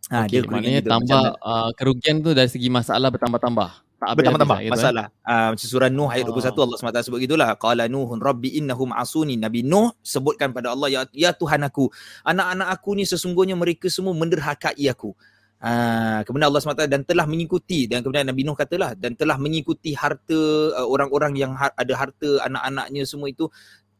Ha, 0.09 0.25
Okay, 0.25 0.41
maknanya 0.47 0.81
gitu. 0.81 0.89
tambah 0.89 1.23
uh, 1.43 1.69
kerugian 1.77 2.25
tu 2.25 2.33
dari 2.33 2.49
segi 2.49 2.73
masalah 2.73 3.13
bertambah-tambah. 3.13 3.88
Tak 3.99 4.15
habis-habis 4.15 4.15
bertambah-tambah 4.31 4.55
lah 4.55 4.63
gitu, 4.63 4.71
eh. 4.71 4.75
masalah. 4.79 5.05
Ah 5.27 5.47
macam 5.51 5.67
surah 5.67 5.89
Nuh 5.91 6.07
ayat 6.07 6.25
21 6.31 6.39
Ah. 6.39 6.63
Allah 6.63 6.77
SWT 6.79 6.99
sebut 7.11 7.19
gitulah. 7.19 7.49
Qala 7.59 7.83
Nuhun 7.91 8.19
rabbi 8.23 8.49
innahum 8.55 8.95
asuni. 8.95 9.35
Nabi 9.35 9.59
Nuh 9.67 9.91
sebutkan 9.99 10.55
pada 10.55 10.71
Allah 10.71 10.87
ya, 10.87 11.01
ya 11.11 11.35
Tuhan 11.35 11.59
aku, 11.67 11.91
anak-anak 12.23 12.67
aku 12.79 12.95
ni 12.95 13.03
sesungguhnya 13.03 13.59
mereka 13.59 13.91
semua 13.91 14.15
menderhakai 14.15 14.87
aku. 14.87 15.11
Ah, 15.59 16.23
kemudian 16.23 16.47
Allah 16.47 16.63
SWT 16.63 16.87
dan 16.87 17.03
telah 17.03 17.27
mengikuti 17.27 17.83
dan 17.91 17.99
kemudian 17.99 18.23
Nabi 18.23 18.47
Nuh 18.47 18.55
katalah 18.55 18.95
dan 18.95 19.19
telah 19.19 19.35
mengikuti 19.35 19.91
harta 19.91 20.39
uh, 20.71 20.87
orang-orang 20.87 21.35
yang 21.35 21.51
har- 21.51 21.75
ada 21.75 21.93
harta 21.99 22.39
anak-anaknya 22.47 23.03
semua 23.03 23.27
itu 23.27 23.51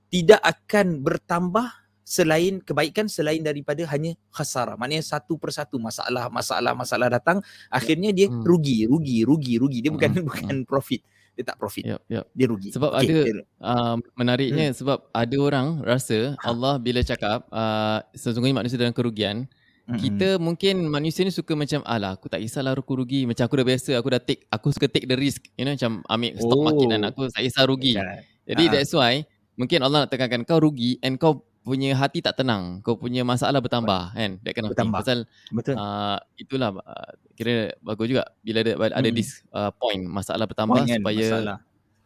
tidak 0.08 0.40
akan 0.40 1.04
bertambah 1.04 1.68
selain 2.10 2.58
kebaikan 2.58 3.06
selain 3.06 3.38
daripada 3.40 3.86
hanya 3.86 4.18
khasarah. 4.30 4.74
Maknanya 4.74 5.06
satu 5.06 5.38
persatu 5.38 5.78
masalah 5.78 6.26
masalah 6.28 6.74
masalah 6.74 7.06
datang 7.08 7.38
akhirnya 7.70 8.10
dia 8.10 8.26
Hmm. 8.26 8.42
rugi 8.42 8.84
rugi 8.84 9.22
rugi 9.22 9.54
rugi 9.56 9.80
dia 9.80 9.94
bukan 9.94 10.10
Hmm, 10.12 10.26
bukan 10.50 10.66
profit. 10.66 11.06
Dia 11.38 11.46
tak 11.46 11.56
profit. 11.56 11.86
Yep, 11.86 12.02
yep. 12.10 12.26
Dia 12.34 12.46
rugi. 12.50 12.70
Sebab 12.74 12.90
Okey, 12.92 13.06
ada- 13.06 13.26
dia- 13.30 13.46
Uh, 13.62 13.96
menariknya 14.14 14.74
sebab 14.74 15.06
ada 15.14 15.36
orang 15.38 15.80
rasa 15.82 16.34
Ha. 16.36 16.50
Allah 16.50 16.76
bila 16.78 17.00
cakap 17.02 17.46
uh, 17.50 18.02
sesungguhnya 18.12 18.58
manusia 18.58 18.76
dalam 18.76 18.92
kerugian, 18.92 19.46
Mm-mm. 19.86 20.00
kita 20.00 20.36
mungkin 20.36 20.84
manusia 20.86 21.22
ni 21.22 21.30
suka 21.30 21.54
macam 21.54 21.80
alah 21.84 22.14
aku 22.14 22.28
tak 22.28 22.40
kisahlah 22.40 22.74
aku 22.74 22.92
rugi 22.96 23.24
macam 23.24 23.42
aku 23.42 23.56
dah 23.56 23.68
biasa 23.68 23.92
aku 23.96 24.10
dah 24.10 24.20
take 24.20 24.48
aku 24.48 24.68
suka 24.70 24.88
take 24.88 25.06
the 25.06 25.16
risk 25.16 25.48
you 25.56 25.64
know 25.64 25.72
macam 25.72 26.04
ambil 26.06 26.32
stock 26.38 26.60
market 26.60 26.88
dan 26.88 27.00
Oh. 27.02 27.10
aku 27.10 27.22
tak 27.28 27.42
kisah 27.42 27.64
rugi 27.66 27.94
Kan. 27.94 28.20
jadi 28.46 28.64
Ha. 28.66 28.72
that's 28.72 28.92
why 28.92 29.14
mungkin 29.56 29.80
Allah 29.80 30.00
nak 30.02 30.10
tekankan 30.10 30.42
kau 30.44 30.60
rugi 30.60 31.00
and 31.00 31.16
kau 31.16 31.42
punya 31.70 31.94
hati 31.94 32.20
tak 32.20 32.34
tenang 32.36 32.82
kau 32.82 32.94
punya 32.94 33.22
masalah 33.22 33.62
bertambah 33.62 34.12
kan 34.12 34.42
that 34.42 34.52
kind 34.52 34.66
of 34.66 34.74
Bertambah. 34.74 34.98
pasal 34.98 35.18
Betul. 35.50 35.76
uh, 35.76 36.18
itulah 36.36 36.74
uh, 36.76 37.10
kira 37.34 37.72
bagus 37.80 38.10
juga 38.10 38.26
bila 38.42 38.60
ada 38.60 38.74
ada 38.76 39.00
Mm-mm. 39.00 39.14
this 39.14 39.46
uh, 39.50 39.70
point 39.72 40.02
masalah 40.02 40.44
bertambah 40.44 40.76
Point 40.76 40.90
kan, 40.90 41.00
supaya 41.00 41.28
masalah. 41.30 41.58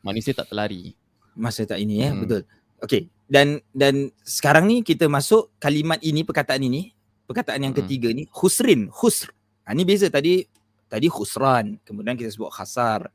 manusia 0.01 0.31
tak 0.33 0.47
terlari 0.47 0.93
masa 1.33 1.63
tak 1.63 1.79
ini 1.79 1.97
eh 1.99 2.11
Hmm. 2.11 2.21
betul. 2.21 2.43
Okey. 2.79 3.07
Dan 3.25 3.63
dan 3.71 3.95
sekarang 4.21 4.67
ni 4.67 4.81
kita 4.81 5.07
masuk 5.07 5.49
kalimat 5.57 5.97
ini 5.99 6.21
perkataan 6.21 6.61
ini, 6.61 6.91
perkataan 7.23 7.57
yang 7.59 7.71
Hmm. 7.71 7.81
ketiga 7.81 8.11
ni 8.11 8.27
khusrin, 8.27 8.91
khusr. 8.91 9.31
Ha 9.63 9.71
ni 9.71 9.81
beza 9.81 10.05
tadi 10.07 10.43
tadi 10.85 11.07
khusran, 11.07 11.79
kemudian 11.81 12.13
kita 12.13 12.29
sebut 12.29 12.51
khasar. 12.51 13.07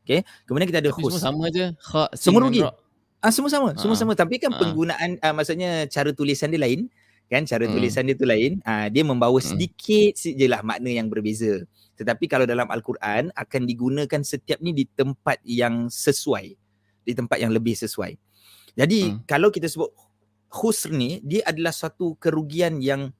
Okey. 0.00 0.22
Kemudian 0.46 0.64
kita 0.64 0.80
ada 0.80 0.88
Tapi 0.88 0.96
semua 0.96 1.10
khus. 1.10 1.20
sama 1.20 1.44
je 1.50 1.66
kha 1.76 2.02
Semua 2.14 2.40
rugi. 2.40 2.62
ra. 2.62 2.72
Ah 3.18 3.34
semua 3.34 3.50
sama, 3.50 3.74
semua 3.74 3.98
Ha. 3.98 4.00
sama 4.06 4.12
tapi 4.14 4.38
kan 4.38 4.54
Ha. 4.54 4.58
penggunaan 4.62 5.18
uh, 5.18 5.34
maksudnya 5.34 5.90
cara 5.90 6.14
tulisan 6.14 6.54
dia 6.54 6.62
lain 6.62 6.86
kan 7.28 7.42
cara 7.44 7.66
Hmm. 7.66 7.74
tulisan 7.76 8.06
dia 8.06 8.14
tu 8.14 8.24
lain 8.24 8.62
ah 8.62 8.86
dia 8.88 9.02
membawa 9.02 9.36
Hmm. 9.42 9.52
sedikit 9.58 10.14
sajalah 10.16 10.62
makna 10.62 10.88
yang 10.88 11.10
berbeza 11.10 11.66
tetapi 11.98 12.30
kalau 12.30 12.46
dalam 12.46 12.70
al-Quran 12.70 13.34
akan 13.34 13.62
digunakan 13.66 14.22
setiap 14.22 14.62
ni 14.62 14.70
di 14.70 14.86
tempat 14.86 15.42
yang 15.42 15.90
sesuai 15.90 16.54
di 17.04 17.12
tempat 17.12 17.42
yang 17.42 17.50
lebih 17.50 17.74
sesuai 17.74 18.14
jadi 18.78 19.00
Hmm. 19.12 19.26
kalau 19.26 19.50
kita 19.50 19.66
sebut 19.66 19.90
khusr 20.48 20.94
ni 20.94 21.18
dia 21.26 21.42
adalah 21.44 21.74
suatu 21.74 22.14
kerugian 22.22 22.78
yang 22.80 23.10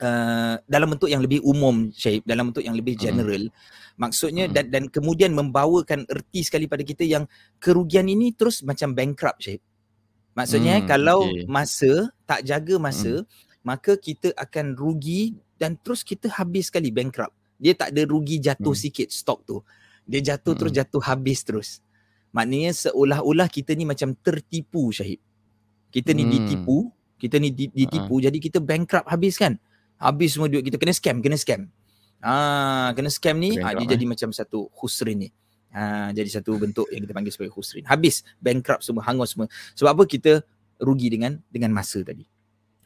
uh, 0.00 0.54
dalam 0.64 0.88
bentuk 0.96 1.08
yang 1.08 1.22
lebih 1.22 1.40
umum 1.42 1.88
Syed 1.92 2.22
dalam 2.24 2.50
bentuk 2.52 2.64
yang 2.64 2.76
lebih 2.76 2.96
Hmm. 2.96 3.04
general 3.08 3.42
maksudnya 3.96 4.44
Hmm. 4.48 4.54
dan 4.54 4.64
dan 4.68 4.84
kemudian 4.88 5.32
membawakan 5.32 6.04
erti 6.06 6.44
sekali 6.44 6.68
pada 6.68 6.84
kita 6.84 7.02
yang 7.02 7.24
kerugian 7.56 8.06
ini 8.06 8.32
terus 8.32 8.60
macam 8.60 8.92
bankrupt 8.92 9.40
Syed 9.40 9.60
maksudnya 10.36 10.80
Hmm, 10.80 10.86
kalau 10.86 11.20
okey. 11.28 11.48
masa 11.48 12.12
tak 12.28 12.44
jaga 12.44 12.76
masa 12.76 13.24
maka 13.64 13.96
kita 13.96 14.30
akan 14.36 14.76
rugi 14.76 15.34
dan 15.56 15.80
terus 15.80 16.04
kita 16.04 16.28
habis 16.28 16.68
sekali 16.68 16.92
bankrupt 16.92 17.32
dia 17.56 17.72
tak 17.72 17.96
ada 17.96 18.04
rugi 18.04 18.36
jatuh 18.36 18.76
Hmm. 18.76 18.82
sikit 18.84 19.08
stok 19.08 19.40
tu 19.44 19.56
dia 20.04 20.20
jatuh 20.22 20.52
terus 20.54 20.72
Hmm. 20.76 20.80
jatuh 20.84 21.02
habis 21.02 21.40
terus 21.40 21.68
maknanya 22.30 22.76
seolah-olah 22.76 23.48
kita 23.48 23.72
ni 23.72 23.88
macam 23.88 24.12
tertipu 24.12 24.92
Syahid 24.92 25.18
kita 25.88 26.12
ni 26.12 26.28
Hmm. 26.28 26.32
ditipu 26.36 26.92
kita 27.16 27.40
ni 27.40 27.48
di- 27.48 27.72
ditipu 27.72 28.20
jadi 28.20 28.36
kita 28.36 28.60
bankrupt 28.60 29.08
habis 29.08 29.40
kan 29.40 29.56
habis 29.96 30.36
semua 30.36 30.48
duit 30.48 30.64
kita 30.64 30.76
kena 30.76 30.92
scam 30.92 31.18
kena 31.20 31.36
scam 31.36 31.68
Ah, 32.26 32.90
kena 32.96 33.12
scam 33.12 33.36
ni, 33.36 33.60
ah, 33.60 33.70
dia 33.70 33.84
Bankrupt, 33.84 33.92
jadi 33.92 34.04
macam 34.08 34.28
satu 34.32 34.66
khusrin 34.72 35.28
ni. 35.28 35.28
Ha, 35.76 36.08
jadi 36.10 36.40
satu 36.40 36.56
bentuk 36.56 36.88
yang 36.88 37.04
kita 37.04 37.12
panggil 37.12 37.28
sebagai 37.28 37.52
khusrin. 37.52 37.84
Habis 37.84 38.24
bankrupt 38.40 38.80
semua, 38.80 39.04
hangus 39.04 39.36
semua. 39.36 39.46
Sebab 39.76 39.90
apa 39.92 40.02
kita 40.08 40.40
rugi 40.80 41.12
dengan 41.12 41.36
dengan 41.52 41.76
masa 41.76 42.00
tadi. 42.00 42.24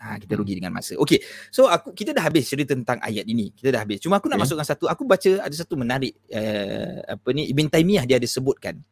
Ha, 0.03 0.19
kita 0.19 0.35
Hmm. 0.35 0.41
rugi 0.43 0.59
dengan 0.59 0.75
masa. 0.75 0.99
Okey. 0.99 1.23
So 1.55 1.71
aku 1.71 1.95
kita 1.95 2.11
dah 2.11 2.27
habis 2.27 2.51
cerita 2.51 2.75
tentang 2.75 2.99
ayat 3.01 3.23
ini. 3.31 3.55
Kita 3.55 3.71
dah 3.71 3.87
habis. 3.87 4.03
Cuma 4.03 4.19
aku 4.19 4.27
nak 4.27 4.43
Okay. 4.43 4.51
masukkan 4.51 4.67
satu. 4.67 4.85
Aku 4.91 5.07
baca 5.07 5.31
ada 5.47 5.55
satu 5.55 5.79
menarik 5.79 6.19
uh, 6.35 7.15
apa 7.15 7.29
ni 7.31 7.47
Ibn 7.55 7.71
Taymiyah 7.71 8.05
dia 8.11 8.19
ada 8.19 8.27
sebutkan. 8.27 8.83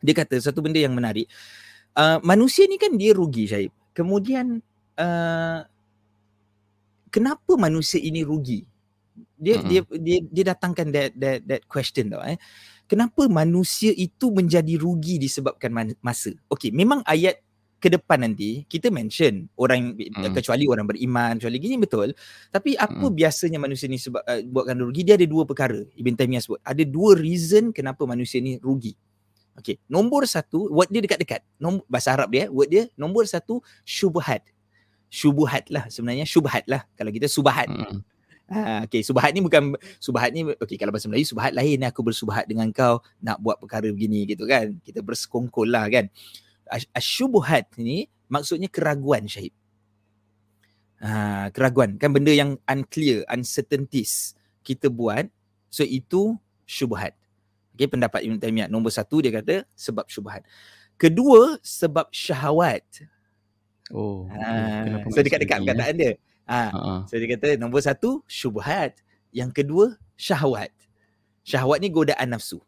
Dia 0.00 0.14
kata 0.16 0.40
satu 0.40 0.64
benda 0.64 0.80
yang 0.80 0.96
menarik. 0.96 1.28
Uh, 1.92 2.16
manusia 2.24 2.64
ni 2.64 2.80
kan 2.80 2.96
dia 2.96 3.12
rugi 3.12 3.44
Syaib. 3.44 3.70
Kemudian 3.92 4.64
uh, 4.96 5.58
kenapa 7.08 7.54
manusia 7.56 7.98
ini 8.00 8.22
rugi? 8.22 8.64
Dia 9.36 9.60
Mm-mm. 9.60 9.68
dia 9.68 9.80
dia 9.96 10.18
dia 10.28 10.44
datangkan 10.52 10.88
that 10.92 11.10
that 11.16 11.38
that 11.44 11.62
question 11.68 12.12
tau 12.12 12.20
eh. 12.24 12.36
Kenapa 12.86 13.26
manusia 13.26 13.90
itu 13.90 14.30
menjadi 14.30 14.78
rugi 14.78 15.18
disebabkan 15.18 15.74
man- 15.74 15.98
masa? 15.98 16.30
Okey, 16.46 16.70
memang 16.70 17.02
ayat 17.02 17.42
ke 17.76 17.92
depan 17.92 18.24
nanti 18.24 18.64
kita 18.72 18.88
mention 18.88 19.52
orang 19.60 19.92
Mm. 19.92 20.32
kecuali 20.32 20.64
orang 20.64 20.88
beriman 20.88 21.36
kecuali 21.36 21.60
gini 21.60 21.76
betul 21.76 22.08
tapi 22.48 22.72
apa 22.72 23.04
Mm. 23.04 23.12
biasanya 23.12 23.58
manusia 23.60 23.84
ni 23.84 24.00
sebab 24.00 24.24
uh, 24.24 24.40
buatkan 24.48 24.80
rugi 24.80 25.04
dia 25.04 25.12
ada 25.20 25.28
dua 25.28 25.44
perkara 25.44 25.84
Ibn 25.92 26.14
Taymiyah 26.16 26.40
sebut 26.40 26.60
ada 26.64 26.82
dua 26.88 27.12
reason 27.20 27.76
kenapa 27.76 28.08
manusia 28.08 28.40
ni 28.40 28.56
rugi 28.64 28.96
okey 29.60 29.76
nombor 29.92 30.24
satu 30.24 30.72
word 30.72 30.88
dia 30.88 31.04
dekat-dekat 31.04 31.44
nombor 31.60 31.84
bahasa 31.84 32.16
Arab 32.16 32.32
dia 32.32 32.48
word 32.48 32.72
dia 32.72 32.88
nombor 32.96 33.28
satu 33.28 33.60
syubhat 33.84 34.40
syubhat 35.08 35.70
lah 35.70 35.86
sebenarnya 35.86 36.26
syubhat 36.26 36.66
lah 36.66 36.82
kalau 36.98 37.10
kita 37.14 37.30
subahat 37.30 37.70
Mm-mm. 37.70 38.02
Ha, 38.46 38.86
okay, 38.86 39.02
subhat 39.02 39.34
ni 39.34 39.42
bukan 39.42 39.74
subhat 39.98 40.30
ni 40.30 40.46
okey 40.46 40.78
kalau 40.78 40.94
bahasa 40.94 41.10
Melayu 41.10 41.26
subhat 41.26 41.50
lain 41.50 41.82
aku 41.82 42.06
bersubhat 42.06 42.46
dengan 42.46 42.70
kau 42.70 43.02
nak 43.18 43.42
buat 43.42 43.58
perkara 43.58 43.90
begini 43.90 44.22
gitu 44.22 44.46
kan. 44.46 44.78
Kita 44.86 45.02
bersekongkol 45.02 45.66
lah 45.66 45.90
kan. 45.90 46.06
Asyubuhat 46.94 47.74
ni 47.74 48.06
maksudnya 48.30 48.70
keraguan 48.70 49.26
Syahid. 49.26 49.50
Ha, 51.02 51.50
keraguan 51.50 51.98
kan 51.98 52.14
benda 52.14 52.30
yang 52.30 52.54
unclear, 52.70 53.26
uncertainties 53.34 54.38
kita 54.62 54.94
buat 54.94 55.26
so 55.66 55.82
itu 55.82 56.38
syubhat. 56.70 57.18
Okey 57.74 57.90
pendapat 57.90 58.30
Ibn 58.30 58.38
Taymiyah 58.38 58.70
nombor 58.70 58.94
satu 58.94 59.26
dia 59.26 59.34
kata 59.34 59.66
sebab 59.74 60.06
syubhat. 60.06 60.46
Kedua 60.94 61.58
sebab 61.66 62.14
syahwat. 62.14 62.86
Oh. 63.94 64.26
Ha, 64.30 65.06
so 65.10 65.22
dekat-dekat 65.22 65.62
eh? 65.62 65.64
perkataan 65.66 65.94
dia. 65.94 66.12
Ha, 66.46 66.70
Ha. 66.70 66.92
So 67.10 67.18
dia 67.18 67.28
kata 67.34 67.58
nombor 67.58 67.82
satu 67.82 68.22
syubhat. 68.26 68.98
Yang 69.34 69.50
kedua 69.62 69.84
syahwat. 70.14 70.70
Syahwat 71.42 71.78
ni 71.82 71.90
godaan 71.90 72.34
nafsu. 72.34 72.62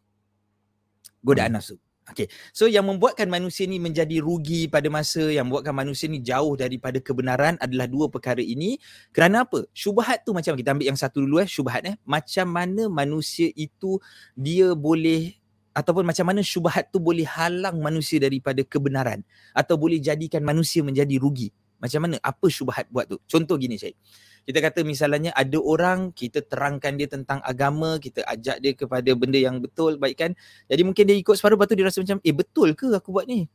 Godaan 1.23 1.55
nafsu. 1.55 1.79
Okay. 2.09 2.25
So 2.51 2.65
yang 2.65 2.89
membuatkan 2.89 3.29
manusia 3.29 3.69
ni 3.69 3.77
menjadi 3.77 4.17
rugi 4.17 4.65
pada 4.65 4.89
masa 4.89 5.29
yang 5.29 5.45
membuatkan 5.45 5.77
manusia 5.77 6.09
ni 6.09 6.17
jauh 6.17 6.57
daripada 6.57 6.97
kebenaran 6.97 7.55
adalah 7.61 7.85
dua 7.85 8.09
perkara 8.09 8.41
ini. 8.41 8.81
Kerana 9.13 9.45
apa? 9.45 9.69
Syubhat 9.77 10.25
tu 10.25 10.33
macam 10.33 10.57
kita 10.57 10.73
ambil 10.73 10.89
yang 10.89 10.99
satu 10.99 11.21
dulu 11.21 11.37
eh. 11.39 11.47
Syubhat 11.47 11.85
eh. 11.85 11.95
Macam 12.03 12.49
mana 12.49 12.89
manusia 12.89 13.53
itu 13.53 14.01
dia 14.33 14.73
boleh 14.73 15.37
ataupun 15.79 16.03
macam 16.03 16.27
mana 16.27 16.43
syubhat 16.43 16.91
tu 16.91 16.99
boleh 16.99 17.23
halang 17.23 17.79
manusia 17.79 18.19
daripada 18.19 18.59
kebenaran 18.67 19.23
atau 19.55 19.79
boleh 19.79 20.03
jadikan 20.03 20.43
manusia 20.43 20.83
menjadi 20.83 21.15
rugi. 21.15 21.55
Macam 21.79 22.03
mana? 22.03 22.19
Apa 22.19 22.51
syubhat 22.51 22.91
buat 22.91 23.07
tu? 23.07 23.15
Contoh 23.23 23.55
gini 23.55 23.79
Syed. 23.79 23.95
Kita 24.43 24.59
kata 24.59 24.83
misalnya 24.83 25.31
ada 25.31 25.55
orang, 25.61 26.11
kita 26.11 26.43
terangkan 26.43 26.99
dia 26.99 27.07
tentang 27.07 27.39
agama, 27.47 27.95
kita 28.03 28.25
ajak 28.27 28.59
dia 28.59 28.75
kepada 28.75 29.07
benda 29.15 29.39
yang 29.39 29.63
betul, 29.63 29.95
baik 29.95 30.19
kan? 30.19 30.31
Jadi 30.67 30.81
mungkin 30.83 31.07
dia 31.07 31.15
ikut 31.15 31.39
separuh, 31.39 31.55
lepas 31.55 31.71
tu 31.71 31.77
dia 31.79 31.87
rasa 31.87 32.03
macam, 32.03 32.19
eh 32.19 32.35
betul 32.35 32.75
ke 32.75 32.91
aku 32.91 33.09
buat 33.15 33.29
ni? 33.29 33.47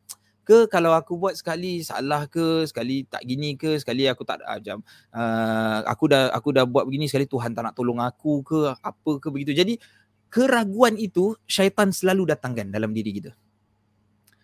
Ke 0.45 0.69
kalau 0.69 0.93
aku 0.93 1.17
buat 1.17 1.35
sekali 1.37 1.81
salah 1.81 2.29
ke, 2.29 2.69
sekali 2.69 3.09
tak 3.09 3.25
gini 3.25 3.57
ke, 3.57 3.81
sekali 3.81 4.05
aku 4.05 4.29
tak 4.29 4.45
ah, 4.45 4.61
macam 4.61 4.85
uh, 5.17 5.81
aku 5.89 6.05
dah 6.05 6.29
aku 6.37 6.49
dah 6.53 6.69
buat 6.69 6.85
begini 6.85 7.09
sekali 7.09 7.25
Tuhan 7.25 7.57
tak 7.57 7.65
nak 7.65 7.73
tolong 7.73 7.97
aku 7.97 8.45
ke, 8.45 8.77
apa 8.77 9.13
ke 9.25 9.33
begitu. 9.33 9.57
Jadi 9.57 9.81
keraguan 10.35 10.99
itu 10.99 11.39
syaitan 11.47 11.95
selalu 11.95 12.35
datangkan 12.35 12.67
dalam 12.75 12.91
diri 12.91 13.23
kita. 13.23 13.31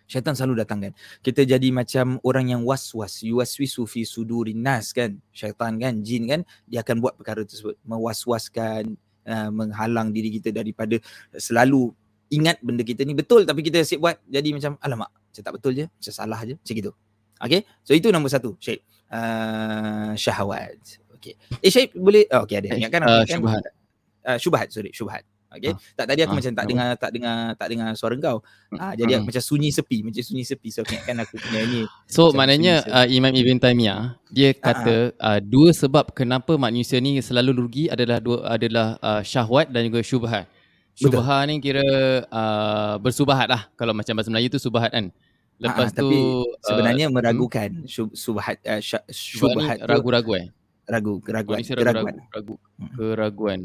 Syaitan 0.07 0.31
selalu 0.31 0.63
datangkan. 0.63 0.95
Kita 1.19 1.43
jadi 1.43 1.67
macam 1.71 2.15
orang 2.23 2.47
yang 2.47 2.63
was-was. 2.63 3.19
Yuwaswisu 3.27 3.83
fi 3.83 4.07
sudurin 4.07 4.63
nas 4.63 4.95
kan. 4.95 5.19
Syaitan 5.35 5.75
kan, 5.75 5.99
jin 5.99 6.31
kan. 6.31 6.41
Dia 6.63 6.83
akan 6.83 7.03
buat 7.03 7.19
perkara 7.19 7.43
tersebut. 7.43 7.75
Mewaswaskan, 7.83 8.95
uh, 9.27 9.49
menghalang 9.51 10.15
diri 10.15 10.31
kita 10.39 10.55
daripada 10.55 10.95
selalu 11.35 11.91
ingat 12.31 12.63
benda 12.63 12.87
kita 12.87 13.03
ni 13.03 13.11
betul 13.11 13.43
tapi 13.43 13.59
kita 13.59 13.83
asyik 13.83 13.99
buat. 13.99 14.19
Jadi 14.31 14.55
macam, 14.55 14.79
alamak, 14.79 15.11
macam 15.11 15.43
tak 15.43 15.53
betul 15.59 15.71
je. 15.75 15.85
Macam 15.91 16.13
salah 16.15 16.39
je. 16.43 16.55
Macam 16.55 16.75
gitu. 16.75 16.91
Okay. 17.39 17.67
So 17.83 17.91
itu 17.91 18.07
nombor 18.11 18.31
satu. 18.31 18.55
Syed. 18.63 18.83
Uh, 19.11 20.15
syahwat. 20.15 20.79
Okay. 21.19 21.35
Eh 21.59 21.71
Syed 21.71 21.95
boleh, 21.95 22.27
oh, 22.31 22.47
okay 22.47 22.63
ada. 22.63 22.79
Ingatkan 22.79 22.99
uh, 23.03 23.07
aku 23.07 23.15
kan? 23.15 23.27
syubhat. 23.35 23.63
Uh, 24.23 24.37
syubhat, 24.39 24.67
sorry. 24.71 24.91
Syubhat. 24.91 25.23
Okay. 25.51 25.75
Ah. 25.75 25.77
Tak 25.99 26.05
tadi 26.07 26.19
aku 26.23 26.31
Ah, 26.31 26.37
macam 26.39 26.51
tak 26.55 26.63
kenapa? 26.63 26.71
dengar 26.71 26.87
tak 26.95 27.11
dengar 27.11 27.37
tak 27.59 27.67
dengar 27.67 27.89
suara 27.99 28.15
kau. 28.15 28.37
Ah 28.79 28.95
jadi 28.95 29.19
Mm-mm. 29.19 29.27
macam 29.27 29.43
sunyi 29.43 29.69
sepi, 29.75 29.97
macam 29.99 30.23
sunyi 30.23 30.43
sepi. 30.47 30.71
So 30.71 30.87
ingatkan 30.87 31.19
aku 31.19 31.35
punya 31.43 31.61
ni. 31.67 31.81
So 32.07 32.31
Macam 32.31 32.37
maknanya 32.39 32.73
uh, 32.87 33.07
Imam 33.11 33.35
Ibn 33.35 33.59
Taymiyah 33.59 34.15
dia 34.31 34.55
kata 34.55 35.11
uh, 35.19 35.39
dua 35.43 35.75
sebab 35.75 36.15
kenapa 36.15 36.55
manusia 36.55 37.03
ni 37.03 37.19
selalu 37.19 37.51
rugi 37.67 37.91
adalah 37.91 38.23
dua 38.23 38.47
adalah 38.47 38.95
uh, 39.03 39.19
syahwat 39.19 39.67
dan 39.75 39.91
juga 39.91 39.99
syubhat. 39.99 40.47
Syubhat 40.95 41.51
ni 41.51 41.59
kira 41.59 41.83
uh, 42.31 42.95
bersubahat 43.03 43.51
lah 43.51 43.67
kalau 43.75 43.91
macam 43.91 44.15
bahasa 44.15 44.31
Melayu 44.31 44.47
tu 44.47 44.59
subahat 44.59 44.91
kan. 44.95 45.11
Lepas 45.61 45.91
ah, 45.91 45.93
tu 45.93 45.99
tapi 45.99 46.17
uh, 46.17 46.47
sebenarnya 46.63 47.05
meragukan 47.11 47.69
syub, 47.85 48.09
subhat 48.17 48.57
uh, 48.65 48.81
syubhat 49.11 49.77
ragu-ragu 49.85 50.33
eh. 50.41 50.47
ragu 50.89 51.21
keraguan 51.21 51.61
Manusia 51.61 51.77
keraguan. 51.77 52.17
ragu-ragu 52.17 52.55
ragu, 52.55 52.55
Mm. 52.81 52.95
keraguan. 52.97 53.61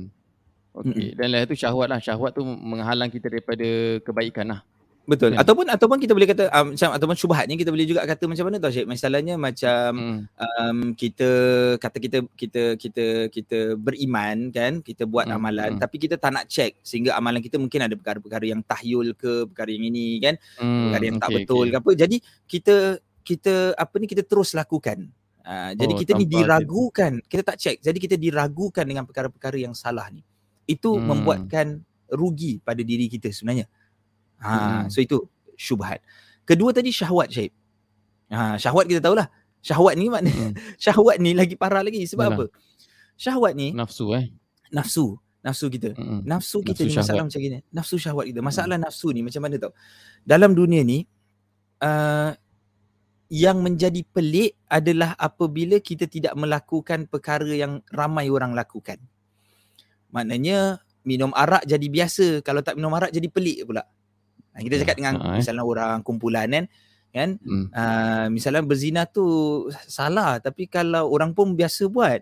Okey. 0.77 1.17
Dan 1.17 1.33
lepas 1.33 1.49
tu 1.49 1.57
syahwat 1.57 1.89
lah. 1.89 1.99
Syahwat 1.99 2.37
tu 2.37 2.45
menghalang 2.45 3.09
kita 3.09 3.33
daripada 3.33 3.65
kebaikan 4.05 4.53
lah. 4.53 4.61
Betul. 5.07 5.39
Kan? 5.39 5.47
Ataupun 5.47 5.71
ataupun 5.71 6.03
kita 6.03 6.19
boleh 6.19 6.27
kata 6.27 6.51
um, 6.51 6.75
macam 6.75 6.91
ataupun 6.91 7.15
syubhat 7.15 7.47
ni 7.47 7.55
kita 7.55 7.71
boleh 7.71 7.87
juga 7.87 8.03
kata 8.03 8.27
macam 8.27 8.51
mana 8.51 8.59
tau 8.59 8.75
Syed? 8.75 8.91
Masalahnya 8.91 9.39
macam 9.39 9.89
Hmm. 9.95 10.19
um, 10.35 10.79
kita 10.99 11.31
kata 11.79 11.97
kita 12.03 12.19
kita 12.35 12.63
kita 12.75 13.05
kita 13.31 13.59
beriman 13.79 14.51
kan 14.51 14.83
kita 14.83 15.07
buat 15.07 15.31
Hmm, 15.31 15.39
amalan 15.39 15.79
hmm. 15.79 15.81
tapi 15.81 16.03
kita 16.03 16.19
tak 16.19 16.35
nak 16.35 16.51
check 16.51 16.75
sehingga 16.83 17.15
amalan 17.15 17.39
kita 17.39 17.55
mungkin 17.55 17.87
ada 17.87 17.95
perkara-perkara 17.95 18.51
yang 18.51 18.67
tahyul 18.67 19.15
ke 19.15 19.47
perkara 19.47 19.71
yang 19.71 19.87
ini 19.87 20.19
kan 20.19 20.35
Hmm, 20.59 20.91
perkara 20.91 21.05
yang 21.07 21.19
tak 21.23 21.29
okey, 21.31 21.37
betul 21.39 21.55
okey. 21.63 21.71
ke 21.71 21.77
apa 21.79 21.91
jadi 21.95 22.17
kita 22.51 22.77
kita 23.23 23.55
apa 23.79 23.95
ni 24.03 24.07
kita 24.11 24.23
terus 24.27 24.59
lakukan 24.59 25.07
uh, 25.47 25.71
jadi 25.71 25.93
Oh, 25.95 25.99
kita 26.03 26.13
ni 26.19 26.27
diragukan 26.27 27.23
kita 27.31 27.43
tak 27.47 27.63
check 27.63 27.79
jadi 27.79 27.95
kita 27.95 28.19
diragukan 28.19 28.83
dengan 28.83 29.07
perkara-perkara 29.07 29.55
yang 29.55 29.71
salah 29.71 30.11
ni 30.11 30.26
itu 30.67 30.91
Hmm. 30.95 31.07
membuatkan 31.09 31.67
rugi 32.07 32.59
pada 32.61 32.83
diri 32.83 33.07
kita 33.07 33.31
sebenarnya 33.31 33.67
ha 34.39 34.85
Hmm. 34.85 34.93
so 34.93 35.01
itu 35.01 35.25
syubhat 35.57 36.03
kedua 36.43 36.71
tadi 36.71 36.91
syahwat 36.91 37.31
Syed 37.31 37.51
ha 38.29 38.55
syahwat 38.59 38.87
kita 38.87 39.01
tahulah 39.01 39.27
syahwat 39.63 39.95
ni 39.99 40.07
makna 40.07 40.31
Hmm. 40.31 40.53
syahwat 40.83 41.17
ni 41.19 41.33
lagi 41.33 41.55
parah 41.57 41.83
lagi 41.83 42.03
sebab 42.07 42.27
Yalah. 42.31 42.39
apa 42.39 42.45
syahwat 43.17 43.53
ni 43.57 43.73
Nafsu 43.73 44.13
eh. 44.15 44.29
nafsu 44.71 45.17
nafsu 45.43 45.67
kita 45.71 45.95
Hmm. 45.95 46.27
Nafsu 46.27 46.59
kita 46.61 46.83
Nafsu 46.83 46.91
ni 46.91 46.95
masalah 46.95 47.07
syahwat. 47.07 47.19
Hmm. 47.23 47.27
macam 47.31 47.41
gini. 47.41 47.59
Nafsu 47.71 47.95
syahwat 48.03 48.25
kita. 48.27 48.41
Masalah 48.43 48.77
nafsu 48.83 49.09
ni 49.15 49.23
macam 49.23 49.41
mana 49.47 49.55
tau? 49.63 49.73
Dalam 50.27 50.59
dunia 50.59 50.83
ni 50.83 51.07
uh, 51.79 52.35
yang 53.31 53.59
menjadi 53.63 54.03
pelik 54.11 54.59
adalah 54.67 55.15
apabila 55.15 55.79
kita 55.79 56.07
tidak 56.07 56.35
melakukan 56.35 57.07
perkara 57.07 57.47
yang 57.47 57.79
ramai 57.95 58.27
orang 58.27 58.55
lakukan. 58.59 58.99
Maknanya 60.11 60.81
minum 61.03 61.31
arak 61.33 61.63
jadi 61.65 61.87
biasa, 61.87 62.43
kalau 62.43 62.61
tak 62.61 62.75
minum 62.75 62.91
arak 62.95 63.15
jadi 63.15 63.31
pelik 63.31 63.67
pula. 63.67 63.87
Ha, 64.53 64.65
kita 64.65 64.75
Ya, 64.77 64.81
cakap 64.83 64.97
dengan 64.99 65.15
ha, 65.21 65.27
eh. 65.35 65.45
misalnya 65.45 65.63
orang 65.63 66.01
kumpulan 66.03 66.49
kan, 66.49 66.65
kan 67.13 67.29
Hmm. 67.41 67.67
uh, 67.73 68.27
misalnya 68.29 68.61
berzina 68.65 69.05
tu 69.05 69.25
salah 69.85 70.37
tapi 70.41 70.65
kalau 70.69 71.09
orang 71.09 71.33
pun 71.33 71.53
biasa 71.53 71.89
buat 71.89 72.21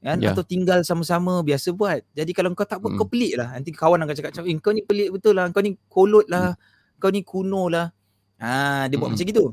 kan 0.00 0.20
Ya. 0.20 0.32
atau 0.32 0.44
tinggal 0.44 0.84
sama-sama 0.84 1.40
biasa 1.40 1.72
buat 1.72 2.00
jadi 2.12 2.28
kalau 2.32 2.52
kau 2.52 2.68
tak 2.68 2.80
buat 2.80 2.92
Hmm. 2.96 3.00
kau 3.00 3.08
pelik 3.08 3.36
lah 3.40 3.56
nanti 3.56 3.72
kawan 3.72 4.04
akan 4.04 4.14
cakap 4.16 4.44
eh, 4.44 4.56
kau 4.60 4.72
ni 4.72 4.84
pelik 4.84 5.12
betul 5.16 5.32
lah 5.36 5.48
kau 5.52 5.64
ni 5.64 5.76
kolot 5.88 6.24
lah 6.28 6.54
kau 6.96 7.08
ni 7.08 7.20
kuno 7.24 7.68
lah 7.68 7.88
ha, 8.36 8.84
dia 8.88 8.96
buat 8.96 9.12
Hmm. 9.12 9.16
macam 9.16 9.26
gitu 9.28 9.44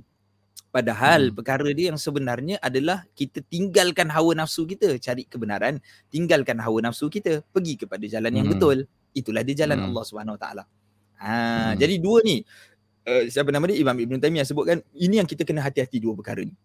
padahal 0.74 1.30
Hmm. 1.30 1.38
perkara 1.38 1.70
dia 1.70 1.94
yang 1.94 2.02
sebenarnya 2.02 2.58
adalah 2.58 3.06
kita 3.14 3.46
tinggalkan 3.46 4.10
hawa 4.10 4.34
nafsu 4.34 4.66
kita 4.66 4.98
cari 4.98 5.30
kebenaran 5.30 5.78
tinggalkan 6.10 6.58
hawa 6.58 6.82
nafsu 6.82 7.14
kita 7.14 7.46
pergi 7.54 7.86
kepada 7.86 8.02
jalan 8.10 8.34
yang 8.34 8.50
Hmm. 8.50 8.58
betul 8.58 8.78
itulah 9.14 9.46
dia 9.46 9.54
jalan 9.54 9.78
Hmm. 9.78 9.88
Allah 9.94 10.04
Subhanahu 10.10 10.36
Wa 10.36 10.42
Taala 10.42 10.64
ha, 11.22 11.36
Hmm. 11.38 11.74
jadi 11.78 11.96
dua 12.02 12.26
ni 12.26 12.42
uh, 13.06 13.24
siapa 13.30 13.54
nama 13.54 13.70
dia 13.70 13.78
Imam 13.78 13.94
Ibn 13.94 14.18
Taimiyah 14.18 14.50
sebutkan 14.50 14.82
ini 14.98 15.22
yang 15.22 15.30
kita 15.30 15.46
kena 15.46 15.62
hati-hati 15.62 16.02
dua 16.02 16.18
perkara 16.18 16.42
ni. 16.42 16.58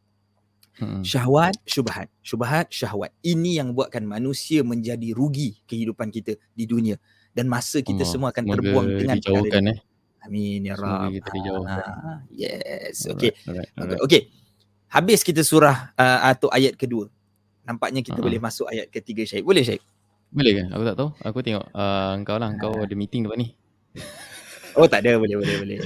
Hmm. 0.79 1.03
Syahwat, 1.03 1.59
syubhat. 1.67 2.07
Syubhat, 2.23 2.71
syahwat. 2.71 3.11
Ini 3.27 3.59
yang 3.59 3.75
buatkan 3.75 4.07
manusia 4.07 4.63
menjadi 4.63 5.11
rugi 5.11 5.59
kehidupan 5.67 6.07
kita 6.15 6.39
di 6.55 6.71
dunia. 6.71 6.95
Dan 7.35 7.51
masa 7.51 7.83
kita 7.83 8.07
Allah, 8.07 8.11
semua 8.15 8.29
akan 8.31 8.47
semoga 8.47 8.55
terbuang 8.63 8.87
dengan 8.95 9.17
perkara 9.19 9.39
ini. 9.43 9.51
eh. 9.75 9.79
Amin 10.29 10.61
ya 10.63 10.75
Semoga 10.77 10.97
Rab. 11.01 11.11
kita. 11.11 11.31
Ah, 11.65 12.19
yes. 12.31 12.97
Okay. 13.09 13.33
Alright, 13.43 13.71
alright, 13.75 14.01
Okay. 14.01 14.23
Habis 14.89 15.21
kita 15.21 15.41
surah 15.41 15.93
uh, 15.93 16.21
atau 16.27 16.49
ayat 16.49 16.73
kedua. 16.73 17.09
Nampaknya 17.65 18.01
kita 18.01 18.17
Ha-ha. 18.17 18.25
boleh 18.25 18.39
masuk 18.39 18.65
ayat 18.65 18.89
ketiga 18.89 19.25
Syed. 19.25 19.45
Boleh 19.45 19.61
Syed? 19.61 19.81
Boleh 20.29 20.53
ke? 20.55 20.63
Aku 20.69 20.83
tak 20.85 20.97
tahu. 20.97 21.11
Aku 21.21 21.39
tengok 21.41 21.65
uh, 21.71 22.13
kau 22.23 22.37
lah. 22.37 22.53
Kau 22.55 22.73
Ah. 22.75 22.85
ada 22.85 22.95
meeting 22.95 23.25
depan 23.25 23.37
ni. 23.39 23.49
Oh 24.73 24.85
tak 24.85 25.03
ada. 25.03 25.17
Boleh, 25.17 25.37
boleh, 25.37 25.57
boleh. 25.59 25.79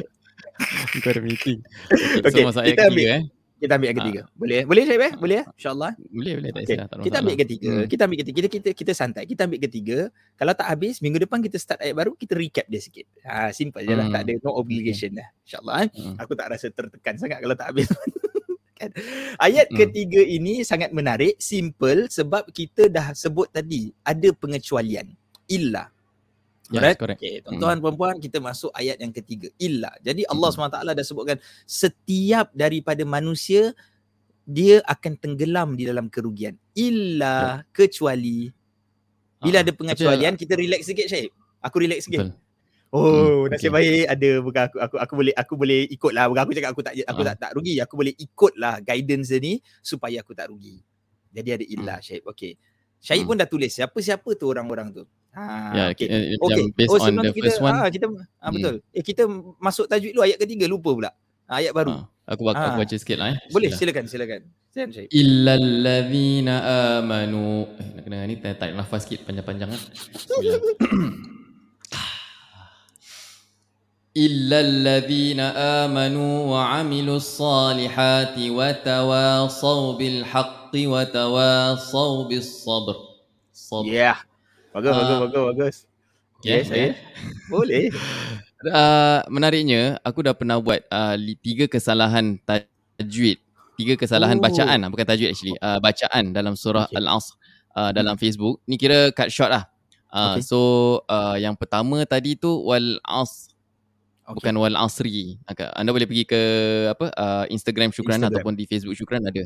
Kau 1.02 1.10
ada 1.10 1.18
meeting. 1.18 1.58
Okay, 1.88 2.22
Okay, 2.22 2.42
so 2.42 2.46
masuk 2.46 2.62
ayat 2.62 2.70
kita 2.72 2.82
ketiga 2.84 2.90
ambil- 2.92 3.10
eh. 3.10 3.22
Kita 3.62 3.78
ambil 3.78 3.88
ayat 3.94 3.98
ketiga. 4.02 4.20
Boleh? 4.34 4.60
Boleh 4.66 4.82
Syed 4.82 4.98
eh? 4.98 5.12
Boleh 5.14 5.36
eh? 5.38 5.46
InsyaAllah. 5.54 5.92
Boleh, 6.10 6.32
boleh. 6.34 6.50
Tak 6.50 6.62
Okay. 6.62 6.74
salah. 6.74 6.88
Tak 6.90 6.98
Kita 7.06 7.16
ambil 7.22 7.36
ketiga. 7.38 7.70
Hmm. 7.70 7.86
Kita 7.86 8.02
ambil 8.02 8.18
ketiga. 8.18 8.36
Kita, 8.42 8.48
kita, 8.50 8.68
kita 8.74 8.92
santai. 8.92 9.22
Kita 9.30 9.40
ambil 9.46 9.60
ketiga. 9.62 9.98
Kalau 10.34 10.52
tak 10.58 10.66
habis, 10.66 10.98
minggu 10.98 11.18
depan 11.22 11.38
kita 11.38 11.56
start 11.62 11.78
ayat 11.78 11.94
baru, 11.94 12.18
kita 12.18 12.34
recap 12.34 12.66
dia 12.66 12.80
sikit. 12.82 13.06
Ha, 13.22 13.54
simple 13.54 13.86
je 13.86 13.94
lah. 13.94 14.10
Hmm. 14.10 14.14
Tak 14.18 14.22
ada 14.26 14.32
no 14.42 14.50
obligation 14.58 15.14
dah. 15.14 15.28
InsyaAllah. 15.46 15.76
Eh? 15.78 15.88
Hmm. 15.94 16.14
Aku 16.18 16.32
tak 16.34 16.46
rasa 16.50 16.66
tertekan 16.74 17.14
sangat 17.22 17.38
kalau 17.38 17.54
tak 17.54 17.70
habis. 17.70 17.86
kan? 18.82 18.90
Ayat 19.38 19.70
Hmm. 19.70 19.78
ketiga 19.78 20.20
ini 20.20 20.66
sangat 20.66 20.90
menarik, 20.90 21.38
simple 21.38 22.10
sebab 22.10 22.50
kita 22.50 22.90
dah 22.90 23.14
sebut 23.14 23.46
tadi 23.46 23.94
ada 24.02 24.26
pengecualian. 24.34 25.06
Illa. 25.46 25.86
Yes, 26.72 26.80
Alright? 26.80 26.98
correct. 26.98 27.20
Okay, 27.20 27.34
tuan-tuan 27.40 27.76
Hmm. 27.76 27.82
puan-puan 27.84 28.16
kita 28.16 28.38
masuk 28.38 28.72
ayat 28.72 28.96
yang 28.96 29.12
ketiga. 29.12 29.52
Illa. 29.56 29.92
Jadi 30.00 30.24
Allah 30.24 30.48
SWT 30.48 30.72
dah 30.90 31.04
sebutkan 31.04 31.36
setiap 31.62 32.48
daripada 32.50 33.04
manusia 33.04 33.76
dia 34.42 34.82
akan 34.84 35.12
tenggelam 35.14 35.76
di 35.76 35.84
dalam 35.84 36.08
kerugian. 36.08 36.56
Illa 36.72 37.62
kecuali 37.70 38.50
bila 39.38 39.58
Ah, 39.58 39.62
ada 39.62 39.72
pengecualian 39.72 40.34
kita 40.34 40.54
relax 40.54 40.86
sikit 40.86 41.06
Syed. 41.06 41.30
Aku 41.60 41.76
relax 41.78 42.06
sikit. 42.06 42.26
Betul. 42.26 42.40
Oh, 42.92 43.48
Hmm, 43.48 43.56
nasib 43.56 43.72
okay. 43.72 43.72
baik 43.72 44.04
ada 44.06 44.28
bukan 44.38 44.62
aku 44.62 44.76
aku 44.78 44.96
aku 45.00 45.12
boleh 45.16 45.34
aku 45.34 45.54
boleh 45.56 45.80
ikut 45.88 46.12
lah. 46.12 46.28
Bukan 46.28 46.42
aku 46.42 46.52
cakap 46.52 46.70
aku 46.70 46.82
tak 46.82 46.92
aku 46.98 47.20
Ah. 47.20 47.26
tak 47.32 47.36
tak 47.38 47.50
rugi. 47.56 47.74
Aku 47.80 47.94
boleh 47.96 48.12
ikut 48.12 48.52
lah 48.54 48.74
guidance 48.80 49.32
dia 49.32 49.40
ni 49.40 49.52
supaya 49.80 50.20
aku 50.20 50.32
tak 50.32 50.48
rugi. 50.48 50.76
Jadi 51.30 51.48
ada 51.48 51.64
illa 51.64 51.94
Syed. 51.98 52.20
Okay. 52.26 52.60
Syed 52.98 53.24
Hmm. 53.24 53.28
pun 53.28 53.36
dah 53.40 53.48
tulis 53.48 53.72
siapa-siapa 53.72 54.28
tu 54.34 54.44
orang-orang 54.46 54.92
tu. 54.92 55.04
Ha, 55.37 55.43
Ya, 55.69 55.83
okay. 55.93 56.09
okay. 56.09 56.33
Okay. 56.33 56.55
yang 56.57 56.69
based 56.73 56.89
oh, 56.89 56.97
on 56.97 57.01
sebelum 57.05 57.21
the 57.21 57.29
tu 57.29 57.35
kita, 57.37 57.45
first 57.45 57.61
one. 57.61 57.73
Ah, 57.73 57.89
kita 57.93 58.05
ah, 58.09 58.49
Hmm. 58.49 58.53
betul. 58.57 58.75
Eh 58.89 59.03
kita 59.05 59.23
masuk 59.61 59.85
tajuk 59.85 60.09
dulu 60.09 60.21
ayat 60.25 60.37
ketiga 60.41 60.65
lupa 60.65 60.89
pula. 60.89 61.09
Ah, 61.45 61.61
ayat 61.61 61.71
baru. 61.77 61.93
Ah, 61.93 62.03
aku, 62.25 62.41
aku, 62.43 62.57
aku 62.57 62.69
Ah. 62.73 62.77
baca 62.81 62.95
sikit 62.97 63.17
lah 63.21 63.27
eh. 63.31 63.37
Boleh 63.53 63.69
Bismillah. 63.69 63.77
silakan 63.77 64.05
silakan. 64.09 64.41
Silakan 64.73 64.89
Syed. 64.97 65.07
Illa 65.13 65.53
allazina 65.55 66.55
amanu. 66.97 67.69
Eh, 67.77 67.87
nak 67.93 68.01
kena 68.03 68.25
ni 68.25 68.35
tak 68.37 68.57
tarik 68.57 68.73
nafas 68.73 69.05
sikit 69.05 69.29
panjang-panjang 69.29 69.69
kan. 69.69 69.81
Bismillah. 70.09 70.61
إلا 74.17 74.59
الذين 74.61 75.37
آمنوا 75.85 76.35
وعملوا 76.49 77.17
الصالحات 77.17 78.35
وتواصوا 78.39 79.85
بالحق 79.93 80.73
وتواصوا 80.73 82.15
بالصبر 82.25 82.95
صبر 83.53 83.85
Yeah. 83.93 84.17
Bagus 84.72 84.90
Ah. 84.90 84.98
bagus 84.98 85.18
bagus 85.20 85.42
bagus. 85.52 85.76
Yeah, 86.42 86.58
Yes, 86.58 86.66
saya. 86.68 86.88
Boleh. 87.46 87.94
Uh, 88.66 89.20
menariknya 89.34 90.02
aku 90.02 90.26
dah 90.26 90.34
pernah 90.34 90.58
buat 90.58 90.82
uh, 90.90 91.14
tiga 91.38 91.70
kesalahan 91.70 92.34
tajwid 92.42 93.38
tiga 93.78 93.94
kesalahan 93.94 94.38
Oh. 94.38 94.42
bacaan 94.42 94.78
lah 94.82 94.88
bukan 94.90 95.06
tajwid 95.06 95.30
actually 95.34 95.54
uh, 95.62 95.78
bacaan 95.78 96.34
dalam 96.34 96.54
surah 96.58 96.86
Okay. 96.90 96.98
Al-Asr 96.98 97.34
uh, 97.74 97.90
dalam 97.94 98.14
Facebook 98.18 98.58
ni 98.66 98.74
kira 98.76 99.10
cut 99.14 99.30
short 99.30 99.50
lah 99.50 99.64
uh, 100.10 100.34
Okay. 100.34 100.42
so 100.46 100.58
uh, 101.06 101.34
yang 101.38 101.54
pertama 101.54 102.02
tadi 102.04 102.34
tu 102.34 102.50
wal 102.62 102.98
asr 103.06 103.50
Okay. 104.22 104.38
bukan 104.38 104.54
wal 104.62 104.76
asri 104.78 105.34
anda 105.74 105.90
boleh 105.90 106.06
pergi 106.06 106.22
ke 106.22 106.40
apa 106.94 107.06
uh, 107.18 107.44
Instagram 107.50 107.90
Syukran 107.90 108.22
Instagram. 108.22 108.30
ataupun 108.38 108.54
di 108.54 108.64
Facebook 108.70 108.94
Syukran 108.94 109.22
ada 109.26 109.42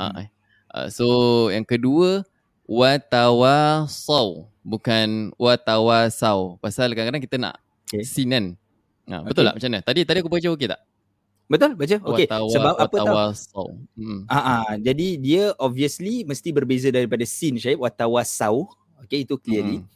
uh, 0.00 0.08
Hmm. 0.08 0.24
uh, 0.72 0.86
so 0.88 1.06
yang 1.52 1.68
kedua 1.68 2.24
watawasaw 2.64 4.48
bukan 4.66 5.30
watawasau 5.36 6.58
pasal 6.58 6.90
kadang-kadang 6.90 7.22
kita 7.22 7.38
nak 7.38 7.54
Okay. 7.86 8.02
sin 8.02 8.28
kan 8.28 8.46
Ha, 9.06 9.22
betul 9.22 9.46
Okay. 9.46 9.46
tak 9.46 9.54
macam 9.54 9.68
mana? 9.70 9.80
Tadi 9.80 10.00
tadi 10.02 10.18
aku 10.18 10.26
baca 10.28 10.48
okey 10.50 10.66
tak? 10.66 10.80
Betul 11.46 11.70
baca. 11.72 11.94
Okey. 12.02 12.26
Watawa- 12.26 12.50
Sebab 12.50 12.74
apa 12.74 12.82
tahu? 12.82 12.94
watawasau. 13.06 13.66
Hmm. 13.94 14.20
Ah, 14.26 14.34
ah, 14.42 14.72
jadi 14.76 15.08
dia 15.14 15.42
obviously 15.56 16.26
mesti 16.26 16.50
berbeza 16.50 16.90
daripada 16.90 17.22
sin 17.22 17.54
Syed 17.54 17.78
watawasau. 17.78 18.66
Okey 18.98 19.22
itu 19.22 19.38
clearly. 19.38 19.78
Hmm. 19.78 19.86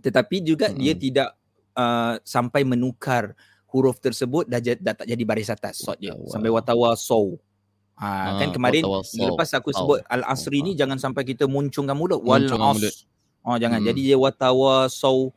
Tetapi 0.00 0.40
juga 0.40 0.72
dia 0.72 0.96
Mm-mm. 0.96 1.04
tidak 1.04 1.28
uh, 1.76 2.16
sampai 2.24 2.64
menukar 2.64 3.36
huruf 3.68 4.00
tersebut 4.00 4.48
dah, 4.48 4.64
dah 4.64 4.94
tak 4.94 5.04
jadi 5.04 5.22
baris 5.22 5.52
atas 5.52 5.76
sod 5.76 6.00
dia 6.00 6.16
sampai 6.24 6.48
watawasau. 6.48 7.36
Ha, 7.94 8.08
Ah, 8.32 8.40
kan 8.40 8.48
kemarin 8.48 8.80
watawasau. 8.80 9.12
minggu 9.12 9.28
lepas 9.28 9.50
aku 9.52 9.68
sebut 9.70 10.00
al-asri 10.08 10.64
ni 10.64 10.72
jangan 10.72 10.96
sampai 10.96 11.20
kita 11.22 11.44
muncungkan 11.44 11.92
mulut 11.92 12.24
wal 12.24 12.40
as. 12.40 13.04
Oh 13.48 13.56
jangan. 13.56 13.80
Hmm. 13.80 13.88
Jadi 13.88 14.12
dia 14.12 14.16
watawasau. 14.20 15.32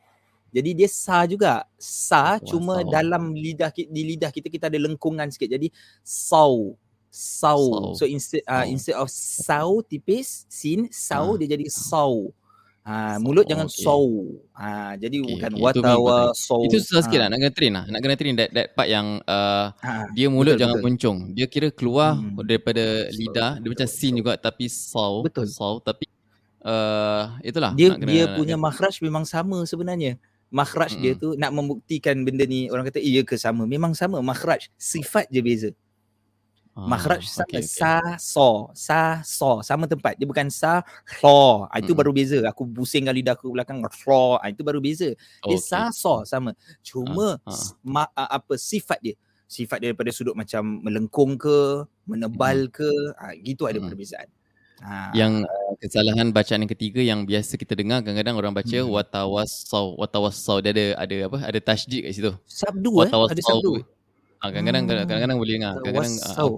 Jadi 0.51 0.69
dia 0.75 0.89
sa 0.91 1.23
juga. 1.23 1.63
Sa 1.79 2.35
Watawasau. 2.35 2.43
cuma 2.43 2.83
dalam 2.83 3.31
lidah 3.31 3.71
di 3.71 4.01
lidah 4.03 4.27
kita 4.27 4.51
kita 4.51 4.67
ada 4.67 4.75
lengkungan 4.75 5.31
sikit. 5.31 5.47
Jadi 5.47 5.71
sau. 6.03 6.75
Sau. 7.07 7.95
Sau. 7.95 7.95
So 7.95 8.03
instead 8.03 8.43
uh, 8.43 8.67
Sau. 8.67 8.67
instead 8.67 8.97
of 8.99 9.07
sau 9.07 9.69
tipis 9.79 10.43
sin 10.51 10.91
sau 10.91 11.35
Ah. 11.35 11.39
dia 11.39 11.55
jadi 11.55 11.71
sau. 11.71 12.35
Ha, 12.81 13.13
Sau, 13.15 13.21
mulut 13.21 13.45
jangan 13.45 13.69
okay. 13.69 13.83
sau. 13.85 14.03
Ha, 14.57 14.97
jadi 14.97 15.21
Okay, 15.21 15.29
bukan 15.37 15.51
okay. 15.53 15.63
Watawa 15.69 16.17
sau. 16.33 16.65
Itu 16.65 16.81
susah 16.81 17.05
sikit 17.05 17.19
ha, 17.21 17.23
lah 17.23 17.27
nak 17.29 17.37
kena 17.39 17.53
train 17.53 17.73
lah. 17.77 17.83
Nak 17.85 17.99
kena 18.01 18.15
train 18.17 18.35
that, 18.35 18.49
that 18.51 18.67
part 18.73 18.89
yang 18.89 19.21
uh, 19.23 19.69
ha. 19.85 20.09
dia 20.11 20.27
mulut 20.27 20.57
Betul, 20.57 20.61
jangan 20.65 20.77
betul. 20.81 20.85
muncung. 20.89 21.17
Dia 21.31 21.45
kira 21.45 21.69
keluar 21.69 22.17
Hmm. 22.17 22.41
daripada 22.43 23.07
Sau, 23.07 23.15
lidah. 23.21 23.51
Dia 23.55 23.61
betul, 23.61 23.71
macam 23.77 23.87
sin 23.87 24.11
betul. 24.11 24.19
juga 24.19 24.31
tapi 24.35 24.65
sau. 24.67 25.13
Betul. 25.21 25.45
Sau 25.47 25.77
tapi 25.79 26.09
uh, 26.61 27.37
itulah. 27.41 27.71
Dia 27.73 27.93
kena, 27.93 28.07
dia 28.07 28.23
punya 28.33 28.55
kena- 28.55 28.65
makhraj 28.69 28.95
memang 29.01 29.25
sama 29.25 29.65
sebenarnya. 29.65 30.17
Makhraj 30.51 30.99
dia 30.99 31.15
Mm-mm. 31.15 31.21
tu 31.21 31.27
nak 31.39 31.51
membuktikan 31.55 32.17
benda 32.27 32.43
ni 32.43 32.67
orang 32.67 32.83
kata 32.83 32.99
iya 32.99 33.23
ke 33.23 33.39
sama. 33.39 33.63
Memang 33.63 33.95
sama 33.95 34.19
makhraj. 34.19 34.67
Sifat 34.75 35.31
je 35.31 35.39
beza. 35.39 35.71
Ah, 36.71 36.87
Makhraj 36.87 37.27
sama 37.27 37.51
okay, 37.51 37.59
okay. 37.59 37.67
sa 37.67 37.93
so 38.15 38.71
sa 38.71 39.19
so 39.27 39.59
sama 39.59 39.91
tempat 39.91 40.15
dia 40.15 40.23
bukan 40.23 40.47
sa 40.47 40.79
so 41.19 41.67
ah, 41.67 41.75
itu 41.83 41.91
Mm-mm. 41.91 41.99
baru 41.99 42.11
beza 42.15 42.39
aku 42.47 42.63
pusingkan 42.63 43.11
lidah 43.11 43.35
aku 43.35 43.51
belakang 43.51 43.83
so 43.91 44.39
ah, 44.39 44.47
itu 44.47 44.63
baru 44.63 44.79
beza 44.79 45.11
dia 45.43 45.59
Okay. 45.59 45.59
sa 45.59 45.91
so 45.91 46.23
sama 46.23 46.55
cuma 46.79 47.35
Ah, 47.43 47.51
ah. 47.51 47.75
ma, 47.83 48.03
ah, 48.15 48.39
apa 48.39 48.55
sifat 48.55 49.03
dia 49.03 49.19
sifat 49.51 49.83
dia 49.83 49.91
daripada 49.91 50.15
sudut 50.15 50.31
macam 50.31 50.63
melengkung 50.79 51.35
ke 51.35 51.83
menebal 52.07 52.71
ke 52.71 52.87
ah, 53.19 53.35
gitu 53.35 53.67
ada 53.67 53.75
Mm-mm. 53.75 53.91
perbezaan 53.91 54.31
ah, 54.81 55.13
Yang 55.13 55.45
uh, 55.45 55.73
kesalahan 55.77 56.27
bacaan 56.29 56.61
yang 56.65 56.71
ketiga 56.71 57.01
yang 57.01 57.19
biasa 57.23 57.55
kita 57.55 57.73
dengar 57.73 58.01
kadang-kadang 58.01 58.35
orang 58.35 58.53
baca 58.53 58.77
Hmm. 58.77 58.91
watawasau. 58.91 59.95
Watawasau 59.95 60.57
dia 60.59 60.71
ada 60.73 60.85
ada 60.99 61.15
apa? 61.29 61.37
Ada 61.47 61.59
tasjid 61.61 62.01
kat 62.03 62.11
situ. 62.13 62.31
sabdu 62.45 62.91
eh 63.01 63.09
ada 63.09 63.41
sabdu 63.41 63.81
Ah, 64.41 64.49
kadang-kadang 64.49 64.89
Hmm. 64.89 65.05
kadang-kadang 65.05 65.37
boleh 65.37 65.53
dengar. 65.55 65.73
Kadang-kadang 65.79 66.15
uh, 66.17 66.57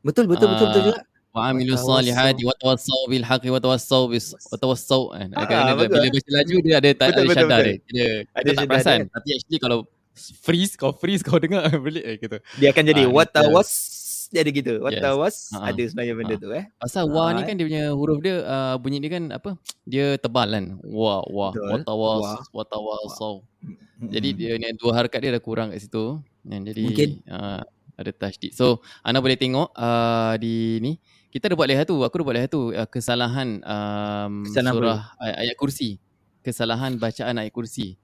betul 0.00 0.24
betul 0.26 0.48
betul 0.50 0.66
betul 0.66 0.80
Ah, 0.80 0.86
juga 0.88 1.00
wa 1.30 1.40
amilu 1.46 1.74
salihati 1.78 2.42
wa 2.42 2.54
tawassau 2.58 3.00
bil 3.06 3.22
haqqi 3.22 3.48
wa 3.54 3.60
tawassau 3.62 4.08
bis 4.08 4.32
wa 4.34 4.56
tawassau 4.56 5.12
kan. 5.12 5.28
Ah, 5.36 5.44
Kadang-kadang 5.44 5.76
bagus. 5.78 5.92
bila 5.94 6.08
baca 6.10 6.30
laju 6.34 6.56
dia 6.64 6.74
ada 6.80 6.90
ta- 6.96 7.06
Betul, 7.12 7.22
ada 7.22 7.34
syadar 7.36 7.58
dia. 7.62 7.76
Dia, 7.86 8.08
Ada 8.34 8.48
tak 8.50 8.64
perasan. 8.66 8.98
Tapi 9.06 9.28
actually 9.36 9.58
kalau 9.60 9.78
freeze 10.42 10.72
kau 10.74 10.90
freeze 10.92 11.22
kau 11.22 11.38
dengar 11.38 11.64
belik 11.84 12.04
eh, 12.04 12.16
gitu. 12.18 12.36
dia 12.56 12.68
akan 12.72 12.82
jadi 12.82 13.02
Ah, 13.06 13.12
watawas 13.14 13.68
dia 14.30 14.46
ada 14.46 14.50
gitu 14.54 14.72
Yes. 14.78 14.82
watawas 14.86 15.36
Ah, 15.52 15.74
ada 15.74 15.82
sebenarnya 15.82 16.14
benda 16.14 16.34
ah. 16.34 16.40
tu 16.40 16.48
eh 16.54 16.64
Pasal 16.78 17.04
wa 17.10 17.34
ni 17.34 17.42
Ah, 17.42 17.46
kan 17.50 17.54
dia 17.58 17.66
punya 17.66 17.84
huruf 17.90 18.18
dia 18.22 18.36
uh, 18.46 18.74
bunyi 18.78 19.02
dia 19.02 19.10
kan 19.18 19.24
apa? 19.34 19.50
Dia 19.84 20.14
tebal 20.22 20.48
kan. 20.54 20.64
Wa 20.86 21.26
wa 21.26 21.50
Betul. 21.50 21.66
wa 21.66 21.76
tawas 21.82 22.22
Wa. 22.22 22.34
wa 22.54 22.62
tawasau. 22.64 23.34
Mm-mm. 23.66 24.08
Jadi 24.08 24.28
dia 24.32 24.52
ni 24.54 24.70
dua 24.78 24.94
harakat 24.96 25.18
dia 25.18 25.30
dah 25.34 25.42
kurang 25.42 25.74
kat 25.74 25.82
situ. 25.82 26.22
Dan 26.46 26.62
jadi 26.62 26.82
Mungkin. 26.86 27.10
uh, 27.26 27.60
ada 27.98 28.10
tasydid. 28.14 28.54
So 28.54 28.80
anda 29.02 29.18
boleh 29.18 29.34
tengok 29.36 29.74
uh, 29.74 30.38
di 30.38 30.78
ni 30.78 30.96
kita 31.34 31.50
ada 31.50 31.58
buat 31.58 31.66
lihat 31.66 31.90
tu. 31.90 31.98
Aku 32.00 32.14
dah 32.22 32.24
buat 32.24 32.36
lihat 32.38 32.50
tu 32.54 32.70
uh, 32.70 32.86
kesalahan 32.86 33.60
um, 33.66 34.46
Kesalahan 34.46 34.74
surah 34.78 35.00
ayat, 35.20 35.36
ayat 35.42 35.56
kursi. 35.58 35.98
Kesalahan 36.40 36.96
bacaan 36.96 37.34
ayat 37.36 37.50
kursi. 37.52 37.98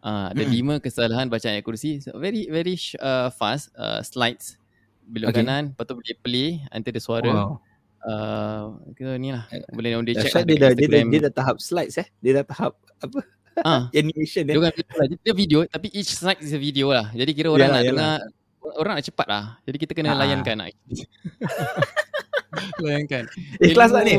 Uh, 0.00 0.30
ada 0.30 0.38
Mm-mm. 0.40 0.54
lima 0.54 0.74
kesalahan 0.78 1.26
bacaan 1.28 1.58
ayat 1.58 1.66
kursi. 1.66 1.98
So, 1.98 2.14
very 2.16 2.46
very 2.46 2.78
uh, 3.02 3.28
fast 3.34 3.74
uh, 3.74 4.00
slides. 4.06 4.56
Belok 5.04 5.28
Okay. 5.30 5.44
kanan, 5.44 5.64
lepas 5.72 5.84
tu 5.84 5.94
boleh 5.94 6.16
play 6.18 6.48
nanti 6.68 6.88
ada 6.88 7.00
suara. 7.00 7.28
Wow. 7.28 7.50
Uh, 8.04 8.64
ke 8.92 9.16
ni 9.16 9.32
lah. 9.32 9.48
Boleh 9.72 9.96
dia 10.04 10.20
check 10.20 10.28
Dahsyat 10.28 10.34
lah 10.36 10.44
dia, 10.44 10.56
dah, 10.60 10.70
dia, 10.76 10.86
dah, 10.88 11.02
dia 11.08 11.20
dah 11.24 11.32
tahap 11.32 11.56
slides 11.56 11.96
eh. 11.96 12.08
Dia 12.20 12.40
dah 12.40 12.44
tahap 12.44 12.72
apa 13.00 13.20
Ah, 13.62 13.86
animation 13.96 14.44
Dia 14.44 14.52
eh. 14.52 14.56
bukan 14.58 14.72
video 14.74 14.94
lah. 14.98 15.06
Dia 15.22 15.32
video 15.32 15.58
tapi 15.64 15.86
each 15.92 16.12
slide 16.12 16.40
is 16.42 16.52
a 16.52 16.60
video 16.60 16.92
lah. 16.92 17.08
Jadi 17.12 17.30
kira 17.32 17.48
orang 17.48 17.70
Yalah, 17.70 17.76
nak 17.76 17.84
yalah. 17.86 18.16
dengar 18.20 18.76
orang 18.76 18.92
nak 18.98 19.04
cepat 19.04 19.26
lah. 19.28 19.44
Jadi 19.64 19.76
kita 19.80 19.92
kena 19.96 20.10
Ah. 20.12 20.18
layankan 20.20 20.56
lah. 20.58 20.68
Bayangkan. 22.82 23.24
Ikhlas 23.58 23.90
tak 23.90 24.02
ni? 24.04 24.14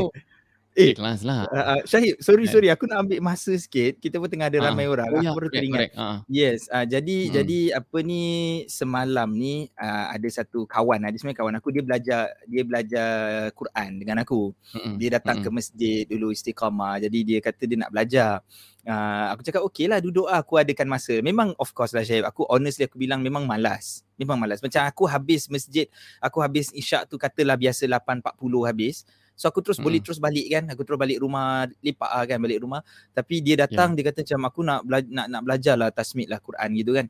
Eh, 0.76 0.92
kelas 0.92 1.24
lah. 1.24 1.48
Uh, 1.48 1.56
uh, 1.56 1.80
Syahid, 1.88 2.20
sorry 2.20 2.44
Eh. 2.44 2.52
sorry 2.52 2.68
aku 2.68 2.84
nak 2.84 3.08
ambil 3.08 3.24
masa 3.24 3.56
sikit. 3.56 3.96
Kita 3.96 4.20
pun 4.20 4.28
tengah 4.28 4.52
ada 4.52 4.60
Ah. 4.60 4.64
ramai 4.68 4.84
orang. 4.84 5.08
Oh, 5.08 5.16
aku 5.16 5.24
ya, 5.24 5.32
baru 5.32 5.48
teringat. 5.48 5.88
Ah. 5.96 6.20
Yes, 6.28 6.68
uh, 6.68 6.84
jadi 6.84 7.16
Hmm. 7.16 7.32
jadi 7.32 7.60
apa 7.80 7.98
ni 8.04 8.22
semalam 8.68 9.32
ni 9.32 9.72
uh, 9.72 10.12
ada 10.12 10.28
satu 10.28 10.68
kawan, 10.68 11.00
ada 11.00 11.16
sebenarnya 11.16 11.40
kawan 11.40 11.56
aku 11.56 11.72
dia 11.72 11.80
belajar 11.80 12.20
dia 12.44 12.62
belajar 12.62 13.08
Quran 13.56 13.90
dengan 13.96 14.20
aku. 14.20 14.52
Mm-mm. 14.76 15.00
Dia 15.00 15.16
datang 15.16 15.40
ke 15.40 15.48
Mm-mm. 15.48 15.56
masjid 15.56 16.04
dulu 16.04 16.28
istiqamah. 16.28 17.00
Jadi 17.00 17.18
dia 17.24 17.38
kata 17.40 17.62
dia 17.64 17.78
nak 17.80 17.90
belajar. 17.90 18.44
Uh, 18.86 19.34
aku 19.34 19.42
cakap 19.42 19.62
okey 19.66 19.88
lah 19.88 19.98
duduk 19.98 20.28
lah 20.28 20.44
aku 20.44 20.60
adakan 20.60 20.86
masa. 20.86 21.18
Memang 21.18 21.56
of 21.56 21.72
course 21.72 21.90
lah 21.90 22.04
Syahid. 22.04 22.22
Aku 22.22 22.44
honestly 22.46 22.84
aku 22.84 23.00
bilang 23.00 23.18
memang 23.18 23.48
malas. 23.48 24.04
Memang 24.14 24.36
malas. 24.36 24.60
Macam 24.60 24.84
aku 24.84 25.08
habis 25.08 25.48
masjid, 25.48 25.88
aku 26.20 26.38
habis 26.38 26.68
isyak 26.70 27.08
tu 27.08 27.16
katalah 27.16 27.56
biasa 27.56 27.88
8.40 27.88 28.22
habis. 28.62 29.02
So 29.36 29.52
aku 29.52 29.60
terus 29.60 29.76
boleh 29.76 30.00
Mm. 30.00 30.06
terus 30.08 30.16
balik 30.16 30.46
kan. 30.48 30.64
Aku 30.72 30.82
terus 30.82 30.96
balik 30.96 31.20
rumah, 31.20 31.68
lepak 31.84 32.08
lah 32.08 32.24
kan 32.24 32.40
balik 32.40 32.64
rumah. 32.64 32.80
Tapi 33.12 33.44
dia 33.44 33.54
datang 33.60 33.92
dia 33.92 34.08
kata 34.08 34.24
macam 34.24 34.40
aku 34.48 34.60
nak 34.64 34.80
bela- 34.82 35.10
nak 35.12 35.26
nak 35.28 35.40
belajar 35.44 35.74
lah 35.76 35.92
tasmid 35.92 36.26
lah 36.26 36.40
Quran 36.40 36.68
gitu 36.72 36.96
kan. 36.96 37.06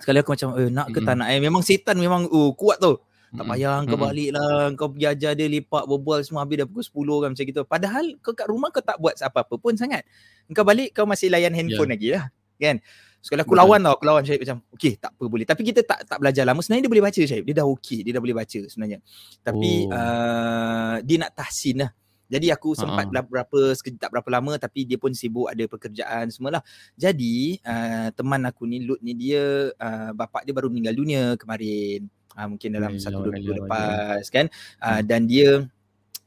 Sekali 0.00 0.24
aku 0.24 0.32
macam 0.32 0.48
eh 0.56 0.72
nak 0.72 0.88
ke 0.88 0.98
tak 0.98 1.12
Mm-mm. 1.12 1.18
nak 1.20 1.28
eh. 1.28 1.40
Memang 1.44 1.62
setan 1.62 1.96
memang 2.00 2.24
oh, 2.32 2.56
kuat 2.56 2.80
tu. 2.80 2.96
Tak 3.30 3.44
payah 3.46 3.86
kau 3.86 3.94
balik 4.00 4.30
lah. 4.34 4.72
Kau 4.74 4.88
pergi 4.90 5.06
ajar 5.06 5.32
dia 5.38 5.46
lepak 5.46 5.84
berbual 5.86 6.18
semua 6.24 6.42
habis 6.42 6.58
dah 6.58 6.66
pukul 6.66 6.82
10 6.82 7.22
kan 7.22 7.28
macam 7.30 7.44
gitu. 7.46 7.60
Padahal 7.62 8.04
kau 8.18 8.32
kat 8.34 8.48
rumah 8.48 8.72
kau 8.72 8.82
tak 8.82 8.96
buat 8.98 9.14
apa-apa 9.14 9.54
pun 9.54 9.76
sangat. 9.76 10.02
Kau 10.50 10.64
balik 10.66 10.96
kau 10.96 11.06
masih 11.06 11.30
layan 11.30 11.54
handphone 11.54 11.92
lagi 11.94 12.16
lah. 12.16 12.26
Kan? 12.58 12.80
Sekali 13.20 13.44
aku 13.44 13.52
Betul. 13.52 13.60
lawan 13.60 13.80
tau. 13.84 13.94
Aku 14.00 14.04
lawan 14.08 14.22
Syahid 14.24 14.40
macam 14.42 14.58
okay 14.72 14.92
tak 14.96 15.12
apa 15.12 15.24
boleh. 15.28 15.44
Tapi 15.44 15.62
kita 15.62 15.80
tak 15.84 16.08
tak 16.08 16.18
belajar 16.18 16.44
lama. 16.48 16.60
Sebenarnya 16.64 16.84
dia 16.88 16.92
boleh 16.92 17.04
baca 17.04 17.20
Syahid. 17.20 17.44
Dia 17.44 17.54
dah 17.60 17.66
okay. 17.68 18.00
Dia 18.00 18.12
dah 18.16 18.22
boleh 18.24 18.36
baca 18.36 18.60
sebenarnya. 18.64 18.98
Tapi 19.44 19.70
Oh. 19.86 19.92
uh, 19.92 20.94
dia 21.04 21.16
nak 21.20 21.32
tahsin 21.36 21.76
lah. 21.84 21.90
Jadi 22.30 22.46
aku 22.54 22.78
sempat 22.78 23.10
Ha-ha. 23.10 23.20
uh 23.20 23.26
berapa 23.26 23.58
sekejap 23.74 23.98
tak 24.06 24.10
berapa 24.14 24.28
lama 24.30 24.54
tapi 24.54 24.86
dia 24.86 24.94
pun 25.02 25.10
sibuk 25.10 25.50
ada 25.50 25.66
pekerjaan 25.66 26.30
semualah. 26.30 26.62
Jadi 26.94 27.58
uh, 27.66 28.14
teman 28.14 28.46
aku 28.46 28.70
ni 28.70 28.86
Lut 28.86 29.02
ni 29.02 29.18
dia 29.18 29.74
uh, 29.74 30.10
bapak 30.14 30.46
dia 30.46 30.54
baru 30.54 30.70
meninggal 30.70 30.94
dunia 30.94 31.34
kemarin. 31.34 32.06
Uh, 32.38 32.46
mungkin 32.46 32.70
dalam 32.70 32.94
satu 33.02 33.26
dua 33.26 33.34
minggu 33.34 33.66
lepas 33.66 34.22
kan. 34.30 34.46
Uh, 34.78 35.02
dan 35.02 35.26
dia 35.26 35.66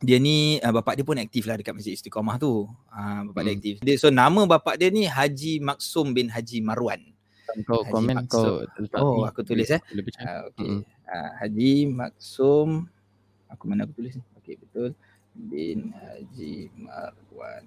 dia 0.04 0.20
ni 0.20 0.60
uh, 0.60 0.70
bapak 0.70 1.00
dia 1.00 1.06
pun 1.08 1.16
aktif 1.16 1.48
lah 1.48 1.56
dekat 1.56 1.72
Masjid 1.72 1.96
Istiqamah 1.96 2.36
tu. 2.36 2.68
Uh, 2.92 3.20
bapak 3.32 3.42
dia 3.42 3.52
Hmm. 3.52 3.60
aktif. 3.64 3.76
Dia, 3.80 3.96
so 3.96 4.12
nama 4.12 4.44
bapak 4.44 4.76
dia 4.76 4.92
ni 4.92 5.08
Haji 5.08 5.64
Maksum 5.64 6.12
bin 6.12 6.28
Haji 6.28 6.60
Marwan. 6.60 7.00
Kau 7.64 7.82
Haji 7.82 7.92
komen 7.92 8.16
kau 8.28 8.44
Maksud. 8.44 8.66
letak 8.84 9.00
Oh, 9.00 9.16
ni. 9.16 9.22
aku 9.26 9.42
tulis, 9.42 9.70
eh. 9.72 9.80
Baca. 9.80 10.20
Uh, 10.20 10.42
okay. 10.52 10.68
Mm-mm. 10.68 10.82
Uh, 11.08 11.30
Haji 11.40 11.72
Maksum 11.88 12.68
aku 13.48 13.64
mana 13.66 13.86
aku 13.86 13.94
tulis 13.96 14.14
ni? 14.18 14.24
Okey 14.38 14.56
betul. 14.60 14.90
Bin 15.34 15.96
Haji 15.96 16.54
Marwan. 16.76 17.66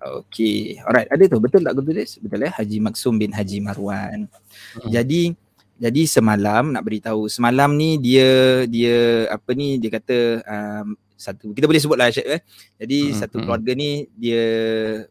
Okey. 0.00 0.80
Alright, 0.80 1.08
ada 1.08 1.24
tu. 1.26 1.36
Betul 1.36 1.60
tak 1.60 1.76
aku 1.76 1.84
tulis? 1.84 2.16
Betul 2.16 2.48
eh? 2.48 2.52
Haji 2.52 2.76
Maksum 2.80 3.14
bin 3.16 3.32
Haji 3.32 3.58
Marwan. 3.60 4.24
Mm-mm. 4.24 4.88
Jadi 4.88 5.36
jadi 5.80 6.02
semalam 6.04 6.76
nak 6.76 6.84
beritahu 6.84 7.24
semalam 7.32 7.72
ni 7.72 7.96
dia 7.96 8.62
dia 8.68 9.24
apa 9.32 9.56
ni 9.56 9.80
dia 9.80 9.88
kata 9.96 10.18
um, 10.44 10.92
satu 11.20 11.52
kita 11.52 11.68
boleh 11.68 11.80
sebut 11.80 11.96
lah 12.00 12.08
Syed 12.08 12.28
eh. 12.28 12.40
Jadi 12.80 13.12
Mm, 13.12 13.16
satu 13.16 13.36
mm. 13.40 13.44
keluarga 13.44 13.72
ni 13.76 14.08
dia 14.16 14.44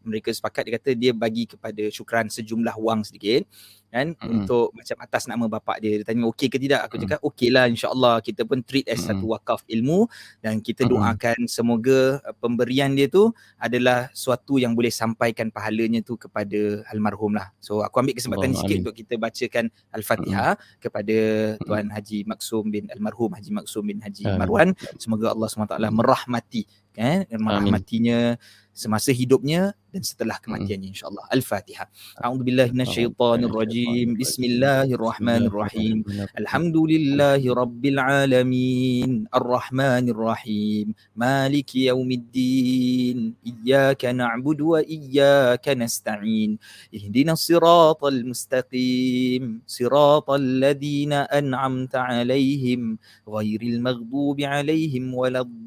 mereka 0.02 0.30
sepakat 0.34 0.66
dia 0.66 0.74
kata 0.82 0.90
dia 0.98 1.12
bagi 1.14 1.46
kepada 1.46 1.84
syukran 1.94 2.30
sejumlah 2.30 2.74
wang 2.82 3.06
sedikit 3.06 3.46
kan 3.90 4.14
Mm. 4.16 4.46
untuk 4.46 4.70
macam 4.72 4.98
atas 5.02 5.26
nama 5.26 5.46
bapak 5.46 5.78
dia. 5.82 5.98
Dia 5.98 6.06
tanya 6.06 6.30
okey 6.30 6.48
ke 6.48 6.58
tidak? 6.58 6.86
Aku 6.86 6.96
Mm. 6.96 7.04
cakap 7.04 7.20
okey 7.26 7.50
lah 7.50 7.66
insya-Allah 7.66 8.22
kita 8.22 8.46
pun 8.46 8.62
treat 8.62 8.86
as 8.86 9.02
Mm. 9.02 9.08
satu 9.10 9.26
wakaf 9.34 9.62
ilmu 9.66 10.06
dan 10.40 10.62
kita 10.62 10.86
Mm. 10.86 10.90
doakan 10.94 11.38
semoga 11.46 12.22
uh, 12.22 12.36
pemberian 12.38 12.94
dia 12.94 13.10
tu 13.10 13.34
adalah 13.58 14.14
suatu 14.14 14.62
yang 14.62 14.78
boleh 14.78 14.94
sampaikan 14.94 15.50
pahalanya 15.50 16.00
tu 16.00 16.16
kepada 16.16 16.86
almarhum 16.88 17.34
lah. 17.34 17.50
So 17.58 17.82
aku 17.82 18.00
ambil 18.00 18.14
kesempatan 18.14 18.54
Allah, 18.54 18.60
sikit 18.62 18.76
amin. 18.78 18.84
untuk 18.86 18.96
kita 18.96 19.14
bacakan 19.18 19.66
Al-Fatihah 19.90 20.52
kepada 20.78 21.18
Tuan 21.66 21.90
Haji 21.90 22.30
Maksum 22.30 22.70
bin 22.70 22.86
almarhum 22.94 23.34
Haji 23.34 23.52
Maksum 23.52 23.84
bin 23.84 23.98
Haji 24.00 24.24
Amin. 24.26 24.38
Marwan. 24.38 24.70
Semoga 25.02 25.34
Allah 25.34 25.50
SWT 25.50 25.90
merahmati 25.90 26.64
kan 27.00 27.40
merahmatinya 27.40 28.36
semasa 28.76 29.12
hidupnya 29.12 29.76
dan 29.92 30.04
setelah 30.06 30.38
kematiannya 30.40 30.94
insyaallah. 30.96 31.28
Al-Fatihah. 31.34 31.90
A'udzubillahi 32.22 32.72
minasyaitonirrajim. 32.72 34.16
Bismillahirrahmanirrahim. 34.16 36.06
Alhamdulillahi 36.38 37.50
Rabbil 37.50 38.00
Alamin 38.00 39.28
Ar-Rahmanir 39.34 40.16
Rahim 40.16 40.96
Maliki 41.18 41.92
Yawmiddin. 41.92 43.34
Iyyaka 43.44 44.14
na'budu 44.16 44.78
wa 44.78 44.86
iyyaka 44.86 45.76
nasta'in. 45.76 46.62
Ihdinas 46.94 47.44
siratal 47.44 48.22
mustaqim. 48.24 49.60
Siratal 49.68 50.40
ladhina 50.40 51.28
an'amta 51.28 52.06
alaihim 52.06 52.96
Ghairil 53.28 53.82
maghdubi 53.84 54.46
alaihim 54.48 55.12
waladdallin 55.12 55.60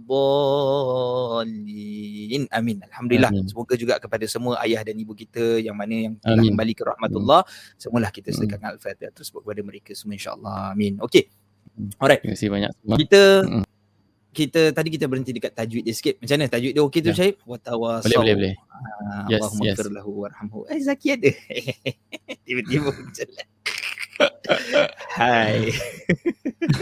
Amin 2.50 2.76
Alhamdulillah 2.82 3.30
Amin. 3.30 3.46
Semoga 3.46 3.74
juga 3.74 3.94
kepada 3.98 4.24
semua 4.26 4.58
ayah 4.62 4.82
dan 4.82 4.94
ibu 4.94 5.12
kita 5.12 5.58
Yang 5.58 5.76
mana 5.76 5.94
yang 5.94 6.14
telah 6.18 6.38
Amin. 6.38 6.52
kembali 6.54 6.72
ke 6.72 6.82
rahmatullah 6.82 7.40
Semualah 7.76 8.08
kita 8.08 8.30
Hmm. 8.30 8.36
sedekahkan 8.40 8.68
Al-Fatihah 8.76 9.12
tersebut 9.12 9.40
kepada 9.42 9.60
mereka 9.60 9.90
semua 9.92 10.14
insyaAllah. 10.14 10.72
Amin. 10.72 10.96
Okey. 10.98 11.28
Alright. 11.96 12.20
Terima 12.20 12.34
kasih 12.36 12.48
banyak 12.48 12.70
semua. 12.74 12.96
Kita 12.96 13.22
Mm. 13.42 13.64
kita 14.32 14.62
tadi 14.72 14.88
kita 14.88 15.04
berhenti 15.04 15.32
dekat 15.32 15.52
tajwid 15.52 15.84
dia 15.84 15.92
sikit. 15.92 16.16
Macam 16.16 16.34
mana 16.36 16.48
tajwid 16.48 16.72
dia 16.72 16.82
okey 16.84 17.00
tu 17.00 17.10
Ya. 17.12 17.16
Syahid? 17.16 17.36
Wa 17.44 17.56
tawasaw. 17.60 18.08
Boleh 18.08 18.16
boleh 18.16 18.34
boleh. 18.36 18.54
Ah, 18.72 19.24
Yes, 19.28 19.40
Allahumma 19.44 19.64
yes. 19.68 19.76
warhamhu. 20.08 20.58
Eh 20.72 20.80
Zaki 20.80 21.08
ada. 21.12 21.30
Tiba-tiba 22.48 22.88
jalan. 23.12 23.46
Hai. 25.18 25.72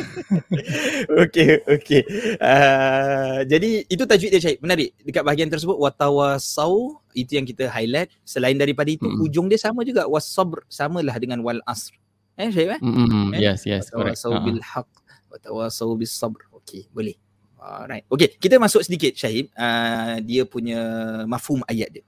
okey, 1.22 1.62
okey. 1.66 2.02
Uh, 2.38 3.42
jadi 3.46 3.86
itu 3.86 4.02
tajwid 4.06 4.30
dia 4.34 4.40
Syahid. 4.42 4.58
Menarik. 4.62 4.94
Dekat 5.02 5.22
bahagian 5.22 5.50
tersebut 5.50 5.76
watawasaw 5.78 6.74
itu 7.14 7.38
yang 7.38 7.46
kita 7.46 7.70
highlight. 7.70 8.10
Selain 8.26 8.58
daripada 8.58 8.90
itu 8.90 9.06
Mm-mm. 9.06 9.20
hujung 9.22 9.46
dia 9.46 9.58
sama 9.58 9.86
juga 9.86 10.06
wasabr 10.06 10.62
samalah 10.66 11.16
dengan 11.18 11.42
wal 11.42 11.62
asr. 11.66 11.94
Eh 12.40 12.48
Syahid 12.48 12.76
eh? 12.76 12.80
Mm-mm. 12.80 13.36
Eh? 13.36 13.40
Yes 13.44 13.68
yes 13.68 13.92
correct. 13.92 14.16
Watawasau 14.16 14.32
Ha. 14.32 14.44
bil 14.48 14.60
haq 14.64 14.88
Watawasau 15.28 15.92
bis 15.94 16.10
sabr 16.16 16.48
Okay 16.64 16.88
boleh 16.88 17.12
Alright 17.60 18.08
Okay 18.08 18.32
kita 18.40 18.56
masuk 18.56 18.80
sedikit 18.80 19.12
Syahid 19.12 19.52
uh, 19.52 20.16
Dia 20.24 20.48
punya 20.48 20.80
mafhum 21.28 21.60
ayat 21.68 21.92
dia 21.92 22.04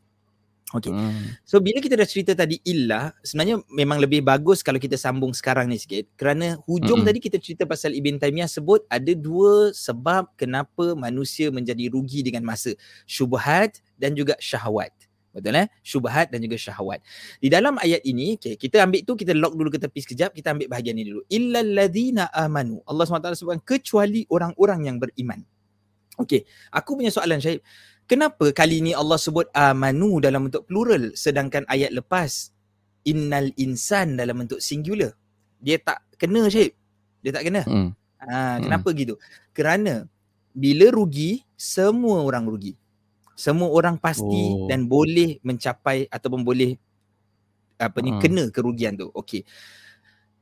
Okay 0.73 0.93
Mm. 0.93 1.37
So 1.45 1.61
bila 1.61 1.85
kita 1.85 2.01
dah 2.01 2.09
cerita 2.09 2.33
tadi 2.33 2.57
illah 2.64 3.12
Sebenarnya 3.20 3.61
memang 3.68 4.01
lebih 4.01 4.25
bagus 4.25 4.64
kalau 4.64 4.81
kita 4.81 4.97
sambung 4.97 5.37
sekarang 5.37 5.68
ni 5.68 5.77
sikit 5.77 6.09
Kerana 6.16 6.57
hujung 6.64 7.05
Mm-mm. 7.05 7.09
tadi 7.09 7.18
kita 7.20 7.37
cerita 7.37 7.68
pasal 7.68 7.93
Ibn 7.93 8.16
Taymiyah 8.16 8.49
sebut 8.49 8.85
Ada 8.89 9.12
dua 9.12 9.73
sebab 9.77 10.33
kenapa 10.37 10.97
manusia 10.97 11.53
menjadi 11.53 11.93
rugi 11.93 12.25
dengan 12.25 12.49
masa 12.49 12.73
Syubhat 13.05 13.85
dan 14.01 14.16
juga 14.16 14.33
syahwat 14.41 14.93
Betul 15.33 15.57
eh? 15.57 15.66
Syubhat 15.81 16.29
dan 16.29 16.45
juga 16.45 16.61
syahwat. 16.61 17.01
Di 17.41 17.49
dalam 17.49 17.81
ayat 17.81 18.05
ini, 18.05 18.37
okay, 18.37 18.61
kita 18.61 18.85
ambil 18.85 19.01
tu, 19.01 19.16
kita 19.16 19.33
lock 19.33 19.57
dulu 19.57 19.73
ke 19.73 19.81
tepi 19.81 20.05
sekejap, 20.05 20.37
kita 20.37 20.53
ambil 20.53 20.68
bahagian 20.68 20.93
ni 20.93 21.09
dulu. 21.09 21.25
Illal 21.33 21.73
ladzina 21.73 22.29
amanu. 22.37 22.85
Allah 22.85 23.09
SWT 23.09 23.41
sebutkan 23.41 23.64
kecuali 23.64 24.29
orang-orang 24.29 24.93
yang 24.93 24.97
beriman. 25.01 25.41
Okey, 26.20 26.45
aku 26.68 27.01
punya 27.01 27.09
soalan 27.09 27.41
Syahid. 27.41 27.64
Kenapa 28.07 28.51
kali 28.53 28.83
ni 28.85 28.93
Allah 28.93 29.17
sebut 29.17 29.49
amanu 29.55 30.21
dalam 30.21 30.51
bentuk 30.51 30.67
plural 30.69 31.15
sedangkan 31.17 31.65
ayat 31.71 31.95
lepas 31.95 32.53
innal 33.07 33.49
insan 33.57 34.19
dalam 34.19 34.45
bentuk 34.45 34.61
singular? 34.61 35.17
Dia 35.63 35.79
tak 35.81 36.03
kena 36.19 36.51
Syahid. 36.51 36.75
Dia 37.23 37.31
tak 37.33 37.47
kena. 37.49 37.63
Mm. 37.65 37.89
Ha, 38.23 38.29
Hmm. 38.29 38.59
kenapa 38.67 38.89
gitu? 38.95 39.15
Kerana 39.55 40.07
bila 40.53 40.91
rugi, 40.91 41.43
semua 41.55 42.23
orang 42.23 42.47
rugi. 42.47 42.75
Semua 43.33 43.73
orang 43.73 43.97
pasti 43.97 44.23
Oh. 44.53 44.69
dan 44.69 44.87
boleh 44.87 45.41
mencapai 45.43 46.07
ataupun 46.07 46.45
boleh 46.45 46.77
apa 47.81 47.99
ni 47.99 48.15
Hmm. 48.15 48.21
kena 48.23 48.45
kerugian 48.53 48.95
tu. 48.95 49.11
Okey. 49.11 49.43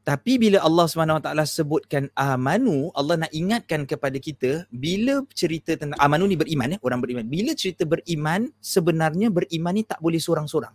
Tapi 0.00 0.40
bila 0.40 0.64
Allah 0.64 0.88
SWT 0.88 1.28
sebutkan 1.44 2.08
amanu, 2.16 2.88
Allah 2.96 3.20
nak 3.26 3.32
ingatkan 3.36 3.84
kepada 3.84 4.16
kita 4.16 4.64
bila 4.72 5.20
cerita 5.36 5.76
tentang 5.76 6.00
amanu 6.00 6.24
ni 6.24 6.40
beriman 6.40 6.72
eh, 6.72 6.80
orang 6.80 7.04
beriman. 7.04 7.28
Bila 7.28 7.52
cerita 7.52 7.84
beriman, 7.84 8.48
sebenarnya 8.64 9.28
beriman 9.28 9.76
ni 9.76 9.84
tak 9.84 10.00
boleh 10.00 10.16
seorang-seorang. 10.16 10.72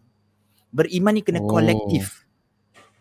Beriman 0.69 1.13
ni 1.17 1.25
kena 1.25 1.41
Oh. 1.41 1.49
kolektif. 1.49 2.21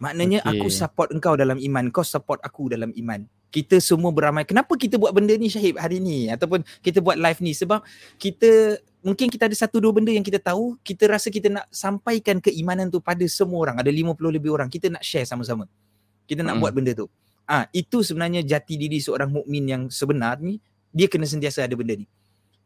Maknanya 0.00 0.42
Okey. 0.48 0.58
aku 0.58 0.66
support 0.72 1.08
engkau 1.12 1.36
dalam 1.36 1.60
iman, 1.60 1.84
kau 1.92 2.02
support 2.02 2.40
aku 2.40 2.72
dalam 2.72 2.90
iman. 2.96 3.28
Kita 3.54 3.78
semua 3.78 4.10
beramai. 4.10 4.42
Kenapa 4.42 4.74
kita 4.74 4.98
buat 4.98 5.14
benda 5.14 5.30
ni 5.38 5.46
Syahib 5.46 5.78
hari 5.78 6.02
ni 6.02 6.26
ataupun 6.26 6.66
kita 6.82 6.98
buat 6.98 7.14
live 7.14 7.38
ni 7.38 7.54
sebab 7.54 7.84
kita 8.18 8.82
mungkin 9.04 9.30
kita 9.30 9.46
ada 9.46 9.54
satu 9.54 9.78
dua 9.78 9.94
benda 9.94 10.10
yang 10.10 10.26
kita 10.26 10.42
tahu, 10.42 10.74
kita 10.82 11.06
rasa 11.06 11.30
kita 11.30 11.46
nak 11.52 11.70
sampaikan 11.70 12.42
keimanan 12.42 12.90
tu 12.90 12.98
pada 12.98 13.22
semua 13.30 13.62
orang. 13.70 13.76
Ada 13.78 13.94
50 13.94 14.34
lebih 14.34 14.50
orang. 14.50 14.66
Kita 14.66 14.90
nak 14.90 15.06
share 15.06 15.22
sama-sama. 15.22 15.70
Kita 16.24 16.40
nak 16.40 16.56
Mm. 16.56 16.60
buat 16.60 16.72
benda 16.72 16.92
tu. 16.92 17.06
Ah, 17.44 17.68
itu 17.70 18.00
sebenarnya 18.00 18.40
jati 18.40 18.74
diri 18.74 18.96
seorang 18.98 19.28
mukmin 19.28 19.64
yang 19.64 19.82
sebenar 19.88 20.40
ni 20.40 20.56
dia 20.88 21.06
kena 21.06 21.24
sentiasa 21.24 21.62
ada 21.62 21.74
benda 21.74 21.92
ni. 21.94 22.06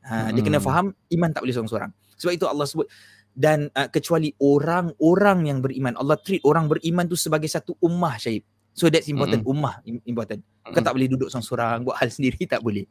Ha, 0.04 0.30
dia 0.30 0.40
kena 0.40 0.56
Hmm. 0.56 0.64
faham 0.64 0.86
iman 0.94 1.30
tak 1.32 1.42
boleh 1.42 1.52
seorang-seorang. 1.52 1.90
Sebab 2.16 2.32
itu 2.32 2.46
Allah 2.46 2.64
sebut 2.64 2.86
dan 3.32 3.68
uh, 3.72 3.86
kecuali 3.86 4.30
orang-orang 4.38 5.38
yang 5.46 5.58
beriman. 5.58 5.94
Allah 5.94 6.16
treat 6.16 6.40
orang 6.42 6.66
beriman 6.66 7.04
tu 7.04 7.14
sebagai 7.14 7.46
satu 7.46 7.74
ummah 7.78 8.16
Syahib. 8.16 8.46
So 8.72 8.86
that's 8.86 9.10
important. 9.10 9.42
Ummah 9.42 9.82
im- 9.84 10.02
important. 10.04 10.40
Kau 10.62 10.70
Mm-mm. 10.70 10.82
tak 10.82 10.94
boleh 10.94 11.08
duduk 11.08 11.28
seorang-seorang 11.28 11.82
buat 11.82 11.98
hal 11.98 12.08
sendiri 12.14 12.38
tak 12.46 12.62
boleh. 12.62 12.86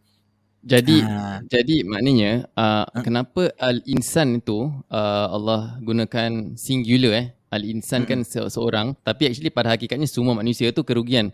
Jadi 0.60 1.00
Ha. 1.00 1.40
jadi 1.44 1.86
maknanya 1.86 2.50
uh, 2.52 2.84
Ha. 2.84 3.00
kenapa 3.00 3.56
al-insan 3.56 4.42
itu 4.42 4.68
uh, 4.92 5.28
Allah 5.32 5.80
gunakan 5.80 6.58
singular 6.60 7.14
eh 7.16 7.28
al-insan 7.50 8.04
kan 8.04 8.24
se- 8.24 8.48
seorang 8.48 8.96
tapi 9.02 9.28
actually 9.28 9.50
pada 9.50 9.72
hakikatnya 9.72 10.06
semua 10.06 10.36
manusia 10.36 10.72
tu 10.72 10.84
kerugian. 10.84 11.32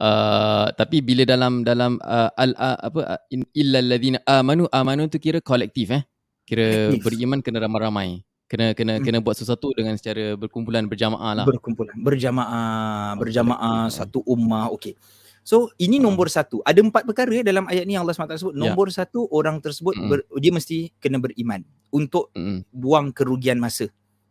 Uh, 0.00 0.70
tapi 0.80 1.04
bila 1.04 1.26
dalam 1.28 1.60
dalam 1.60 2.00
uh, 2.00 2.30
al 2.32 2.56
uh, 2.56 2.78
apa 2.78 3.00
uh, 3.04 3.20
in, 3.28 3.44
illal 3.52 3.84
ladzina 3.84 4.16
amanu 4.24 4.64
amanu 4.72 5.10
tu 5.10 5.20
kira 5.20 5.42
kolektif 5.42 5.92
eh. 5.92 6.02
Kira 6.46 6.88
Kolektif. 6.88 7.04
beriman 7.04 7.38
kena 7.44 7.60
ramai-ramai. 7.60 8.24
Kena 8.48 8.72
kena 8.72 8.96
Hmm. 8.96 9.04
kena 9.04 9.18
buat 9.20 9.36
sesuatu 9.36 9.70
dengan 9.76 9.94
secara 9.94 10.34
berkumpulan 10.34 10.88
berjamaah 10.88 11.32
lah. 11.32 11.44
Berkumpulan, 11.44 11.94
berjamaah, 12.00 13.14
berjamaah 13.14 13.86
eh. 13.86 13.92
satu 13.92 14.24
ummah. 14.24 14.72
Okey. 14.72 14.96
So 15.40 15.68
ini 15.76 15.96
Hmm. 15.98 16.08
nombor 16.08 16.32
satu. 16.32 16.58
Ada 16.64 16.80
empat 16.80 17.04
perkara 17.04 17.40
dalam 17.40 17.68
ayat 17.68 17.84
ni 17.84 17.94
yang 17.94 18.02
Allah 18.02 18.16
SWT 18.16 18.40
sebut. 18.40 18.54
Ya. 18.54 18.60
Nombor 18.60 18.88
satu 18.90 19.28
orang 19.30 19.58
tersebut 19.58 19.94
Mm-mm. 19.96 20.08
ber, 20.08 20.18
dia 20.36 20.52
mesti 20.52 20.90
kena 20.96 21.16
beriman 21.16 21.60
untuk 21.90 22.28
Mm-mm. 22.32 22.64
buang 22.72 23.12
kerugian 23.12 23.56
masa. 23.56 23.88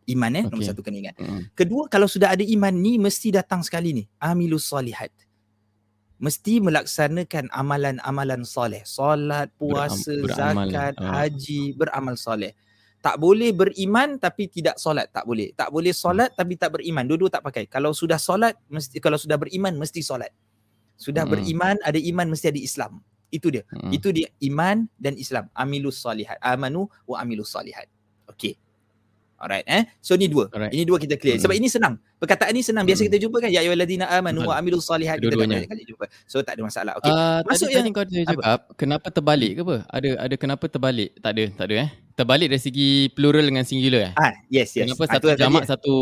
Iman 0.08 0.32
eh 0.32 0.44
nombor 0.48 0.64
Okey. 0.64 0.70
satu 0.72 0.80
kena 0.80 0.96
ingat. 0.98 1.16
Mm-mm. 1.20 1.52
Kedua 1.52 1.86
kalau 1.86 2.08
sudah 2.08 2.32
ada 2.32 2.42
iman 2.42 2.72
ni 2.72 2.96
mesti 2.96 3.30
datang 3.30 3.60
sekali 3.60 3.92
ni. 3.92 4.04
Amilus 4.16 4.66
solihat. 4.66 5.12
Mesti 6.20 6.60
melaksanakan 6.60 7.48
amalan-amalan 7.48 8.44
soleh. 8.44 8.84
Solat, 8.84 9.48
puasa, 9.56 10.12
beramal, 10.20 10.68
zakat, 10.68 10.94
ah. 11.00 11.24
haji, 11.24 11.72
beramal 11.72 12.16
soleh. 12.16 12.52
Tak 13.00 13.16
boleh 13.16 13.56
beriman 13.56 14.20
tapi 14.20 14.44
tidak 14.52 14.76
solat, 14.76 15.08
tak 15.08 15.24
boleh. 15.24 15.56
Tak 15.56 15.72
boleh 15.72 15.96
solat 15.96 16.36
tapi 16.36 16.60
tak 16.60 16.76
beriman. 16.76 17.08
Dua-dua 17.08 17.32
tak 17.32 17.40
pakai. 17.40 17.64
Kalau 17.64 17.96
sudah 17.96 18.20
solat 18.20 18.52
mesti 18.68 19.00
kalau 19.00 19.16
sudah 19.16 19.40
beriman 19.40 19.72
mesti 19.80 20.04
solat. 20.04 20.28
Sudah 21.00 21.24
Mm-mm. 21.24 21.40
beriman, 21.40 21.76
ada 21.80 21.96
iman 21.96 22.28
mesti 22.28 22.52
ada 22.52 22.60
Islam. 22.60 23.00
Itu 23.32 23.48
dia. 23.48 23.64
Mm-mm. 23.72 23.88
Itu 23.88 24.12
dia 24.12 24.28
iman 24.52 24.84
dan 25.00 25.16
Islam. 25.16 25.48
Amilus 25.56 25.96
solihat. 26.04 26.36
Amanu 26.44 26.92
wa 27.08 27.16
amilus 27.16 27.56
solihat. 27.56 27.88
Okey. 28.28 28.60
Alright 29.40 29.64
eh. 29.64 29.88
So 29.98 30.14
ni 30.14 30.28
dua. 30.28 30.52
Alright. 30.52 30.68
Ini 30.70 30.84
dua 30.84 31.00
kita 31.00 31.16
clear. 31.16 31.40
Mm. 31.40 31.42
Sebab 31.42 31.54
ini 31.56 31.66
senang. 31.66 31.96
Perkataan 32.20 32.52
ni 32.52 32.60
senang. 32.60 32.84
Biasa 32.84 33.00
Mm. 33.00 33.08
kita 33.08 33.16
jumpa 33.24 33.36
kan 33.40 33.48
ya 33.48 33.64
ayyuhallazina 33.64 34.04
amanu 34.12 34.44
wa 34.44 34.54
amilus 34.54 34.84
solihat 34.84 35.16
kita 35.16 35.32
dah 35.32 35.40
banyak 35.40 35.64
kali 35.64 35.82
jumpa. 35.88 36.04
So 36.28 36.44
tak 36.44 36.60
ada 36.60 36.62
masalah. 36.62 36.92
Okey. 37.00 37.08
Uh, 37.08 37.40
Masuk 37.48 37.72
yang- 37.72 37.80
tadi 37.80 37.90
kau 37.90 38.04
ada 38.04 38.12
apa? 38.12 38.28
cakap 38.28 38.60
kenapa 38.76 39.06
terbalik 39.08 39.52
ke 39.56 39.60
apa? 39.64 39.76
Ada 39.88 40.08
ada 40.20 40.34
kenapa 40.36 40.64
terbalik? 40.68 41.10
Tak 41.18 41.30
ada, 41.32 41.44
tak 41.56 41.64
ada 41.72 41.74
eh. 41.80 41.90
Terbalik 42.12 42.46
dari 42.52 42.60
segi 42.60 42.88
plural 43.10 43.48
dengan 43.48 43.64
singular 43.64 44.12
eh. 44.12 44.14
Ah, 44.14 44.36
yes 44.52 44.76
yes. 44.76 44.84
Kenapa 44.84 45.02
Ah, 45.08 45.12
satu 45.16 45.26
tadi 45.32 45.40
jamak 45.40 45.64
satu 45.64 45.94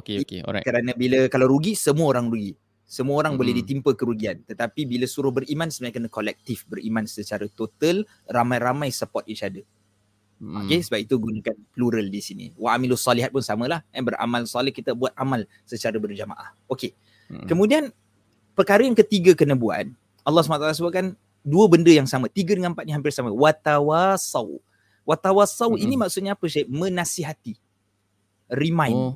okey 0.00 0.24
okey 0.24 0.40
alright. 0.40 0.64
kerana 0.64 0.96
bila 0.96 1.28
kalau 1.28 1.44
rugi 1.46 1.76
semua 1.76 2.08
orang 2.08 2.32
rugi. 2.32 2.56
Semua 2.88 3.20
orang 3.20 3.36
boleh 3.36 3.52
Mm. 3.52 3.60
ditimpa 3.60 3.92
kerugian. 3.92 4.40
Tetapi 4.48 4.88
bila 4.88 5.04
suruh 5.04 5.28
beriman 5.28 5.68
sebenarnya 5.68 6.00
kena 6.00 6.08
kolektif 6.08 6.64
beriman 6.64 7.04
secara 7.04 7.44
total, 7.52 8.00
ramai-ramai 8.24 8.88
support 8.88 9.28
each 9.28 9.44
other. 9.44 9.60
Hmm. 10.38 10.64
Okay, 10.64 10.78
sebab 10.80 11.02
itu 11.02 11.18
gunakan 11.18 11.54
plural 11.74 12.06
di 12.06 12.22
sini. 12.22 12.54
Wa 12.54 12.78
amilus 12.78 13.02
solihat 13.02 13.34
pun 13.34 13.42
samalah. 13.42 13.82
Eh, 13.90 13.98
beramal 13.98 14.46
soleh 14.46 14.70
kita 14.70 14.94
buat 14.94 15.10
amal 15.18 15.42
secara 15.66 15.98
berjamaah. 15.98 16.54
Okey. 16.70 16.94
Hmm. 17.26 17.42
Kemudian 17.44 17.90
perkara 18.54 18.86
yang 18.86 18.94
ketiga 18.94 19.34
kena 19.34 19.58
buat. 19.58 19.90
Allah 20.22 20.42
SWT 20.46 20.78
sebutkan 20.78 21.18
dua 21.42 21.66
benda 21.66 21.90
yang 21.90 22.06
sama. 22.06 22.30
Tiga 22.30 22.54
dengan 22.54 22.70
empat 22.70 22.86
ni 22.86 22.94
hampir 22.94 23.10
sama. 23.10 23.34
Watawasau. 23.34 24.62
Watawasau 25.02 25.74
Mm-mm. 25.74 25.82
ini 25.82 25.94
maksudnya 25.96 26.38
apa 26.38 26.44
Syed? 26.46 26.68
Menasihati. 26.68 27.56
Remind. 28.46 28.94
Oh, 28.94 29.12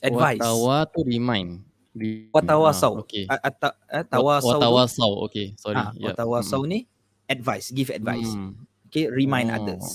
advice. 0.00 0.40
Watawa 0.42 0.76
tu 0.88 1.00
remind. 1.04 1.62
Watawasau. 2.32 3.02
Ah, 3.28 3.50
Tawasau. 4.06 4.42
tu- 4.42 4.50
Watawasau. 4.58 5.10
Okey, 5.26 5.54
sorry. 5.58 5.76
Ah, 5.78 5.90
Yep. 5.94 6.14
watawasau 6.14 6.62
ni 6.64 6.86
advice, 7.26 7.68
give 7.74 7.90
advice. 7.90 8.30
Hmm. 8.32 8.54
Okay, 8.88 9.06
remind 9.12 9.52
Oh. 9.52 9.56
others. 9.60 9.86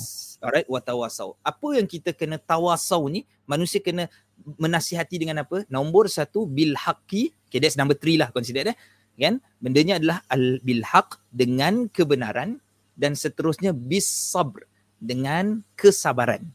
Alright, 0.44 0.68
watawasau. 0.68 1.40
Apa 1.40 1.80
yang 1.80 1.88
kita 1.88 2.12
kena 2.12 2.36
tawasau 2.38 3.08
ni, 3.08 3.24
manusia 3.48 3.80
kena 3.80 4.12
menasihati 4.60 5.16
dengan 5.16 5.42
apa? 5.42 5.64
Nombor 5.72 6.12
satu, 6.12 6.44
bil 6.46 6.76
haqqi. 6.76 7.32
Okay, 7.48 7.64
that's 7.64 7.80
number 7.80 7.96
three 7.96 8.20
lah 8.20 8.30
consider 8.30 8.76
eh. 8.76 8.78
Kan? 9.16 9.40
Bendanya 9.62 10.02
adalah 10.02 10.20
al 10.28 10.60
bil 10.66 10.84
haq 10.84 11.22
dengan 11.30 11.88
kebenaran 11.88 12.60
dan 12.98 13.14
seterusnya 13.16 13.72
bis 13.72 14.04
sabr 14.06 14.66
dengan 15.00 15.62
kesabaran. 15.80 16.50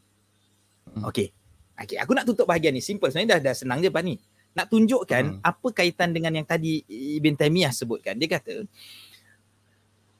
Hmm. 0.91 1.07
Okay. 1.09 1.31
Okay, 1.79 1.95
aku 1.95 2.11
nak 2.11 2.27
tutup 2.27 2.43
bahagian 2.45 2.75
ni. 2.75 2.83
Simple. 2.83 3.07
Sebenarnya 3.09 3.39
dah, 3.39 3.51
dah 3.51 3.55
senang 3.55 3.79
je 3.79 3.87
Pak 3.87 4.03
ni. 4.03 4.19
Nak 4.53 4.67
tunjukkan 4.67 5.39
Hmm. 5.39 5.39
apa 5.39 5.67
kaitan 5.71 6.11
dengan 6.11 6.35
yang 6.35 6.43
tadi 6.43 6.83
Ibn 6.89 7.33
Taymiyah 7.39 7.71
sebutkan. 7.71 8.19
Dia 8.19 8.27
kata, 8.37 8.67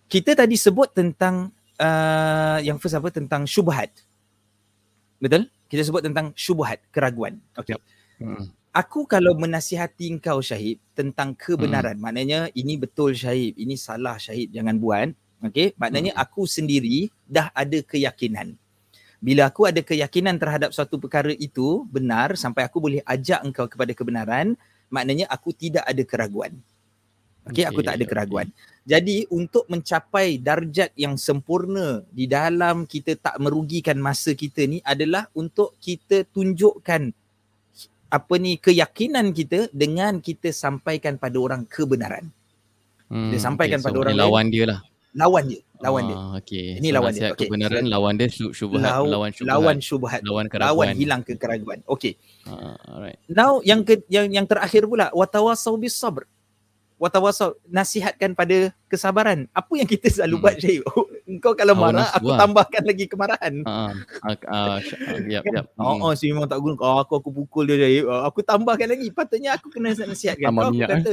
kita 0.09 0.33
tadi 0.33 0.55
sebut 0.55 0.89
tentang 0.95 1.51
uh, 1.79 2.59
yang 2.61 2.77
first 2.77 2.99
apa 2.99 3.09
tentang 3.09 3.47
syubhat. 3.47 3.89
Betul? 5.19 5.47
Kita 5.71 5.81
sebut 5.83 6.03
tentang 6.03 6.31
syubhat, 6.35 6.83
keraguan. 6.91 7.39
Okey. 7.55 7.75
Hmm. 8.19 8.51
Aku 8.69 9.09
kalau 9.09 9.33
menasihati 9.33 10.13
engkau 10.13 10.45
Syahid 10.45 10.77
tentang 10.93 11.33
kebenaran, 11.33 11.97
maknanya 11.97 12.53
ini 12.53 12.77
betul 12.77 13.17
Syahid, 13.17 13.57
ini 13.57 13.73
salah 13.73 14.21
Syahid, 14.21 14.53
jangan 14.53 14.77
buat. 14.77 15.09
Okey, 15.39 15.73
maknanya 15.79 16.13
Hmm. 16.13 16.23
aku 16.27 16.43
sendiri 16.45 17.07
dah 17.23 17.49
ada 17.55 17.79
keyakinan. 17.79 18.59
Bila 19.19 19.51
aku 19.51 19.67
ada 19.67 19.83
keyakinan 19.83 20.39
terhadap 20.39 20.71
suatu 20.71 20.95
perkara 20.95 21.31
itu 21.35 21.83
benar 21.91 22.39
sampai 22.39 22.63
aku 22.63 22.79
boleh 22.79 23.03
ajak 23.03 23.43
engkau 23.43 23.67
kepada 23.67 23.91
kebenaran, 23.91 24.55
maknanya 24.87 25.27
aku 25.27 25.51
tidak 25.51 25.83
ada 25.83 26.03
keraguan. 26.07 26.55
Okey, 27.47 27.65
aku 27.65 27.81
Okey, 27.81 27.87
tak 27.87 27.95
ada 27.99 28.05
keraguan. 28.05 28.47
Jadi 28.89 29.29
untuk 29.29 29.69
mencapai 29.69 30.41
darjat 30.41 30.89
yang 30.97 31.13
sempurna 31.13 32.01
di 32.09 32.25
dalam 32.25 32.89
kita 32.89 33.13
tak 33.21 33.37
merugikan 33.37 34.01
masa 34.01 34.33
kita 34.33 34.65
ni 34.65 34.81
adalah 34.81 35.29
untuk 35.37 35.77
kita 35.77 36.25
tunjukkan 36.33 37.13
apa 38.09 38.33
ni 38.41 38.57
keyakinan 38.57 39.29
kita 39.29 39.69
dengan 39.69 40.17
kita 40.17 40.49
sampaikan 40.49 41.21
pada 41.21 41.37
orang 41.37 41.69
kebenaran. 41.69 42.33
Hmm. 43.13 43.29
Dia 43.29 43.37
sampaikan 43.37 43.77
pada 43.77 43.93
so 43.93 44.01
orang 44.01 44.17
maknanya 44.17 44.25
lawan 44.25 44.45
dia 44.49 44.65
lah. 44.65 44.79
Lawan 45.13 45.43
dia, 45.49 45.61
lawan 45.81 46.03
dia. 46.09 46.17
Ah, 46.17 46.33
okey. 46.41 46.65
Ini 46.81 46.89
So, 46.89 46.95
lawan 46.97 47.11
dia. 47.13 47.21
Okey. 47.29 47.37
kebenaran 47.45 47.83
lawan 47.85 48.13
dia 48.17 48.27
syub- 48.29 48.53
syubhat, 48.57 48.81
Law- 48.89 49.05
lawan 49.05 49.29
syubhat, 49.33 49.49
lawan 49.53 49.77
syubhat, 49.81 50.19
lawan 50.25 50.45
keraguan. 50.49 50.69
lawan 50.73 50.89
hilang 50.97 51.21
kekeraguan. 51.21 51.79
Okey. 51.85 52.13
Ah, 52.49 52.73
alright. 52.89 53.21
Now 53.29 53.61
yang 53.61 53.85
ke, 53.85 54.01
yang 54.09 54.33
yang 54.33 54.49
terakhir 54.49 54.89
pula 54.89 55.13
watawasau 55.13 55.77
bis 55.77 55.93
sabr. 55.93 56.25
Watawasau 56.99 57.55
nasihatkan 57.65 58.35
pada 58.35 58.75
kesabaran. 58.85 59.47
Apa 59.49 59.71
yang 59.73 59.87
kita 59.87 60.11
selalu 60.11 60.35
Hmm. 60.35 60.43
buat 60.43 60.55
Syahid? 60.57 60.83
Engkau 61.31 61.53
kalau 61.53 61.71
Hawa 61.71 61.83
marah 61.89 62.07
aku 62.11 62.27
lah. 62.27 62.37
tambahkan 62.37 62.83
lagi 62.83 63.05
kemarahan. 63.05 63.53
Ah, 63.63 63.95
ah, 64.43 64.77
sh- 64.77 64.99
yap, 65.25 65.47
yap. 65.47 65.65
Oh, 65.73 65.95
oh 65.97 66.11
si 66.11 66.27
memang 66.27 66.43
tak 66.43 66.59
guna. 66.59 66.75
Oh, 66.77 66.99
aku 66.99 67.15
aku 67.15 67.29
pukul 67.31 67.63
dia 67.65 67.79
Syahid. 67.79 68.03
Oh, 68.03 68.21
aku 68.21 68.43
tambahkan 68.43 68.83
lagi. 68.85 69.07
Patutnya 69.09 69.55
aku 69.55 69.71
kena 69.71 69.95
nasihatkan. 69.95 70.43
Tambah 70.43 70.59
Kau 70.59 70.67
aku 70.67 70.75
minyak, 70.75 70.89
eh? 70.89 70.95
kata 70.99 71.11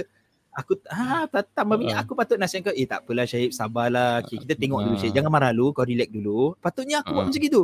aku 0.52 0.72
ha 0.88 1.04
ta- 1.26 1.52
tambah 1.54 1.76
minyak 1.76 1.98
aku 2.00 2.12
patut 2.12 2.34
nasihatkan 2.34 2.66
kau. 2.66 2.74
Eh 2.74 2.84
tak 2.84 3.00
apalah 3.00 3.24
Syahid, 3.24 3.50
sabarlah. 3.52 4.10
Okay, 4.20 4.42
kita 4.42 4.54
tengok 4.56 4.80
dulu 4.82 4.90
Ah. 4.90 4.98
Syahid. 4.98 5.14
Jangan 5.14 5.30
marah 5.30 5.50
dulu, 5.50 5.70
kau 5.70 5.86
relax 5.86 6.10
dulu. 6.10 6.58
Patutnya 6.58 6.98
aku 6.98 7.10
buat 7.12 7.30
macam 7.30 7.38
gitu. 7.40 7.62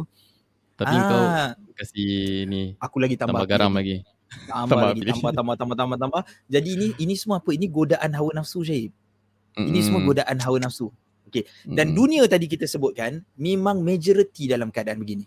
Tapi 0.73 0.95
kau 1.01 1.19
Ah, 1.19 1.51
kasih 1.75 2.47
ni 2.47 2.63
aku 2.79 2.97
lagi 2.97 3.17
tambah 3.17 3.35
tambah 3.35 3.51
garam 3.51 3.73
lagi. 3.73 4.07
Tambah, 4.49 4.69
Tambah 4.73 4.89
lagi, 4.93 5.01
tambah, 5.05 5.31
tambah, 5.33 5.55
tambah, 5.57 5.77
tambah, 5.77 5.99
tambah. 6.01 6.23
Jadi 6.49 6.69
ini 6.73 6.89
ini 6.99 7.15
semua 7.15 7.39
apa? 7.39 7.51
Ini 7.53 7.67
godaan 7.69 8.11
hawa 8.17 8.31
nafsu 8.37 8.65
Syahid. 8.65 8.93
Ini 9.53 9.79
semua 9.85 10.01
godaan 10.01 10.39
hawa 10.41 10.59
nafsu. 10.59 10.89
Dan 11.65 11.93
Mm-mm. 11.93 11.97
dunia 11.97 12.23
tadi 12.29 12.45
kita 12.45 12.69
sebutkan 12.69 13.25
memang 13.41 13.81
majoriti 13.81 14.45
dalam 14.53 14.69
keadaan 14.69 15.01
begini. 15.01 15.25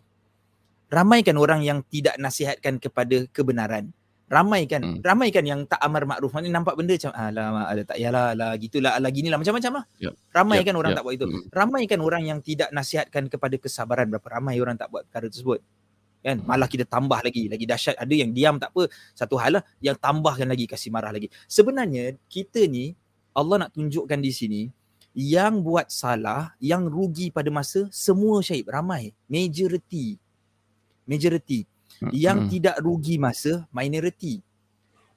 Ramai 0.93 1.25
kan 1.25 1.33
orang 1.41 1.65
yang 1.65 1.81
tidak 1.89 2.13
nasihatkan 2.21 2.77
kepada 2.77 3.25
kebenaran. 3.33 3.89
Ramai 4.25 4.65
kan, 4.65 4.81
Hmm. 4.81 5.01
ramai 5.05 5.29
kan 5.29 5.45
yang 5.45 5.69
tak 5.69 5.77
amar 5.85 6.05
makruf. 6.05 6.33
Maknanya 6.33 6.57
nampak 6.61 6.73
benda 6.77 6.97
macam 6.97 7.13
alah, 7.13 7.69
alah 7.69 7.85
tak 7.85 7.97
yalah, 8.01 8.33
alah 8.33 8.57
gitulah, 8.57 8.97
alah 8.97 9.09
ginilah 9.13 9.37
macam-macam 9.37 9.81
lah. 9.81 9.83
Yup. 10.01 10.13
Ramai 10.33 10.57
Yup, 10.61 10.65
kan 10.65 10.75
orang 10.81 10.91
yup. 10.93 10.97
tak 10.97 11.05
buat 11.05 11.15
itu. 11.17 11.25
Mm. 11.29 11.43
Ramai 11.53 11.81
kan 11.85 11.99
orang 12.01 12.23
yang 12.25 12.39
tidak 12.41 12.69
nasihatkan 12.73 13.23
kepada 13.29 13.55
kesabaran. 13.61 14.09
Berapa 14.09 14.25
ramai 14.33 14.57
orang 14.57 14.77
tak 14.81 14.89
buat 14.89 15.05
perkara 15.09 15.29
tersebut. 15.29 15.61
Kan? 16.26 16.41
Malah 16.41 16.65
kita 16.65 16.89
tambah 16.89 17.21
lagi, 17.21 17.45
lagi 17.45 17.69
dahsyat. 17.69 18.01
Ada 18.01 18.13
yang 18.17 18.34
diam 18.34 18.57
tak 18.57 18.73
apa, 18.73 18.89
satu 19.13 19.38
hal 19.38 19.61
lah, 19.61 19.63
yang 19.78 19.93
tambahkan 19.93 20.49
lagi, 20.49 20.65
kasih 20.65 20.89
marah 20.89 21.13
lagi. 21.13 21.30
Sebenarnya 21.45 22.17
kita 22.26 22.65
ni 22.65 22.97
Allah 23.38 23.69
nak 23.69 23.78
tunjukkan 23.78 24.17
di 24.17 24.34
sini 24.34 24.61
yang 25.13 25.61
buat 25.61 25.93
salah, 25.93 26.57
yang 26.57 26.89
rugi 26.89 27.30
pada 27.30 27.53
masa 27.53 27.86
semua 27.93 28.41
syahid 28.41 28.65
ramai, 28.65 29.13
majority. 29.30 30.17
Majority. 31.05 31.69
Yang 32.09 32.38
Mm-mm. 32.41 32.51
tidak 32.57 32.76
rugi 32.82 33.15
masa 33.21 33.69
minority. 33.69 34.41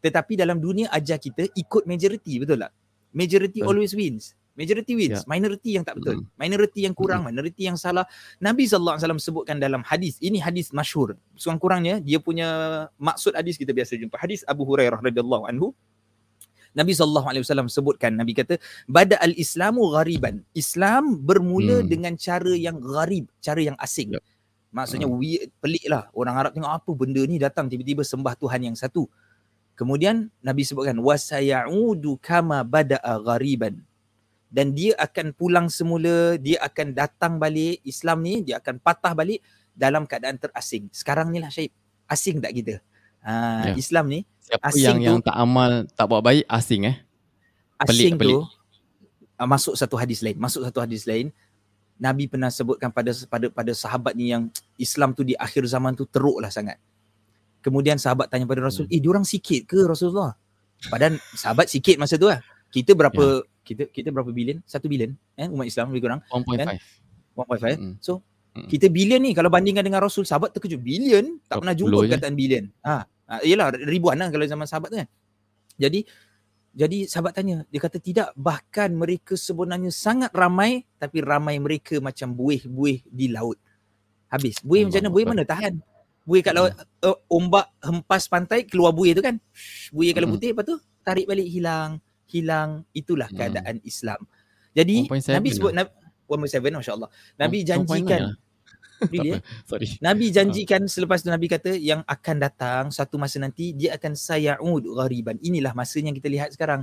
Tetapi 0.05 0.39
dalam 0.39 0.61
dunia 0.61 0.93
ajar 0.93 1.17
kita 1.17 1.49
ikut 1.57 1.89
majority, 1.89 2.39
betul 2.39 2.61
tak? 2.63 2.71
Majority 3.11 3.65
always 3.65 3.97
wins. 3.97 4.37
Majority 4.59 4.93
wins, 4.99 5.23
yeah. 5.23 5.31
minority 5.31 5.79
yang 5.79 5.87
tak 5.87 6.03
betul. 6.03 6.19
Mm. 6.19 6.35
Minority 6.35 6.81
yang 6.83 6.95
kurang, 6.99 7.23
mm. 7.23 7.31
minority 7.31 7.63
yang 7.71 7.79
salah. 7.79 8.03
Nabi 8.43 8.67
sallallahu 8.67 8.99
alaihi 8.99 9.07
wasallam 9.07 9.23
sebutkan 9.23 9.57
dalam 9.63 9.87
hadis, 9.87 10.19
ini 10.19 10.43
hadis 10.43 10.75
masyhur. 10.75 11.15
Sekurang-kurangnya 11.39 12.03
dia 12.03 12.19
punya 12.19 12.49
maksud 12.99 13.39
hadis 13.39 13.55
kita 13.55 13.71
biasa 13.71 13.95
jumpa. 13.95 14.19
Hadis 14.19 14.43
Abu 14.51 14.67
Hurairah 14.67 14.99
radhiyallahu 14.99 15.47
anhu. 15.47 15.71
Nabi 16.75 16.91
sallallahu 16.91 17.31
alaihi 17.31 17.47
wasallam 17.47 17.71
sebutkan, 17.71 18.19
Nabi 18.19 18.35
kata, 18.35 18.59
"Bada 18.91 19.15
al-Islamu 19.23 19.95
ghariban." 19.95 20.43
Islam 20.59 21.23
bermula 21.23 21.87
mm. 21.87 21.87
dengan 21.87 22.19
cara 22.19 22.51
yang 22.59 22.83
gharib, 22.83 23.31
cara 23.39 23.63
yang 23.63 23.79
asing. 23.79 24.19
Yeah. 24.19 24.25
Maksudnya 24.75 25.07
mm. 25.07 25.15
weird, 25.23 25.49
pelik 25.63 25.87
lah. 25.87 26.11
Orang 26.19 26.35
Arab 26.35 26.51
tengok 26.51 26.75
apa 26.75 26.91
benda 26.99 27.23
ni 27.23 27.39
datang 27.39 27.71
tiba-tiba 27.71 28.03
sembah 28.03 28.35
Tuhan 28.35 28.67
yang 28.67 28.75
satu. 28.75 29.07
Kemudian 29.79 30.35
Nabi 30.43 30.67
sebutkan 30.67 30.99
wasayaudu 30.99 32.19
kama 32.19 32.67
bada'a 32.67 33.23
ghariban 33.23 33.87
dan 34.49 34.73
dia 34.73 34.97
akan 34.97 35.37
pulang 35.37 35.69
semula, 35.69 36.41
dia 36.41 36.57
akan 36.65 36.97
datang 36.97 37.37
balik 37.37 37.85
Islam 37.85 38.25
ni, 38.25 38.41
dia 38.41 38.57
akan 38.61 38.81
patah 38.81 39.13
balik 39.13 39.45
dalam 39.77 40.09
keadaan 40.09 40.41
terasing. 40.41 40.89
Sekarang 40.89 41.29
ni 41.29 41.39
lah 41.39 41.53
Syed, 41.53 41.71
asing 42.09 42.41
tak 42.41 42.57
kita? 42.57 42.75
Ha, 43.21 43.73
ya. 43.73 43.75
Islam 43.77 44.09
ni 44.09 44.21
Siapa 44.41 44.73
asing 44.73 44.85
yang 44.85 44.97
tu, 44.97 45.05
yang 45.05 45.19
tak 45.21 45.37
amal, 45.37 45.85
tak 45.93 46.07
buat 46.09 46.25
baik, 46.25 46.49
asing 46.49 46.89
eh? 46.89 46.97
Pelik, 47.85 47.93
asing 47.93 48.15
pelik. 48.17 48.35
tu 48.35 48.41
uh, 49.39 49.49
masuk 49.49 49.75
satu 49.77 49.95
hadis 50.01 50.25
lain, 50.25 50.37
masuk 50.41 50.65
satu 50.65 50.81
hadis 50.83 51.05
lain. 51.05 51.31
Nabi 51.99 52.31
pernah 52.31 52.49
sebutkan 52.49 52.95
pada 52.95 53.11
pada 53.27 53.51
pada 53.51 53.73
sahabat 53.75 54.15
ni 54.15 54.31
yang 54.31 54.47
Islam 54.79 55.13
tu 55.13 55.27
di 55.27 55.35
akhir 55.35 55.67
zaman 55.67 55.99
tu 55.99 56.07
teruk 56.07 56.39
lah 56.39 56.49
sangat. 56.49 56.79
Kemudian 57.59 57.99
sahabat 57.99 58.31
tanya 58.31 58.47
pada 58.47 58.65
Rasul, 58.71 58.87
hmm. 58.87 58.95
eh 58.95 59.01
diorang 59.03 59.27
sikit 59.27 59.67
ke 59.67 59.83
Rasulullah? 59.83 60.39
Padahal 60.87 61.19
sahabat 61.35 61.67
sikit 61.67 61.99
masa 61.99 62.15
tu 62.15 62.31
lah. 62.31 62.39
Kita 62.71 62.95
berapa 62.95 63.43
ya 63.43 63.58
kita 63.69 63.85
kita 63.93 64.09
berapa 64.09 64.33
bilion? 64.33 64.64
Satu 64.64 64.89
bilion 64.89 65.12
eh 65.37 65.45
umat 65.45 65.69
Islam 65.69 65.93
lebih 65.93 66.09
kurang. 66.09 66.21
1.5 66.33 66.57
kan? 66.57 66.81
1.5 67.37 67.77
mm. 67.77 67.95
so 68.01 68.25
mm. 68.57 68.66
kita 68.73 68.89
bilion 68.89 69.21
ni 69.21 69.37
kalau 69.37 69.53
bandingkan 69.53 69.85
dengan 69.85 70.01
Rasul 70.01 70.25
sahabat 70.25 70.57
terkejut. 70.57 70.81
Bilion 70.81 71.37
tak 71.45 71.61
pernah 71.61 71.77
jumpa 71.77 72.01
je. 72.01 72.01
perkataan 72.09 72.35
bilion 72.35 72.64
ha. 72.81 73.05
ha 73.05 73.35
iyalah 73.45 73.77
ribuan 73.85 74.16
lah 74.16 74.33
kalau 74.33 74.49
zaman 74.49 74.64
sahabat 74.64 74.89
tu 74.89 74.99
kan. 75.05 75.09
Jadi 75.77 76.01
jadi 76.73 76.99
sahabat 77.05 77.37
tanya 77.37 77.69
dia 77.69 77.81
kata 77.83 78.01
tidak 78.01 78.33
bahkan 78.39 78.89
mereka 78.97 79.37
sebenarnya 79.37 79.93
sangat 79.93 80.33
ramai 80.33 80.89
tapi 80.97 81.21
ramai 81.21 81.61
mereka 81.61 82.01
macam 82.01 82.33
buih-buih 82.33 83.05
di 83.05 83.29
laut. 83.29 83.61
Habis. 84.33 84.64
Buih 84.64 84.89
macam 84.89 85.05
mana? 85.05 85.11
Buih 85.12 85.27
mana? 85.29 85.43
Tahan. 85.45 85.75
Buih 86.29 86.45
kat 86.45 86.53
laut 86.53 86.73
uh, 87.05 87.19
ombak 87.33 87.73
hempas 87.81 88.29
pantai 88.29 88.64
keluar 88.64 88.97
buih 88.97 89.12
tu 89.12 89.21
kan. 89.25 89.37
Buih 89.93 90.12
kalau 90.16 90.33
putih. 90.33 90.53
Lepas 90.53 90.64
tu 90.69 90.77
tarik 91.05 91.25
balik 91.25 91.49
hilang 91.49 92.05
hilang 92.29 92.85
itulah 92.93 93.26
hmm. 93.33 93.37
keadaan. 93.37 93.76
Islam. 93.83 94.20
Jadi 94.76 95.09
Nabi 95.09 95.49
sebut 95.51 95.72
lah. 95.74 95.89
Nabi 96.29 96.45
1.7 96.45 96.76
masya-Allah. 96.76 97.11
Nabi 97.41 97.59
janjikan 97.64 98.37
Really, 99.07 99.39
Sorry. 99.70 99.87
Nabi 100.03 100.35
janjikan 100.35 100.91
selepas 100.91 101.22
tu 101.22 101.31
Nabi 101.31 101.47
kata 101.47 101.79
yang 101.79 102.03
akan 102.03 102.37
datang 102.43 102.85
satu 102.91 103.14
masa 103.14 103.39
nanti 103.39 103.70
dia 103.70 103.95
akan 103.95 104.18
sayaud 104.18 104.83
ghariban. 104.83 105.39
Inilah 105.39 105.70
masanya 105.72 106.11
yang 106.11 106.18
kita 106.18 106.31
lihat 106.31 106.51
sekarang. 106.55 106.83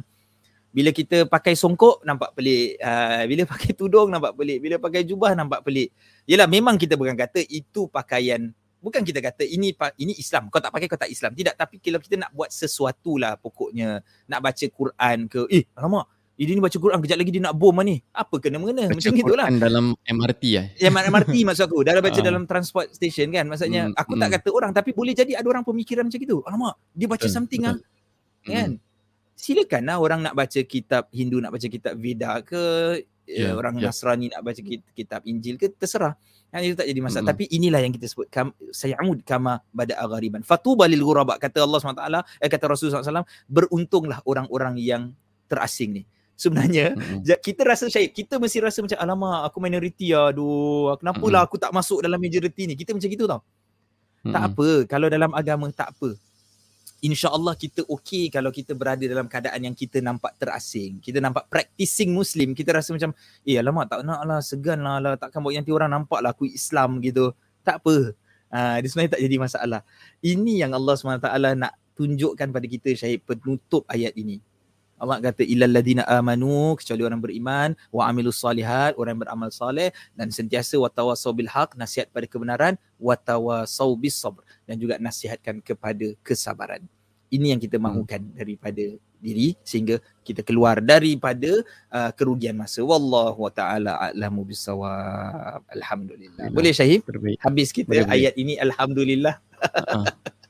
Bila 0.75 0.91
kita 0.91 1.23
pakai 1.27 1.55
songkok 1.55 2.03
nampak 2.03 2.35
pelik. 2.35 2.79
Uh, 2.79 3.23
bila 3.27 3.43
pakai 3.47 3.71
tudung 3.75 4.11
nampak 4.11 4.35
pelik. 4.35 4.59
Bila 4.63 4.75
pakai 4.79 5.03
jubah 5.03 5.35
nampak 5.35 5.63
pelik. 5.63 5.91
Yalah 6.27 6.47
memang 6.47 6.79
kita 6.79 6.95
bukan 6.95 7.15
kata 7.15 7.43
itu 7.43 7.87
pakaian 7.91 8.51
bukan 8.85 9.01
kita 9.01 9.17
kata 9.17 9.41
ini 9.41 9.73
ini 9.97 10.13
Islam. 10.21 10.53
Kau 10.53 10.61
tak 10.61 10.69
pakai 10.69 10.85
kau 10.85 10.99
tak 10.99 11.09
Islam. 11.09 11.33
Tidak 11.33 11.57
tapi 11.57 11.81
kalau 11.81 11.97
kita 11.97 12.21
nak 12.21 12.29
buat 12.37 12.53
sesuatu 12.53 13.17
lah 13.17 13.33
pokoknya. 13.41 14.05
Nak 14.29 14.39
baca 14.45 14.65
Quran 14.69 15.17
ke. 15.25 15.49
Eh 15.49 15.65
alamak 15.73 16.05
ini 16.37 16.51
ni 16.53 16.61
baca 16.61 16.77
Quran. 16.77 17.01
Kejap 17.01 17.17
lagi 17.17 17.31
dia 17.33 17.41
nak 17.41 17.55
bom 17.57 17.73
lah 17.73 17.81
ni. 17.81 17.97
Apa 18.13 18.37
kena 18.37 18.61
mengena 18.61 18.85
baca 18.85 19.01
macam 19.01 19.13
gitulah 19.17 19.47
dalam 19.57 19.85
MRT 20.05 20.43
eh 20.53 20.65
ya? 20.77 20.93
MRT 20.93 21.35
maksud 21.49 21.65
aku. 21.65 21.81
Dalam 21.81 22.05
baca 22.05 22.19
uh. 22.21 22.25
dalam 22.29 22.43
transport 22.45 22.93
station 22.93 23.33
kan. 23.33 23.49
Maksudnya 23.49 23.89
hmm, 23.89 23.97
aku 23.97 24.13
hmm. 24.13 24.21
tak 24.21 24.29
kata 24.37 24.49
orang 24.53 24.71
tapi 24.77 24.93
boleh 24.93 25.17
jadi 25.17 25.33
ada 25.33 25.47
orang 25.49 25.65
pemikiran 25.65 26.05
macam 26.05 26.21
gitu. 26.21 26.45
Alamak 26.45 26.77
dia 26.93 27.09
baca 27.09 27.25
betul, 27.25 27.33
something 27.33 27.65
betul. 27.65 27.81
ah 27.81 27.95
kan? 28.45 28.69
Hmm. 28.77 28.83
silakan 29.35 29.83
lah 29.89 29.97
orang 29.97 30.19
nak 30.21 30.33
baca 30.37 30.59
kitab 30.61 31.09
Hindu 31.09 31.41
nak 31.41 31.51
baca 31.51 31.67
kitab 31.67 31.97
Veda 31.97 32.39
ke 32.45 32.63
yeah, 33.25 33.51
ya, 33.51 33.57
orang 33.57 33.81
yeah. 33.81 33.89
Nasrani 33.89 34.29
nak 34.31 34.41
baca 34.45 34.61
kitab 34.93 35.21
Injil 35.25 35.57
ke 35.57 35.73
terserah 35.73 36.13
yang 36.61 36.73
itu 36.73 36.77
tak 36.79 36.87
jadi 36.87 37.01
masalah. 37.01 37.31
Mm-hmm. 37.31 37.47
tapi 37.47 37.55
inilah 37.55 37.79
yang 37.81 37.93
kita 37.95 38.05
sebut 38.07 38.27
kam, 38.31 38.55
sayamud 38.71 39.19
kama 39.25 39.63
bada 39.71 39.95
aghariban. 39.99 40.41
Fatuba 40.41 40.85
lil 40.85 41.01
ghuraba. 41.01 41.35
Kata 41.39 41.63
Allah 41.63 41.79
SWT 41.79 42.03
eh 42.41 42.49
kata 42.49 42.63
Rasulullah 42.69 43.03
SAW 43.03 43.27
beruntunglah 43.47 44.19
orang-orang 44.27 44.79
yang 44.79 45.11
terasing 45.51 46.01
ni. 46.01 46.03
Sebenarnya 46.35 46.95
mm-hmm. 46.95 47.39
kita 47.39 47.61
rasa 47.63 47.87
syahid. 47.87 48.11
Kita 48.11 48.41
mesti 48.41 48.59
rasa 48.59 48.83
macam 48.83 48.99
alamak 48.99 49.47
aku 49.47 49.57
minoriti 49.63 50.11
aduh 50.11 50.99
kenapalah 50.99 51.47
mm-hmm. 51.47 51.47
aku 51.47 51.55
tak 51.55 51.71
masuk 51.71 52.03
dalam 52.03 52.19
majority 52.19 52.63
ni? 52.67 52.75
Kita 52.75 52.91
macam 52.91 53.07
gitu 53.07 53.25
tau. 53.25 53.41
Mm-hmm. 53.41 54.33
tak 54.33 54.43
apa. 54.51 54.67
Kalau 54.89 55.07
dalam 55.07 55.31
agama 55.31 55.69
tak 55.71 55.95
apa 55.95 56.24
insya-Allah 57.05 57.53
kita 57.53 57.85
okey 57.85 58.33
kalau 58.33 58.49
kita 58.49 58.73
berada 58.73 59.05
dalam 59.05 59.29
keadaan 59.29 59.61
yang 59.61 59.75
kita 59.77 60.01
nampak 60.01 60.33
terasing. 60.41 60.97
Kita 60.97 61.21
nampak 61.21 61.45
practicing 61.45 62.09
muslim, 62.09 62.57
kita 62.57 62.73
rasa 62.73 62.97
macam 62.97 63.13
eh 63.45 63.61
alamak 63.61 63.85
tak 63.85 64.01
nak 64.01 64.25
lah, 64.25 64.41
segan 64.41 64.81
lah, 64.81 64.97
lah 64.97 65.13
takkan 65.13 65.45
buat 65.45 65.53
nanti 65.53 65.69
orang 65.69 65.93
nampak 65.93 66.19
lah 66.25 66.33
aku 66.33 66.49
Islam 66.49 66.97
gitu. 67.05 67.29
Tak 67.61 67.85
apa. 67.85 68.17
Uh, 68.49 68.75
dia 68.81 68.87
sebenarnya 68.89 69.13
tak 69.13 69.21
jadi 69.21 69.37
masalah. 69.37 69.81
Ini 70.25 70.65
yang 70.65 70.71
Allah 70.73 70.93
SWT 70.97 71.29
nak 71.59 71.73
tunjukkan 71.93 72.47
pada 72.49 72.65
kita 72.65 72.89
syahid 72.97 73.21
penutup 73.21 73.85
ayat 73.85 74.13
ini. 74.17 74.41
Allah 74.95 75.19
kata 75.19 75.43
ilal 75.43 75.75
ladina 75.75 76.07
amanu 76.07 76.79
kecuali 76.79 77.03
orang 77.03 77.19
beriman 77.19 77.69
wa 77.91 78.07
amilus 78.07 78.39
salihat 78.39 78.95
orang 78.95 79.19
yang 79.19 79.23
beramal 79.27 79.51
soleh 79.51 79.91
dan 80.15 80.31
sentiasa 80.31 80.79
watawasau 80.79 81.35
bil 81.35 81.51
haq 81.51 81.75
nasihat 81.75 82.07
pada 82.15 82.23
kebenaran 82.23 82.79
watawasau 82.95 83.91
bis 83.99 84.15
sabr 84.15 84.39
dan 84.63 84.79
juga 84.79 84.95
nasihatkan 84.95 85.59
kepada 85.59 86.15
kesabaran 86.23 86.87
ini 87.35 87.51
yang 87.53 87.61
kita 87.61 87.77
hmm. 87.77 87.85
mahukan 87.85 88.21
hmm. 88.23 88.35
daripada 88.39 88.85
diri 89.19 89.57
sehingga 89.65 89.97
kita 90.21 90.45
keluar 90.45 90.79
daripada 90.79 91.65
uh, 91.89 92.11
kerugian 92.13 92.55
masa. 92.55 92.85
Wallahu 92.85 93.49
taala 93.49 93.97
a'lamu 94.09 94.45
bisawab 94.45 95.61
alhamdulillah. 95.73 96.53
Boleh 96.53 96.71
syahid 96.71 97.01
habis 97.41 97.73
kita 97.73 97.89
boleh, 97.89 98.05
ayat 98.07 98.33
boleh. 98.37 98.43
ini 98.45 98.53
alhamdulillah. 98.61 99.35
Uh-huh. 99.61 100.05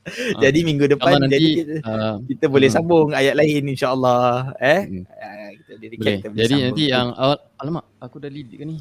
jadi 0.44 0.58
minggu 0.62 0.86
depan 0.86 1.18
nanti, 1.18 1.34
jadi 1.34 1.48
kita, 1.58 1.74
uh, 1.82 2.16
kita 2.30 2.46
boleh 2.46 2.68
hmm. 2.70 2.76
sambung 2.76 3.08
ayat 3.10 3.34
lain 3.34 3.62
insyaallah. 3.74 4.54
Eh? 4.62 4.80
Uh, 5.02 5.50
kita 5.58 5.72
jadi 5.82 5.94
kita 5.98 6.28
jadi 6.30 6.54
nanti 6.70 6.84
yang 6.92 7.10
awal 7.16 7.38
alamak 7.58 7.84
aku 7.98 8.16
dah 8.22 8.30
lead 8.30 8.52
ke 8.52 8.64
ni 8.64 8.78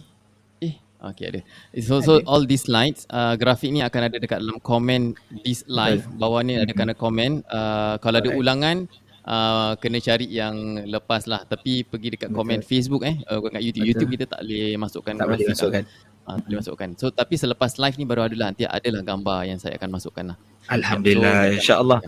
Okay 1.14 1.26
ada. 1.30 1.42
So 1.86 2.02
so 2.02 2.18
okay. 2.18 2.26
all 2.26 2.44
these 2.50 2.66
slides 2.66 3.06
uh, 3.14 3.38
grafik 3.38 3.70
ni 3.70 3.86
akan 3.86 4.10
ada 4.10 4.18
dekat 4.18 4.42
dalam 4.42 4.58
komen 4.62 5.14
this 5.46 5.62
live. 5.70 6.02
Bawah 6.18 6.42
ni 6.42 6.58
ada 6.58 6.74
kena 6.74 6.98
komen. 6.98 7.46
Uh, 7.46 8.02
kalau 8.02 8.18
ada 8.18 8.34
ulangan 8.34 8.90
uh, 9.30 9.78
kena 9.78 10.02
cari 10.02 10.26
yang 10.26 10.82
lepas 10.90 11.30
lah. 11.30 11.46
Tapi 11.46 11.86
pergi 11.86 12.18
dekat 12.18 12.34
komen 12.34 12.66
Facebook 12.66 13.06
eh. 13.06 13.22
Uh, 13.30 13.38
kat 13.46 13.62
YouTube. 13.62 13.86
Betul. 13.86 13.92
YouTube 13.94 14.12
kita 14.18 14.26
tak 14.26 14.42
boleh 14.42 14.74
masukkan 14.82 15.14
tak 15.14 15.28
boleh 15.30 15.48
masukkan. 15.54 15.84
Uh, 16.26 16.38
boleh 16.42 16.58
masukkan. 16.58 16.90
So 16.98 17.06
tapi 17.14 17.38
selepas 17.38 17.78
live 17.78 17.96
ni 18.02 18.06
baru 18.10 18.26
adalah 18.26 18.50
nanti 18.50 18.66
adalah 18.66 19.02
gambar 19.06 19.40
yang 19.46 19.60
saya 19.62 19.78
akan 19.78 19.90
masukkan 19.94 20.34
lah. 20.34 20.38
Alhamdulillah. 20.74 21.54
So, 21.54 21.56
InsyaAllah. 21.62 22.00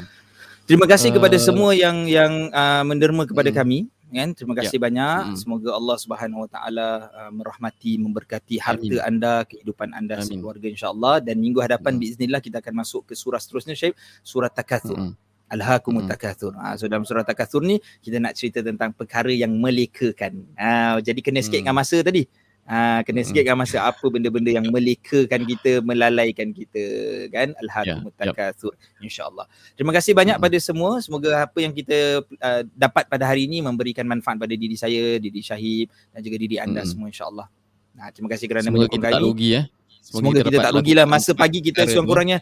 Terima 0.68 0.84
kasih 0.84 1.14
uh, 1.14 1.22
kepada 1.22 1.38
semua 1.40 1.72
yang 1.78 2.10
yang 2.10 2.50
uh, 2.52 2.84
menderma 2.84 3.24
kepada 3.30 3.54
hmm. 3.54 3.58
kami 3.62 3.80
kan 4.08 4.30
terima 4.32 4.54
ya. 4.56 4.60
kasih 4.64 4.80
ya. 4.80 4.84
banyak 4.88 5.22
hmm. 5.28 5.36
semoga 5.36 5.70
Allah 5.76 5.98
Subhanahu 6.00 6.40
Wa 6.48 6.50
Taala 6.50 6.88
uh, 7.12 7.32
merahmati 7.36 8.00
memberkati 8.00 8.56
harta 8.58 8.84
Amin. 8.84 9.04
anda 9.04 9.44
kehidupan 9.44 9.92
anda 9.92 10.16
Amin. 10.20 10.28
sekeluarga 10.28 10.68
insyaallah 10.72 11.20
dan 11.20 11.36
minggu 11.38 11.60
hadapan 11.60 11.96
hmm. 11.98 12.02
biiznillah 12.02 12.40
kita 12.40 12.64
akan 12.64 12.74
masuk 12.84 13.12
ke 13.12 13.14
surah 13.20 13.42
seterusnya 13.42 13.76
Syekh 13.76 14.00
surah 14.24 14.48
takatsur 14.48 14.96
hmm. 14.96 15.14
alhaakumut 15.52 16.08
hmm. 16.08 16.12
takatsur 16.16 16.56
ha, 16.56 16.80
so 16.80 16.88
dalam 16.88 17.04
surah 17.04 17.28
takatsur 17.28 17.60
ni 17.64 17.84
kita 18.00 18.24
nak 18.24 18.40
cerita 18.40 18.64
tentang 18.64 18.96
perkara 18.96 19.30
yang 19.30 19.52
melekakan 19.52 20.48
ha, 20.56 21.04
jadi 21.04 21.20
kena 21.20 21.44
sikit 21.44 21.60
hmm. 21.60 21.68
dengan 21.68 21.76
masa 21.76 22.00
tadi 22.00 22.24
Ha, 22.68 23.00
kena 23.08 23.24
sikit 23.24 23.48
kan 23.48 23.56
masa 23.56 23.88
apa 23.88 24.04
benda-benda 24.12 24.52
yang 24.52 24.68
melekakan 24.68 25.48
kita, 25.48 25.80
melalaikan 25.88 26.52
kita 26.52 26.84
kan. 27.32 27.56
Alhamdulillah. 27.64 28.44
Yeah, 28.44 29.08
InsyaAllah. 29.08 29.48
Terima 29.80 29.96
kasih 29.96 30.12
banyak 30.12 30.36
pada 30.36 30.58
semua. 30.60 31.00
Semoga 31.00 31.48
apa 31.48 31.58
yang 31.64 31.72
kita 31.72 32.28
uh, 32.28 32.62
dapat 32.76 33.08
pada 33.08 33.24
hari 33.24 33.48
ini 33.48 33.64
memberikan 33.64 34.04
manfaat 34.04 34.36
pada 34.36 34.52
diri 34.52 34.76
saya, 34.76 35.16
diri 35.16 35.40
Syahib 35.40 35.88
dan 36.12 36.20
juga 36.20 36.36
diri 36.36 36.60
anda 36.60 36.84
hmm. 36.84 36.92
semua 36.92 37.08
insyaAllah. 37.08 37.48
Nah, 37.96 38.08
terima 38.12 38.30
kasih 38.36 38.46
kerana 38.52 38.68
Semoga 38.68 38.92
kita 38.92 39.08
tak 39.16 39.24
rugi 39.24 39.48
ya. 39.56 39.62
Semoga, 40.04 40.12
Semoga 40.12 40.36
kita, 40.36 40.50
kita 40.52 40.58
tak 40.60 40.74
rugi 40.76 40.94
lah 40.94 41.06
masa 41.08 41.32
pagi 41.32 41.60
kita 41.64 41.82
sekurang-kurangnya 41.88 42.38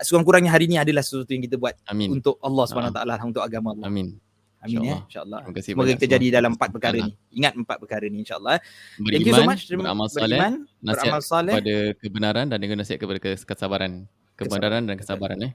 sekurang-kurangnya 0.00 0.50
hari 0.52 0.68
ini 0.68 0.76
adalah 0.76 1.04
sesuatu 1.04 1.32
yang 1.32 1.44
kita 1.44 1.56
buat 1.56 1.76
Amin. 1.88 2.20
untuk 2.20 2.36
Allah 2.44 2.64
SWT, 2.68 3.00
ha. 3.00 3.16
untuk 3.24 3.44
agama 3.44 3.72
Allah. 3.72 3.88
Amin. 3.88 4.20
Amin 4.60 4.84
ya 4.84 4.96
insyaallah. 5.08 5.40
Terima 5.40 5.56
kasih 5.56 5.70
Semoga 5.72 5.92
kita 5.96 6.06
jadi 6.20 6.26
dalam 6.36 6.52
empat 6.52 6.68
perkara 6.68 6.96
ni. 7.00 7.12
Ingat 7.32 7.52
empat 7.56 7.76
perkara 7.80 8.04
ni 8.12 8.20
insyaallah. 8.20 8.60
Beriman, 9.00 9.12
Thank 9.16 9.24
you 9.24 9.34
so 9.34 9.44
much. 9.48 9.62
Beramal 9.72 10.08
soleh, 10.12 10.38
nasihat 10.84 11.16
beramal 11.16 11.22
soleh 11.24 11.52
kepada 11.56 11.76
kebenaran 11.96 12.46
dan 12.52 12.58
dengan 12.60 12.76
nasihat 12.84 13.00
kepada 13.00 13.18
kesabaran. 13.24 14.04
Kebenaran 14.36 14.82
dan 14.84 14.96
kesabaran 15.00 15.38
eh. 15.48 15.52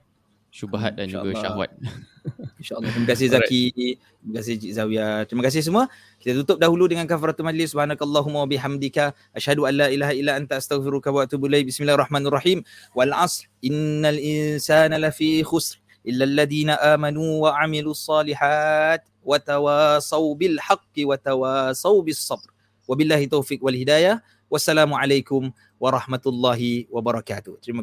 syubhat 0.55 0.95
dan 0.95 1.11
juga 1.11 1.35
InsyaAllah. 1.35 1.67
syahwat. 1.69 1.71
InsyaAllah. 2.61 2.89
Terima 2.95 3.07
kasih 3.11 3.27
Zaki. 3.29 3.63
Terima 3.99 4.33
kasih 4.41 4.53
Cik 4.57 4.71
Zawia. 4.73 5.07
Terima 5.29 5.43
kasih 5.45 5.61
semua. 5.61 5.83
Kita 6.17 6.31
tutup 6.41 6.57
dahulu 6.57 6.89
dengan 6.89 7.05
kafaratul 7.05 7.45
majlis. 7.45 7.75
Subhanakallahumma 7.75 8.41
wa 8.41 8.49
bihamdika. 8.49 9.13
Asyhadu 9.35 9.69
an 9.69 9.73
la 9.85 9.87
ilaha 9.91 10.13
illa 10.15 10.33
anta 10.39 10.57
astaghfiruka 10.57 11.13
wa 11.13 11.27
atubu 11.27 11.45
ilaik. 11.51 11.69
Bismillahirrahmanirrahim. 11.69 12.65
Wal 12.97 13.13
asr. 13.13 13.51
Innal 13.61 14.17
insana 14.17 14.97
lafi 14.97 15.43
khusr. 15.45 15.84
إلا 16.06 16.24
الذين 16.24 16.70
آمنوا 16.70 17.42
وعملوا 17.42 17.92
الصالحات 17.92 19.04
وتواصوا 19.24 20.34
بالحق 20.34 20.94
وتواصوا 20.98 22.02
بالصبر 22.02 22.50
وبالله 22.88 23.24
التوفيق 23.24 23.61
والهداية 23.64 24.22
والسلام 24.50 24.94
عليكم 24.94 25.52
warahmatullahi 25.80 26.86
wabarakatuh. 26.92 27.56
Terima 27.64 27.78